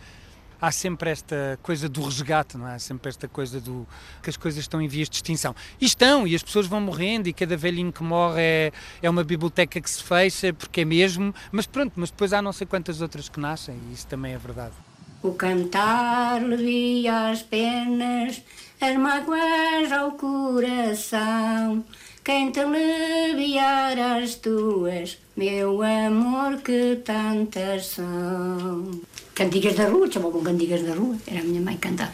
há 0.63 0.71
sempre 0.71 1.09
esta 1.09 1.59
coisa 1.61 1.89
do 1.89 2.01
resgate, 2.01 2.57
não 2.57 2.65
é? 2.65 2.75
Há 2.75 2.79
sempre 2.79 3.09
esta 3.09 3.27
coisa 3.27 3.59
do 3.59 3.85
que 4.21 4.29
as 4.29 4.37
coisas 4.37 4.61
estão 4.61 4.81
em 4.81 4.87
vias 4.87 5.09
de 5.09 5.17
extinção. 5.17 5.53
E 5.79 5.83
estão, 5.85 6.25
e 6.25 6.33
as 6.33 6.41
pessoas 6.41 6.67
vão 6.67 6.79
morrendo, 6.79 7.27
e 7.27 7.33
cada 7.33 7.57
velhinho 7.57 7.91
que 7.91 8.01
morre 8.01 8.41
é, 8.41 8.71
é 9.01 9.09
uma 9.09 9.25
biblioteca 9.25 9.81
que 9.81 9.89
se 9.89 10.01
fecha, 10.01 10.53
porque 10.53 10.79
é 10.81 10.85
mesmo, 10.85 11.35
mas 11.51 11.67
pronto, 11.67 11.91
mas 11.97 12.09
depois 12.11 12.31
há 12.31 12.41
não 12.41 12.53
sei 12.53 12.65
quantas 12.65 13.01
outras 13.01 13.27
que 13.27 13.41
nascem, 13.41 13.77
e 13.89 13.93
isso 13.93 14.07
também 14.07 14.33
é 14.33 14.37
verdade. 14.37 14.73
O 15.21 15.33
cantar 15.33 16.41
levia 16.41 17.31
as 17.31 17.41
penas, 17.41 18.41
as 18.79 18.95
mágoas 18.95 19.91
ao 19.91 20.11
coração. 20.13 21.83
Quem 22.23 22.51
te 22.51 22.61
aliviar 22.61 23.99
as 23.99 24.35
tuas, 24.35 25.17
meu 25.35 25.83
amor, 25.83 26.61
que 26.61 27.01
tantas 27.03 27.87
são. 27.87 29.01
Cantigas 29.35 29.75
da 29.75 29.89
rua, 29.89 30.09
chamavam 30.09 30.41
cantigas 30.41 30.83
da 30.83 30.95
rua, 30.95 31.17
era 31.27 31.41
a 31.41 31.43
minha 31.43 31.59
mãe 31.59 31.75
cantar. 31.75 32.13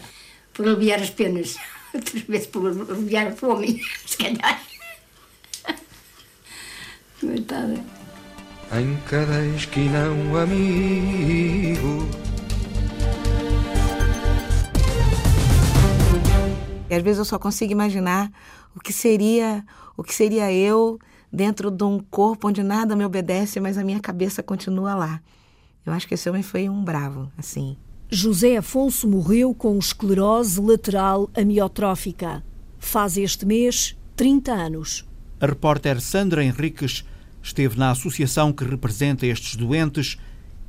Por 0.52 0.66
aliviar 0.66 1.00
as 1.00 1.10
penas, 1.10 1.56
outras 1.94 2.22
vezes 2.24 2.48
por 2.48 2.66
aliviar 2.66 3.28
a 3.28 3.36
fome, 3.36 3.80
se 4.04 4.16
calhar. 4.16 4.60
Coitada. 7.20 7.78
Em 8.72 8.96
cada 9.08 9.46
esquina 9.54 10.10
um 10.10 10.36
amigo. 10.36 12.08
E 16.90 16.94
às 16.96 17.02
vezes 17.04 17.20
eu 17.20 17.24
só 17.24 17.38
consigo 17.38 17.70
imaginar 17.70 18.28
o 18.74 18.80
que 18.80 18.92
seria, 18.92 19.64
o 19.96 20.02
que 20.02 20.14
seria 20.14 20.52
eu 20.52 20.98
dentro 21.32 21.70
de 21.70 21.84
um 21.84 21.98
corpo 21.98 22.48
onde 22.48 22.62
nada 22.62 22.96
me 22.96 23.04
obedece, 23.04 23.60
mas 23.60 23.78
a 23.78 23.84
minha 23.84 24.00
cabeça 24.00 24.42
continua 24.42 24.94
lá. 24.94 25.20
Eu 25.84 25.92
acho 25.92 26.06
que 26.06 26.14
esse 26.14 26.28
homem 26.28 26.42
foi 26.42 26.68
um 26.68 26.82
bravo, 26.82 27.30
assim. 27.38 27.76
José 28.08 28.56
Afonso 28.56 29.08
morreu 29.08 29.54
com 29.54 29.78
esclerose 29.78 30.60
lateral 30.60 31.30
amiotrófica. 31.34 32.44
Faz 32.78 33.16
este 33.16 33.46
mês 33.46 33.96
30 34.16 34.52
anos. 34.52 35.08
A 35.40 35.46
repórter 35.46 36.00
Sandra 36.00 36.44
Henriques 36.44 37.04
esteve 37.42 37.78
na 37.78 37.90
associação 37.90 38.52
que 38.52 38.64
representa 38.64 39.26
estes 39.26 39.56
doentes 39.56 40.18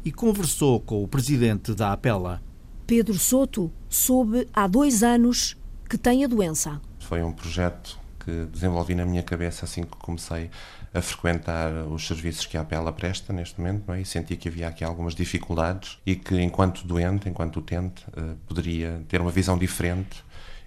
e 0.05 0.11
conversou 0.11 0.79
com 0.79 1.03
o 1.03 1.07
presidente 1.07 1.73
da 1.73 1.91
APELA. 1.91 2.41
Pedro 2.87 3.17
Soto 3.17 3.71
soube 3.89 4.47
há 4.53 4.67
dois 4.67 5.03
anos 5.03 5.57
que 5.89 5.97
tem 5.97 6.23
a 6.23 6.27
doença. 6.27 6.81
Foi 6.99 7.21
um 7.21 7.33
projeto 7.33 8.00
que 8.23 8.45
desenvolvi 8.51 8.95
na 8.95 9.05
minha 9.05 9.23
cabeça 9.23 9.65
assim 9.65 9.83
que 9.83 9.97
comecei 9.97 10.49
a 10.93 11.01
frequentar 11.01 11.71
os 11.87 12.05
serviços 12.05 12.45
que 12.45 12.57
a 12.57 12.61
APELA 12.61 12.91
presta 12.91 13.31
neste 13.31 13.59
momento 13.59 13.91
é? 13.93 14.01
e 14.01 14.05
senti 14.05 14.35
que 14.35 14.49
havia 14.49 14.67
aqui 14.67 14.83
algumas 14.83 15.15
dificuldades 15.15 15.97
e 16.05 16.15
que 16.15 16.39
enquanto 16.41 16.85
doente, 16.85 17.29
enquanto 17.29 17.57
utente, 17.57 18.03
eh, 18.15 18.35
poderia 18.47 19.01
ter 19.07 19.21
uma 19.21 19.31
visão 19.31 19.57
diferente 19.57 20.23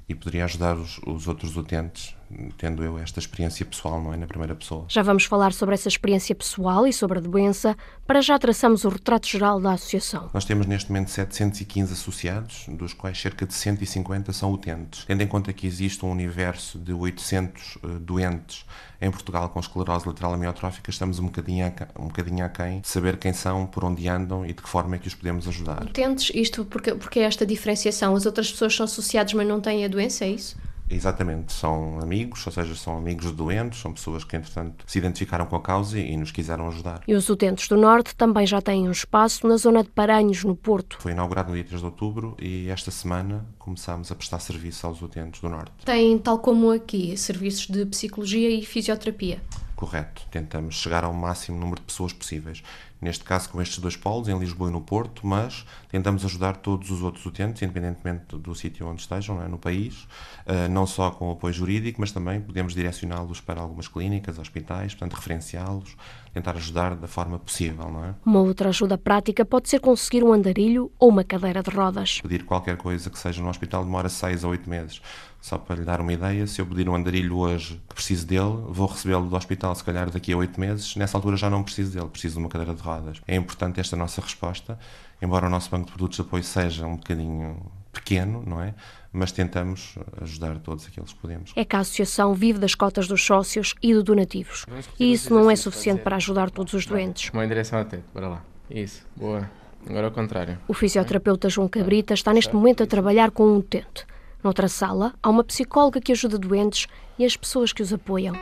e 0.08 0.14
poderia 0.14 0.44
ajudar 0.44 0.76
os, 0.76 0.98
os, 1.06 1.28
outros 1.28 1.56
utentes, 1.56 2.14
tendo 2.56 2.82
eu 2.82 2.98
esta 2.98 3.18
experiência 3.18 3.64
pessoal, 3.64 4.00
não 4.02 4.12
é? 4.12 4.16
Na 4.16 4.26
primeira 4.26 4.54
pessoa. 4.54 4.84
Já 4.88 5.02
vamos 5.02 5.24
falar 5.24 5.52
sobre 5.52 5.74
essa 5.74 5.88
experiência 5.88 6.34
pessoal 6.34 6.86
e 6.86 6.92
sobre 6.92 7.18
a 7.18 7.20
doença. 7.20 7.76
Para 8.06 8.20
já 8.20 8.38
traçamos 8.38 8.84
o 8.84 8.88
retrato 8.88 9.26
geral 9.26 9.60
da 9.60 9.72
associação. 9.72 10.30
Nós 10.32 10.44
temos 10.44 10.66
neste 10.66 10.90
momento 10.90 11.10
715 11.10 11.92
associados, 11.92 12.66
dos 12.68 12.92
quais 12.92 13.20
cerca 13.20 13.46
de 13.46 13.54
150 13.54 14.32
são 14.32 14.52
utentes. 14.52 15.04
Tendo 15.04 15.22
em 15.22 15.26
conta 15.26 15.52
que 15.52 15.66
existe 15.66 16.04
um 16.04 16.10
universo 16.10 16.78
de 16.78 16.92
800 16.92 17.76
uh, 17.76 17.88
doentes 17.98 18.64
em 19.00 19.10
Portugal 19.10 19.48
com 19.48 19.60
esclerose 19.60 20.06
lateral 20.06 20.34
amiotrófica, 20.34 20.90
estamos 20.90 21.18
um 21.18 21.24
bocadinho, 21.24 21.66
a, 21.66 22.00
um 22.00 22.06
bocadinho 22.06 22.44
aquém 22.44 22.80
de 22.80 22.88
saber 22.88 23.16
quem 23.16 23.32
são, 23.32 23.66
por 23.66 23.84
onde 23.84 24.08
andam 24.08 24.44
e 24.44 24.48
de 24.48 24.62
que 24.62 24.68
forma 24.68 24.96
é 24.96 24.98
que 24.98 25.08
os 25.08 25.14
podemos 25.14 25.46
ajudar. 25.48 25.82
Utentes, 25.82 26.30
isto 26.34 26.64
porque, 26.64 26.94
porque 26.94 27.20
é 27.20 27.24
esta 27.24 27.44
diferenciação? 27.44 28.14
As 28.16 28.26
outras 28.26 28.50
pessoas 28.50 28.74
são 28.74 28.84
associadas, 28.84 29.32
mas 29.34 29.46
não 29.46 29.60
têm 29.60 29.84
a 29.84 29.88
doença, 29.88 30.24
é 30.24 30.30
isso? 30.30 30.56
Exatamente, 30.88 31.52
são 31.52 31.98
amigos, 32.00 32.46
ou 32.46 32.52
seja, 32.52 32.74
são 32.74 32.96
amigos 32.96 33.30
doentes, 33.32 33.80
são 33.80 33.92
pessoas 33.92 34.24
que, 34.24 34.36
entretanto, 34.36 34.84
se 34.86 34.98
identificaram 34.98 35.46
com 35.46 35.56
a 35.56 35.60
causa 35.60 35.98
e 35.98 36.16
nos 36.16 36.30
quiseram 36.30 36.68
ajudar. 36.68 37.02
E 37.06 37.14
os 37.14 37.28
utentes 37.28 37.68
do 37.68 37.76
Norte 37.76 38.14
também 38.14 38.46
já 38.46 38.60
têm 38.60 38.88
um 38.88 38.92
espaço 38.92 39.46
na 39.46 39.56
zona 39.56 39.82
de 39.82 39.90
Paranhos, 39.90 40.44
no 40.44 40.54
Porto. 40.54 40.98
Foi 41.00 41.12
inaugurado 41.12 41.48
no 41.48 41.54
dia 41.54 41.64
3 41.64 41.80
de 41.80 41.86
outubro 41.86 42.36
e 42.40 42.68
esta 42.68 42.90
semana 42.90 43.44
começámos 43.58 44.12
a 44.12 44.14
prestar 44.14 44.38
serviço 44.40 44.86
aos 44.86 45.00
utentes 45.00 45.40
do 45.40 45.48
Norte. 45.48 45.72
Tem, 45.84 46.18
tal 46.18 46.38
como 46.38 46.70
aqui, 46.70 47.16
serviços 47.16 47.66
de 47.66 47.86
psicologia 47.86 48.50
e 48.50 48.64
fisioterapia. 48.64 49.40
Correto, 49.74 50.22
tentamos 50.30 50.76
chegar 50.76 51.04
ao 51.04 51.12
máximo 51.12 51.58
número 51.58 51.80
de 51.80 51.86
pessoas 51.86 52.12
possíveis 52.12 52.62
neste 53.04 53.22
caso 53.22 53.50
com 53.50 53.60
estes 53.60 53.78
dois 53.78 53.96
polos, 53.96 54.28
em 54.28 54.38
Lisboa 54.38 54.70
e 54.70 54.72
no 54.72 54.80
Porto, 54.80 55.26
mas 55.26 55.66
tentamos 55.90 56.24
ajudar 56.24 56.56
todos 56.56 56.90
os 56.90 57.02
outros 57.02 57.24
utentes, 57.26 57.60
independentemente 57.60 58.34
do 58.36 58.54
sítio 58.54 58.88
onde 58.88 59.02
estejam, 59.02 59.42
é? 59.42 59.46
no 59.46 59.58
país, 59.58 60.08
uh, 60.46 60.68
não 60.70 60.86
só 60.86 61.10
com 61.10 61.30
apoio 61.30 61.52
jurídico, 61.52 62.00
mas 62.00 62.10
também 62.12 62.40
podemos 62.40 62.74
direcioná-los 62.74 63.42
para 63.42 63.60
algumas 63.60 63.86
clínicas, 63.86 64.38
hospitais, 64.38 64.94
portanto, 64.94 65.18
referenciá-los, 65.18 65.94
tentar 66.32 66.56
ajudar 66.56 66.96
da 66.96 67.06
forma 67.06 67.38
possível. 67.38 67.90
Não 67.90 68.04
é? 68.04 68.14
Uma 68.24 68.40
outra 68.40 68.70
ajuda 68.70 68.96
prática 68.96 69.44
pode 69.44 69.68
ser 69.68 69.80
conseguir 69.80 70.24
um 70.24 70.32
andarilho 70.32 70.90
ou 70.98 71.10
uma 71.10 71.22
cadeira 71.22 71.62
de 71.62 71.70
rodas. 71.70 72.22
Pedir 72.22 72.44
qualquer 72.44 72.78
coisa 72.78 73.10
que 73.10 73.18
seja 73.18 73.42
no 73.42 73.50
hospital 73.50 73.84
demora 73.84 74.08
seis 74.08 74.42
ou 74.44 74.50
oito 74.50 74.68
meses. 74.68 75.02
Só 75.44 75.58
para 75.58 75.76
lhe 75.76 75.84
dar 75.84 76.00
uma 76.00 76.10
ideia, 76.10 76.46
se 76.46 76.58
eu 76.58 76.64
pedir 76.64 76.88
um 76.88 76.94
andarilho 76.94 77.36
hoje 77.36 77.78
que 77.86 77.94
preciso 77.94 78.26
dele, 78.26 78.64
vou 78.66 78.86
recebê-lo 78.86 79.28
do 79.28 79.36
hospital 79.36 79.74
se 79.74 79.84
calhar 79.84 80.08
daqui 80.08 80.32
a 80.32 80.36
oito 80.38 80.58
meses, 80.58 80.96
nessa 80.96 81.18
altura 81.18 81.36
já 81.36 81.50
não 81.50 81.62
preciso 81.62 81.92
dele, 81.92 82.08
preciso 82.08 82.36
de 82.36 82.40
uma 82.40 82.48
cadeira 82.48 82.74
de 82.74 82.80
rodas. 82.80 83.20
É 83.28 83.36
importante 83.36 83.78
esta 83.78 83.94
nossa 83.94 84.22
resposta, 84.22 84.78
embora 85.20 85.46
o 85.46 85.50
nosso 85.50 85.68
banco 85.68 85.84
de 85.84 85.92
produtos 85.92 86.16
de 86.16 86.22
apoio 86.22 86.42
seja 86.42 86.86
um 86.86 86.96
bocadinho 86.96 87.60
pequeno, 87.92 88.42
não 88.46 88.62
é? 88.62 88.74
Mas 89.12 89.32
tentamos 89.32 89.96
ajudar 90.22 90.58
todos 90.60 90.86
aqueles 90.86 91.12
que 91.12 91.18
podemos. 91.18 91.52
É 91.54 91.62
que 91.62 91.76
a 91.76 91.80
associação 91.80 92.32
vive 92.32 92.58
das 92.58 92.74
cotas 92.74 93.06
dos 93.06 93.22
sócios 93.22 93.74
e 93.82 93.92
de 93.92 94.02
donativos. 94.02 94.64
E 94.98 95.12
isso 95.12 95.34
não 95.34 95.50
é 95.50 95.56
suficiente 95.56 96.00
para 96.00 96.16
ajudar 96.16 96.48
todos 96.50 96.72
os 96.72 96.86
doentes. 96.86 97.28
Uma 97.34 97.46
direção 97.46 97.84
teto, 97.84 98.04
bora 98.14 98.28
lá. 98.28 98.44
Isso, 98.70 99.04
boa. 99.14 99.50
Agora 99.86 100.06
ao 100.06 100.10
contrário. 100.10 100.58
O 100.66 100.72
fisioterapeuta 100.72 101.50
João 101.50 101.68
Cabrita 101.68 102.14
está 102.14 102.32
neste 102.32 102.54
momento 102.54 102.82
a 102.82 102.86
trabalhar 102.86 103.30
com 103.30 103.44
um 103.44 103.58
utente. 103.58 104.06
Noutra 104.44 104.68
sala, 104.68 105.14
há 105.22 105.30
uma 105.30 105.42
psicóloga 105.42 106.02
que 106.02 106.12
ajuda 106.12 106.36
doentes 106.36 106.86
e 107.18 107.24
as 107.24 107.34
pessoas 107.34 107.72
que 107.72 107.80
os 107.80 107.94
apoiam. 107.94 108.34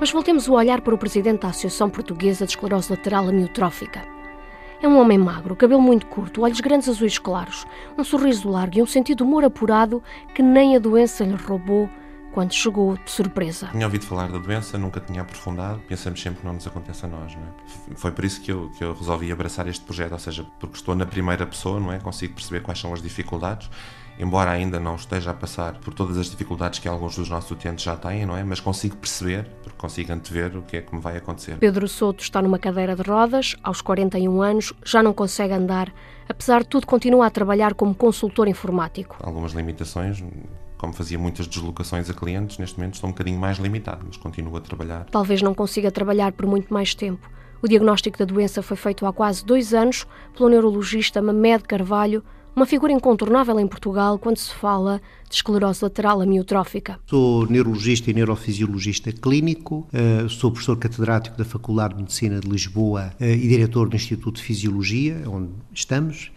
Mas 0.00 0.10
voltemos 0.10 0.48
o 0.48 0.54
olhar 0.54 0.80
para 0.80 0.94
o 0.94 0.98
presidente 0.98 1.42
da 1.42 1.48
Associação 1.48 1.90
Portuguesa 1.90 2.46
de 2.46 2.52
Esclerose 2.52 2.90
Lateral 2.90 3.28
Amiotrófica. 3.28 4.02
É 4.82 4.88
um 4.88 4.98
homem 4.98 5.18
magro, 5.18 5.54
cabelo 5.54 5.82
muito 5.82 6.06
curto, 6.06 6.40
olhos 6.40 6.60
grandes 6.60 6.88
azuis 6.88 7.18
claros, 7.18 7.66
um 7.98 8.02
sorriso 8.02 8.48
largo 8.48 8.78
e 8.78 8.82
um 8.82 8.86
sentido 8.86 9.18
de 9.18 9.22
humor 9.24 9.44
apurado 9.44 10.02
que 10.34 10.42
nem 10.42 10.76
a 10.76 10.78
doença 10.78 11.24
lhe 11.24 11.36
roubou 11.36 11.90
quando 12.32 12.54
chegou 12.54 12.96
de 12.96 13.10
surpresa. 13.10 13.66
Tinha 13.66 13.84
ouvido 13.84 14.06
falar 14.06 14.30
da 14.30 14.38
doença, 14.38 14.78
nunca 14.78 14.98
tinha 14.98 15.20
aprofundado, 15.20 15.82
pensamos 15.86 16.22
sempre 16.22 16.40
que 16.40 16.46
não 16.46 16.54
nos 16.54 16.66
acontece 16.66 17.04
a 17.04 17.08
nós. 17.08 17.34
Não 17.34 17.42
é? 17.42 17.96
Foi 17.96 18.12
por 18.12 18.24
isso 18.24 18.40
que 18.40 18.50
eu, 18.50 18.70
que 18.78 18.82
eu 18.82 18.94
resolvi 18.94 19.30
abraçar 19.30 19.68
este 19.68 19.84
projeto, 19.84 20.12
ou 20.12 20.18
seja, 20.18 20.46
porque 20.58 20.76
estou 20.76 20.94
na 20.94 21.04
primeira 21.04 21.46
pessoa, 21.46 21.78
não 21.78 21.92
é? 21.92 21.98
consigo 21.98 22.32
perceber 22.32 22.62
quais 22.62 22.80
são 22.80 22.94
as 22.94 23.02
dificuldades 23.02 23.68
embora 24.20 24.50
ainda 24.50 24.78
não 24.78 24.96
esteja 24.96 25.30
a 25.30 25.34
passar 25.34 25.78
por 25.78 25.94
todas 25.94 26.18
as 26.18 26.28
dificuldades 26.28 26.78
que 26.78 26.86
alguns 26.86 27.16
dos 27.16 27.30
nossos 27.30 27.50
utentes 27.50 27.82
já 27.82 27.96
têm, 27.96 28.26
não 28.26 28.36
é? 28.36 28.44
Mas 28.44 28.60
consigo 28.60 28.96
perceber, 28.96 29.46
porque 29.62 29.78
consigo 29.78 30.12
antever 30.12 30.56
o 30.58 30.62
que 30.62 30.76
é 30.76 30.82
que 30.82 30.94
me 30.94 31.00
vai 31.00 31.16
acontecer. 31.16 31.56
Pedro 31.56 31.88
Souto 31.88 32.22
está 32.22 32.42
numa 32.42 32.58
cadeira 32.58 32.94
de 32.94 33.02
rodas, 33.02 33.56
aos 33.62 33.80
41 33.80 34.42
anos, 34.42 34.72
já 34.84 35.02
não 35.02 35.14
consegue 35.14 35.54
andar. 35.54 35.92
Apesar 36.28 36.62
de 36.62 36.68
tudo, 36.68 36.86
continua 36.86 37.26
a 37.26 37.30
trabalhar 37.30 37.72
como 37.74 37.94
consultor 37.94 38.46
informático. 38.46 39.16
Algumas 39.22 39.52
limitações, 39.52 40.22
como 40.76 40.92
fazia 40.92 41.18
muitas 41.18 41.46
deslocações 41.46 42.10
a 42.10 42.14
clientes, 42.14 42.58
neste 42.58 42.78
momento 42.78 42.94
estou 42.94 43.08
um 43.08 43.12
bocadinho 43.12 43.40
mais 43.40 43.58
limitado, 43.58 44.04
mas 44.06 44.18
continuo 44.18 44.56
a 44.56 44.60
trabalhar. 44.60 45.06
Talvez 45.10 45.40
não 45.40 45.54
consiga 45.54 45.90
trabalhar 45.90 46.32
por 46.32 46.46
muito 46.46 46.72
mais 46.72 46.94
tempo. 46.94 47.26
O 47.62 47.68
diagnóstico 47.68 48.18
da 48.18 48.24
doença 48.24 48.62
foi 48.62 48.76
feito 48.76 49.04
há 49.06 49.12
quase 49.12 49.44
dois 49.44 49.74
anos 49.74 50.06
pelo 50.34 50.48
neurologista 50.48 51.20
Mamed 51.20 51.64
Carvalho, 51.64 52.22
uma 52.54 52.66
figura 52.66 52.92
incontornável 52.92 53.58
em 53.58 53.66
Portugal 53.66 54.18
quando 54.18 54.36
se 54.36 54.52
fala 54.52 55.00
de 55.28 55.36
esclerose 55.36 55.82
lateral 55.84 56.20
amiotrófica. 56.20 56.98
Sou 57.06 57.46
neurologista 57.46 58.10
e 58.10 58.14
neurofisiologista 58.14 59.12
clínico, 59.12 59.86
eh, 59.92 60.26
sou 60.28 60.50
professor 60.50 60.76
catedrático 60.76 61.36
da 61.36 61.44
Faculdade 61.44 61.94
de 61.94 62.00
Medicina 62.00 62.40
de 62.40 62.48
Lisboa 62.48 63.12
eh, 63.20 63.34
e 63.34 63.48
diretor 63.48 63.88
do 63.88 63.96
Instituto 63.96 64.36
de 64.36 64.42
Fisiologia, 64.42 65.22
onde 65.26 65.50
estamos, 65.72 66.32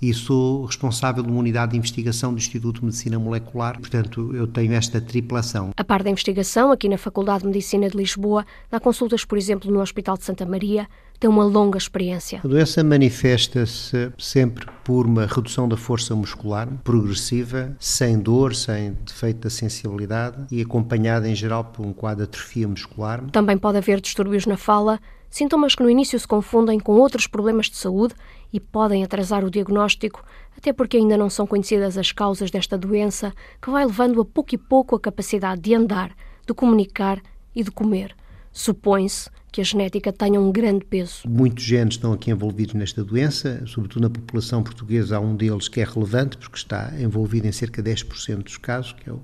e 0.00 0.14
sou 0.14 0.64
responsável 0.64 1.22
de 1.22 1.28
uma 1.28 1.40
unidade 1.40 1.72
de 1.72 1.78
investigação 1.78 2.32
do 2.32 2.38
Instituto 2.38 2.80
de 2.80 2.86
Medicina 2.86 3.18
Molecular, 3.18 3.78
portanto, 3.78 4.34
eu 4.34 4.46
tenho 4.46 4.72
esta 4.72 5.00
triplação. 5.00 5.72
A 5.76 5.84
par 5.84 6.02
da 6.02 6.10
investigação, 6.10 6.70
aqui 6.70 6.88
na 6.88 6.96
Faculdade 6.96 7.40
de 7.40 7.48
Medicina 7.48 7.88
de 7.88 7.96
Lisboa, 7.96 8.46
dá 8.70 8.78
consultas, 8.78 9.24
por 9.24 9.36
exemplo, 9.36 9.70
no 9.70 9.80
Hospital 9.80 10.16
de 10.16 10.24
Santa 10.24 10.46
Maria, 10.46 10.88
tem 11.18 11.28
uma 11.28 11.44
longa 11.44 11.76
experiência. 11.76 12.40
A 12.44 12.48
doença 12.48 12.82
manifesta-se 12.84 14.12
sempre 14.18 14.66
por 14.84 15.06
uma 15.06 15.26
redução 15.26 15.68
da 15.68 15.76
força 15.76 16.14
muscular 16.14 16.68
progressiva, 16.84 17.76
sem 17.80 18.18
dor, 18.18 18.54
sem 18.54 18.92
defeito 19.04 19.40
da 19.40 19.50
sensibilidade 19.50 20.46
e 20.50 20.62
acompanhada 20.62 21.28
em 21.28 21.34
geral 21.34 21.64
por 21.64 21.84
um 21.84 21.92
quadro 21.92 22.24
de 22.24 22.30
atrofia 22.30 22.68
muscular. 22.68 23.22
Também 23.32 23.58
pode 23.58 23.78
haver 23.78 24.00
distúrbios 24.00 24.46
na 24.46 24.56
fala, 24.56 25.00
sintomas 25.28 25.74
que 25.74 25.82
no 25.82 25.90
início 25.90 26.18
se 26.18 26.26
confundem 26.26 26.78
com 26.78 26.92
outros 26.92 27.26
problemas 27.26 27.66
de 27.66 27.76
saúde 27.76 28.14
e 28.52 28.60
podem 28.60 29.02
atrasar 29.02 29.44
o 29.44 29.50
diagnóstico, 29.50 30.24
até 30.56 30.72
porque 30.72 30.96
ainda 30.96 31.16
não 31.16 31.28
são 31.28 31.46
conhecidas 31.46 31.98
as 31.98 32.12
causas 32.12 32.50
desta 32.50 32.78
doença, 32.78 33.32
que 33.60 33.70
vai 33.70 33.84
levando 33.84 34.20
a 34.20 34.24
pouco 34.24 34.54
e 34.54 34.58
pouco 34.58 34.94
a 34.94 35.00
capacidade 35.00 35.60
de 35.60 35.74
andar, 35.74 36.12
de 36.46 36.54
comunicar 36.54 37.20
e 37.54 37.62
de 37.62 37.70
comer. 37.70 38.14
Supõe-se 38.52 39.28
que 39.50 39.60
a 39.60 39.64
genética 39.64 40.12
tenha 40.12 40.40
um 40.40 40.52
grande 40.52 40.84
peso. 40.84 41.28
Muitos 41.28 41.64
genes 41.64 41.94
estão 41.94 42.12
aqui 42.12 42.30
envolvidos 42.30 42.74
nesta 42.74 43.02
doença, 43.02 43.62
sobretudo 43.66 44.02
na 44.02 44.10
população 44.10 44.62
portuguesa 44.62 45.16
há 45.16 45.20
um 45.20 45.34
deles 45.34 45.68
que 45.68 45.80
é 45.80 45.84
relevante, 45.84 46.36
porque 46.36 46.56
está 46.56 46.92
envolvido 47.00 47.46
em 47.46 47.52
cerca 47.52 47.82
de 47.82 47.90
10% 47.90 48.42
dos 48.42 48.56
casos, 48.56 48.92
que 48.92 49.08
é 49.08 49.12
o 49.12 49.20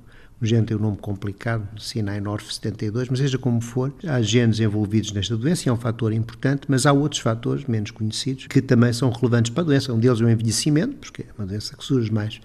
gene 0.47 0.67
tem 0.67 0.77
um 0.77 0.81
nome 0.81 0.97
complicado, 0.97 1.69
C9orf72, 1.77 3.07
mas 3.11 3.19
seja 3.19 3.39
como 3.39 3.61
for, 3.61 3.93
há 4.07 4.21
genes 4.23 4.61
envolvidos 4.61 5.13
nesta 5.13 5.37
doença 5.37 5.67
e 5.67 5.71
é 5.71 5.73
um 5.73 5.77
fator 5.77 6.13
importante, 6.13 6.63
mas 6.69 6.87
há 6.87 6.93
outros 6.93 7.21
fatores 7.21 7.65
menos 7.67 7.91
conhecidos 7.91 8.47
que 8.47 8.61
também 8.61 8.93
são 8.93 9.11
relevantes 9.11 9.51
para 9.51 9.63
a 9.63 9.67
doença. 9.67 9.93
Um 9.93 9.99
deles 9.99 10.21
é 10.21 10.25
o 10.25 10.31
envelhecimento, 10.31 10.97
porque 10.97 11.23
é 11.23 11.27
uma 11.39 11.47
doença 11.47 11.77
que 11.77 11.85
surge 11.85 12.13
mais 12.13 12.41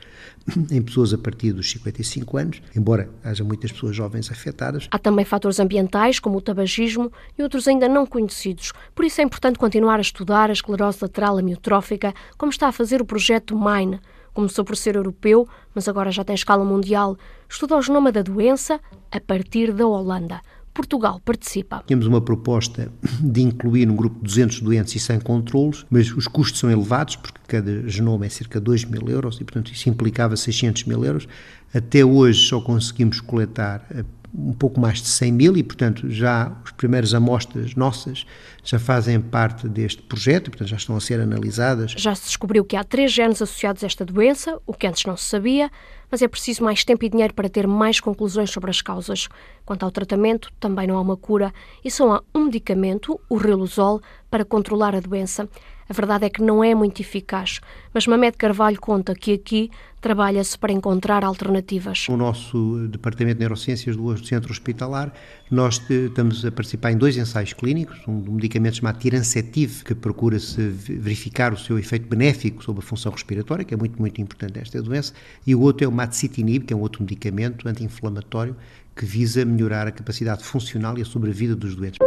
em 0.72 0.82
pessoas 0.82 1.14
a 1.14 1.18
partir 1.18 1.52
dos 1.52 1.70
55 1.72 2.38
anos, 2.38 2.62
embora 2.76 3.10
haja 3.24 3.43
muitas 3.43 3.72
pessoas 3.72 3.95
jovens 3.95 4.32
afetadas. 4.32 4.88
Há 4.91 5.00
também 5.00 5.26
fatores 5.26 5.60
ambientais, 5.60 6.20
como 6.20 6.38
o 6.38 6.41
tabagismo, 6.41 7.12
e 7.38 7.43
outros 7.43 7.68
ainda 7.68 7.88
não 7.88 8.06
conhecidos. 8.06 8.72
Por 8.95 9.06
isso 9.06 9.22
é 9.22 9.24
importante 9.24 9.60
continuar 9.60 9.97
a 9.97 10.02
estudar 10.02 10.50
a 10.50 10.54
esclerose 10.54 11.00
lateral 11.02 11.38
amiotrófica, 11.38 12.14
como 12.38 12.52
está 12.52 12.68
a 12.68 12.72
fazer 12.72 13.02
o 13.02 13.06
projeto 13.06 13.58
MINE. 13.58 14.00
Começou 14.40 14.64
por 14.64 14.78
ser 14.78 14.96
europeu, 14.96 15.46
mas 15.76 15.90
agora 15.90 16.14
já 16.14 16.24
tem 16.24 16.34
escala 16.34 16.64
mundial. 16.64 17.18
Estuda 17.50 17.76
o 17.76 17.82
genoma 17.82 18.10
da 18.10 18.22
doença 18.22 18.80
a 19.12 19.20
partir 19.20 19.74
da 19.74 19.86
Holanda. 19.86 20.40
Portugal 20.74 21.20
participa. 21.26 21.84
Temos 21.86 22.08
uma 22.08 22.22
proposta 22.22 22.90
de 23.20 23.42
incluir 23.42 23.86
num 23.86 23.98
grupo 23.98 24.16
de 24.20 24.24
200 24.24 24.62
doentes 24.62 24.96
e 24.96 25.00
sem 25.02 25.20
controlos, 25.20 25.86
mas 25.90 26.10
os 26.14 26.26
custos 26.26 26.58
são 26.62 26.72
elevados, 26.72 27.18
porque 27.18 27.38
cada 27.46 27.86
genoma 27.86 28.28
é 28.28 28.30
cerca 28.30 28.60
de 28.60 28.64
2 28.64 28.86
mil 28.86 29.10
euros 29.10 29.42
e, 29.42 29.44
portanto, 29.44 29.74
isso 29.74 29.90
implicava 29.90 30.38
600 30.38 30.86
mil 30.86 31.04
euros. 31.04 31.28
Até 31.74 32.06
hoje 32.06 32.48
só 32.48 32.62
conseguimos 32.62 33.20
coletar 33.20 33.86
um 34.34 34.54
pouco 34.54 34.80
mais 34.80 35.02
de 35.02 35.08
100 35.08 35.32
mil 35.32 35.58
e, 35.58 35.64
portanto, 35.64 36.10
já 36.10 36.52
as 36.64 36.72
primeiras 36.72 37.14
amostras 37.14 37.76
nossas 37.76 38.26
já 38.64 38.78
fazem 38.78 39.20
parte 39.20 39.68
deste 39.68 40.02
projeto, 40.02 40.52
portanto, 40.52 40.68
já 40.68 40.78
estão 40.78 40.96
a 40.96 41.00
ser 41.00 41.20
analisadas. 41.20 41.92
Já 41.98 42.14
se 42.14 42.26
descobriu 42.26 42.64
que 42.64 42.76
há 42.76 42.84
três 42.84 43.12
genes 43.12 43.42
associados 43.42 43.84
a 43.84 43.88
esta 43.88 44.06
doença, 44.06 44.60
o 44.68 44.74
que 44.74 44.86
antes 44.86 45.06
não 45.06 45.18
se 45.18 45.26
sabia, 45.26 45.72
mas 46.12 46.22
é 46.22 46.28
preciso 46.28 46.64
mais 46.64 46.84
tempo 46.84 47.06
e 47.06 47.10
dinheiro 47.10 47.34
para 47.34 47.50
ter 47.50 47.68
mais 47.68 48.00
conclusões 48.00 48.50
sobre 48.50 48.70
as 48.70 48.82
causas. 48.82 49.28
Quanto 49.66 49.84
ao 49.84 49.92
tratamento, 49.92 50.52
também 50.60 50.88
não 50.88 50.98
há 50.98 51.02
uma 51.02 51.18
cura 51.18 51.54
e 51.84 51.92
só 51.92 52.14
há 52.14 52.24
um 52.34 52.46
medicamento, 52.46 53.20
o 53.30 53.38
Riluzol, 53.38 54.02
para 54.30 54.46
controlar 54.46 54.96
a 54.96 55.00
doença. 55.00 55.50
A 55.90 55.94
verdade 55.94 56.26
é 56.26 56.30
que 56.30 56.42
não 56.44 56.64
é 56.64 56.76
muito 56.76 57.02
eficaz, 57.02 57.60
mas 57.92 58.06
Mamed 58.06 58.38
Carvalho 58.38 58.80
conta 58.80 59.16
que 59.16 59.34
aqui 59.34 59.72
trabalha-se 60.00 60.56
para 60.56 60.72
encontrar 60.72 61.26
alternativas. 61.26 62.08
O 62.08 62.16
nosso 62.16 62.88
Departamento 62.90 63.38
de 63.38 63.40
Neurociências 63.40 63.96
do 63.96 64.16
Centro 64.24 64.52
Hospitalar, 64.52 65.12
nós 65.50 65.82
estamos 65.90 66.46
a 66.46 66.52
participar 66.52 66.92
em 66.92 66.98
dois 66.98 67.18
ensaios 67.18 67.54
clínicos, 67.54 67.98
um 68.08 68.34
medicamento 68.34 68.76
chamado 68.78 69.00
Tirancetive, 69.00 69.84
que 69.84 69.96
procura-se 69.96 70.62
verificar 70.70 71.54
o 71.54 71.58
seu 71.58 71.80
efeito 71.80 72.08
benéfico 72.08 72.64
sobre 72.64 72.84
a 72.84 72.88
função 72.88 73.12
respiratória, 73.12 73.66
que 73.66 73.74
é 73.74 73.78
muito, 73.78 74.00
muito 74.00 74.22
importante 74.22 74.60
esta 74.60 74.80
doença, 74.84 75.12
e 75.46 75.56
o 75.56 75.62
outro 75.62 75.84
é 75.84 75.88
o 75.88 75.92
Matsitinib, 75.92 76.66
que 76.66 76.74
é 76.74 76.78
um 76.78 76.82
outro 76.82 77.02
medicamento 77.02 77.68
anti-inflamatório 77.68 78.56
que 78.96 79.06
visa 79.06 79.44
melhorar 79.44 79.88
a 79.88 79.92
capacidade 79.92 80.44
funcional 80.44 81.00
e 81.00 81.02
a 81.02 81.06
sobrevida 81.06 81.56
dos 81.56 81.74
doentes. 81.74 81.98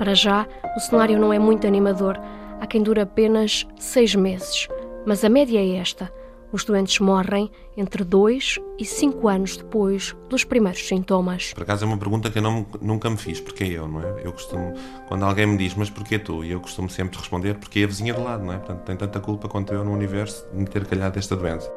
Para 0.00 0.14
já, 0.14 0.48
o 0.74 0.80
cenário 0.80 1.18
não 1.18 1.30
é 1.30 1.38
muito 1.38 1.66
animador. 1.66 2.18
Há 2.58 2.66
quem 2.66 2.82
dure 2.82 3.02
apenas 3.02 3.66
seis 3.78 4.14
meses. 4.14 4.66
Mas 5.04 5.22
a 5.26 5.28
média 5.28 5.58
é 5.58 5.76
esta. 5.76 6.10
Os 6.50 6.64
doentes 6.64 6.98
morrem 7.00 7.50
entre 7.76 8.02
2 8.02 8.58
e 8.78 8.84
5 8.86 9.28
anos 9.28 9.58
depois 9.58 10.16
dos 10.30 10.42
primeiros 10.42 10.88
sintomas. 10.88 11.52
Por 11.52 11.64
acaso 11.64 11.84
é 11.84 11.86
uma 11.86 11.98
pergunta 11.98 12.30
que 12.30 12.38
eu 12.38 12.42
não, 12.42 12.64
nunca 12.80 13.10
me 13.10 13.18
fiz, 13.18 13.40
porque 13.40 13.64
eu, 13.64 13.86
não 13.86 14.00
é? 14.00 14.22
Eu 14.24 14.32
costumo, 14.32 14.72
quando 15.06 15.22
alguém 15.26 15.46
me 15.46 15.58
diz, 15.58 15.74
mas 15.74 15.90
porquê 15.90 16.18
tu? 16.18 16.42
E 16.42 16.50
eu 16.50 16.60
costumo 16.62 16.88
sempre 16.88 17.18
responder, 17.18 17.58
porque 17.58 17.80
é 17.80 17.84
a 17.84 17.86
vizinha 17.86 18.14
de 18.14 18.20
lado, 18.22 18.42
não 18.42 18.54
é? 18.54 18.56
Portanto, 18.56 18.80
tem 18.86 18.96
tanta 18.96 19.20
culpa 19.20 19.50
quanto 19.50 19.74
eu 19.74 19.84
no 19.84 19.92
universo 19.92 20.48
de 20.50 20.60
me 20.60 20.66
ter 20.66 20.86
calhado 20.86 21.18
esta 21.18 21.36
doença. 21.36 21.70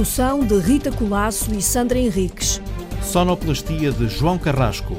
Produção 0.00 0.40
de 0.40 0.58
Rita 0.58 0.90
Colasso 0.90 1.52
e 1.52 1.60
Sandra 1.60 1.98
Henriques. 1.98 2.58
Sonoplastia 3.02 3.92
de 3.92 4.08
João 4.08 4.38
Carrasco. 4.38 4.96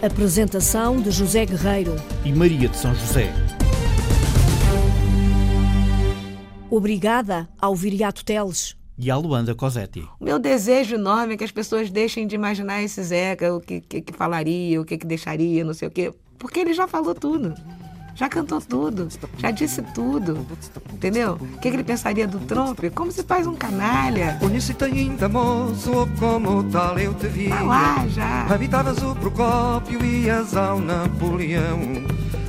Apresentação 0.00 1.00
de 1.00 1.10
José 1.10 1.44
Guerreiro 1.44 1.96
e 2.24 2.32
Maria 2.32 2.68
de 2.68 2.76
São 2.76 2.94
José. 2.94 3.34
Obrigada 6.70 7.48
ao 7.60 7.74
Viriato 7.74 8.24
Teles 8.24 8.76
e 8.96 9.10
à 9.10 9.16
Luanda 9.16 9.56
Cosetti. 9.56 10.08
O 10.20 10.24
meu 10.24 10.38
desejo 10.38 10.94
enorme 10.94 11.34
é 11.34 11.36
que 11.36 11.42
as 11.42 11.50
pessoas 11.50 11.90
deixem 11.90 12.24
de 12.24 12.36
imaginar 12.36 12.80
esse 12.80 13.02
Zeca, 13.02 13.52
o 13.56 13.60
que, 13.60 13.80
que, 13.80 14.02
que 14.02 14.12
falaria, 14.12 14.80
o 14.80 14.84
que, 14.84 14.96
que 14.96 15.06
deixaria, 15.06 15.64
não 15.64 15.74
sei 15.74 15.88
o 15.88 15.90
quê 15.90 16.14
Porque 16.38 16.60
ele 16.60 16.74
já 16.74 16.86
falou 16.86 17.12
tudo. 17.12 17.52
Já 18.14 18.28
cantou 18.28 18.60
tudo, 18.60 19.08
já 19.38 19.50
disse 19.50 19.82
tudo, 19.82 20.46
entendeu? 20.92 21.32
O 21.34 21.58
que, 21.58 21.66
ele 21.66 21.82
pensaria 21.82 22.28
do 22.28 22.38
Trump? 22.38 22.78
Como 22.94 23.10
se 23.10 23.24
faz 23.24 23.46
um 23.46 23.56
canalha? 23.56 24.36
Conheci-te 24.38 24.84
ainda, 24.84 25.28
moço, 25.28 26.08
como 26.18 26.62
tal 26.64 26.96
eu 26.98 27.12
te 27.14 27.26
via. 27.26 27.50
Tá 27.50 27.62
lá, 27.62 28.06
já. 28.08 28.46
Habitavas 28.46 29.02
o 29.02 29.16
Procópio, 29.16 30.04
ias 30.04 30.56
ao 30.56 30.78
Napoleão. 30.78 32.04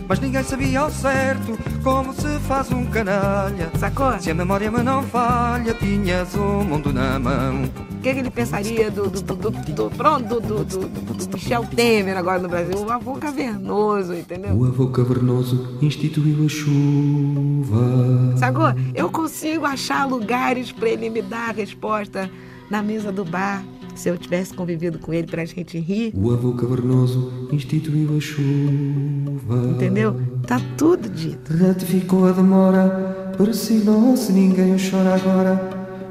Mas 0.08 0.20
ninguém 0.20 0.44
sabia 0.44 0.82
ao 0.82 0.92
certo 0.92 1.58
como 1.84 2.14
se 2.14 2.40
faz 2.42 2.72
um 2.72 2.86
canalha. 2.86 3.72
Sacou? 3.80 4.20
Se 4.20 4.30
a 4.30 4.36
memória 4.36 4.70
me 4.70 4.84
não 4.84 5.02
falha, 5.02 5.74
tinhas 5.74 6.36
o 6.36 6.64
mundo 6.64 6.94
na 6.94 7.18
mão. 7.18 7.64
O 7.92 8.02
que, 8.02 8.10
ele 8.10 8.30
pensaria 8.30 8.92
do, 8.92 9.10
do, 9.10 9.22
do, 9.22 9.50
do, 9.52 9.90
pronto, 9.90 10.40
do, 10.40 10.64
do, 10.64 10.88
do, 10.88 11.34
Michel 11.34 11.66
Temer 11.66 12.16
agora 12.16 12.40
no 12.40 12.48
Brasil? 12.48 12.78
O 12.78 12.92
avô 12.92 13.16
cavernoso, 13.16 14.14
entendeu? 14.14 14.54
O 14.56 14.66
avô 14.66 14.90
cavernoso 14.90 15.80
instituiu 15.82 16.46
a 16.46 16.50
chuva. 16.50 18.38
Sacou? 18.38 18.74
Eu 18.94 19.10
consigo 19.10 19.66
achar 19.66 20.06
lugares 20.06 20.72
para 20.72 20.90
ele 20.90 21.10
me 21.10 21.24
dar 21.24 21.50
a 21.50 21.54
resposta 21.54 22.30
na 22.70 22.84
mesa 22.84 23.12
do 23.12 23.26
bar 23.26 23.64
se 23.96 24.10
eu 24.10 24.18
tivesse 24.18 24.54
convivido 24.54 25.00
com 25.00 25.14
ele 25.14 25.26
pra 25.28 25.46
gente 25.46 25.80
rir. 25.80 26.14
O 26.14 26.32
avô 26.32 26.54
cavernoso 26.54 27.48
instituiu 27.52 28.18
a 28.18 28.20
chuva. 28.20 29.72
Entendeu? 29.72 30.16
Tá 30.46 30.62
tudo 30.78 31.10
dito. 31.10 31.54
Ratificou 31.54 32.28
a 32.28 32.32
demora, 32.32 33.34
persignou-se, 33.38 34.32
ninguém 34.32 34.76
o 34.76 34.78
chora 34.78 35.16
agora, 35.16 35.56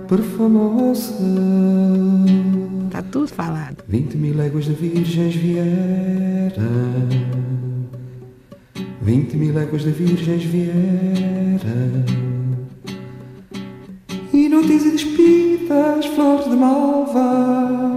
perfumou-se. 0.08 1.12
Tá 2.90 3.02
tudo 3.02 3.28
falado. 3.28 3.84
Vinte 3.88 4.16
mil 4.16 4.36
léguas 4.36 4.64
de 4.64 4.72
virgens 4.72 5.34
vieram. 5.34 6.54
Vinte 9.02 9.36
mil 9.36 9.52
léguas 9.52 9.82
de 9.82 9.90
virgens 9.90 10.44
vieram. 10.44 12.23
Inúteis 14.54 14.86
e 14.86 14.90
despidas, 14.92 16.06
flores 16.14 16.48
de 16.48 16.56
malva. 16.56 17.90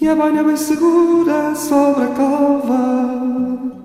E 0.00 0.06
a 0.06 0.14
banha 0.14 0.44
bem 0.44 0.56
segura 0.56 1.52
sobre 1.56 2.04
a 2.04 2.08
calva 2.14 3.77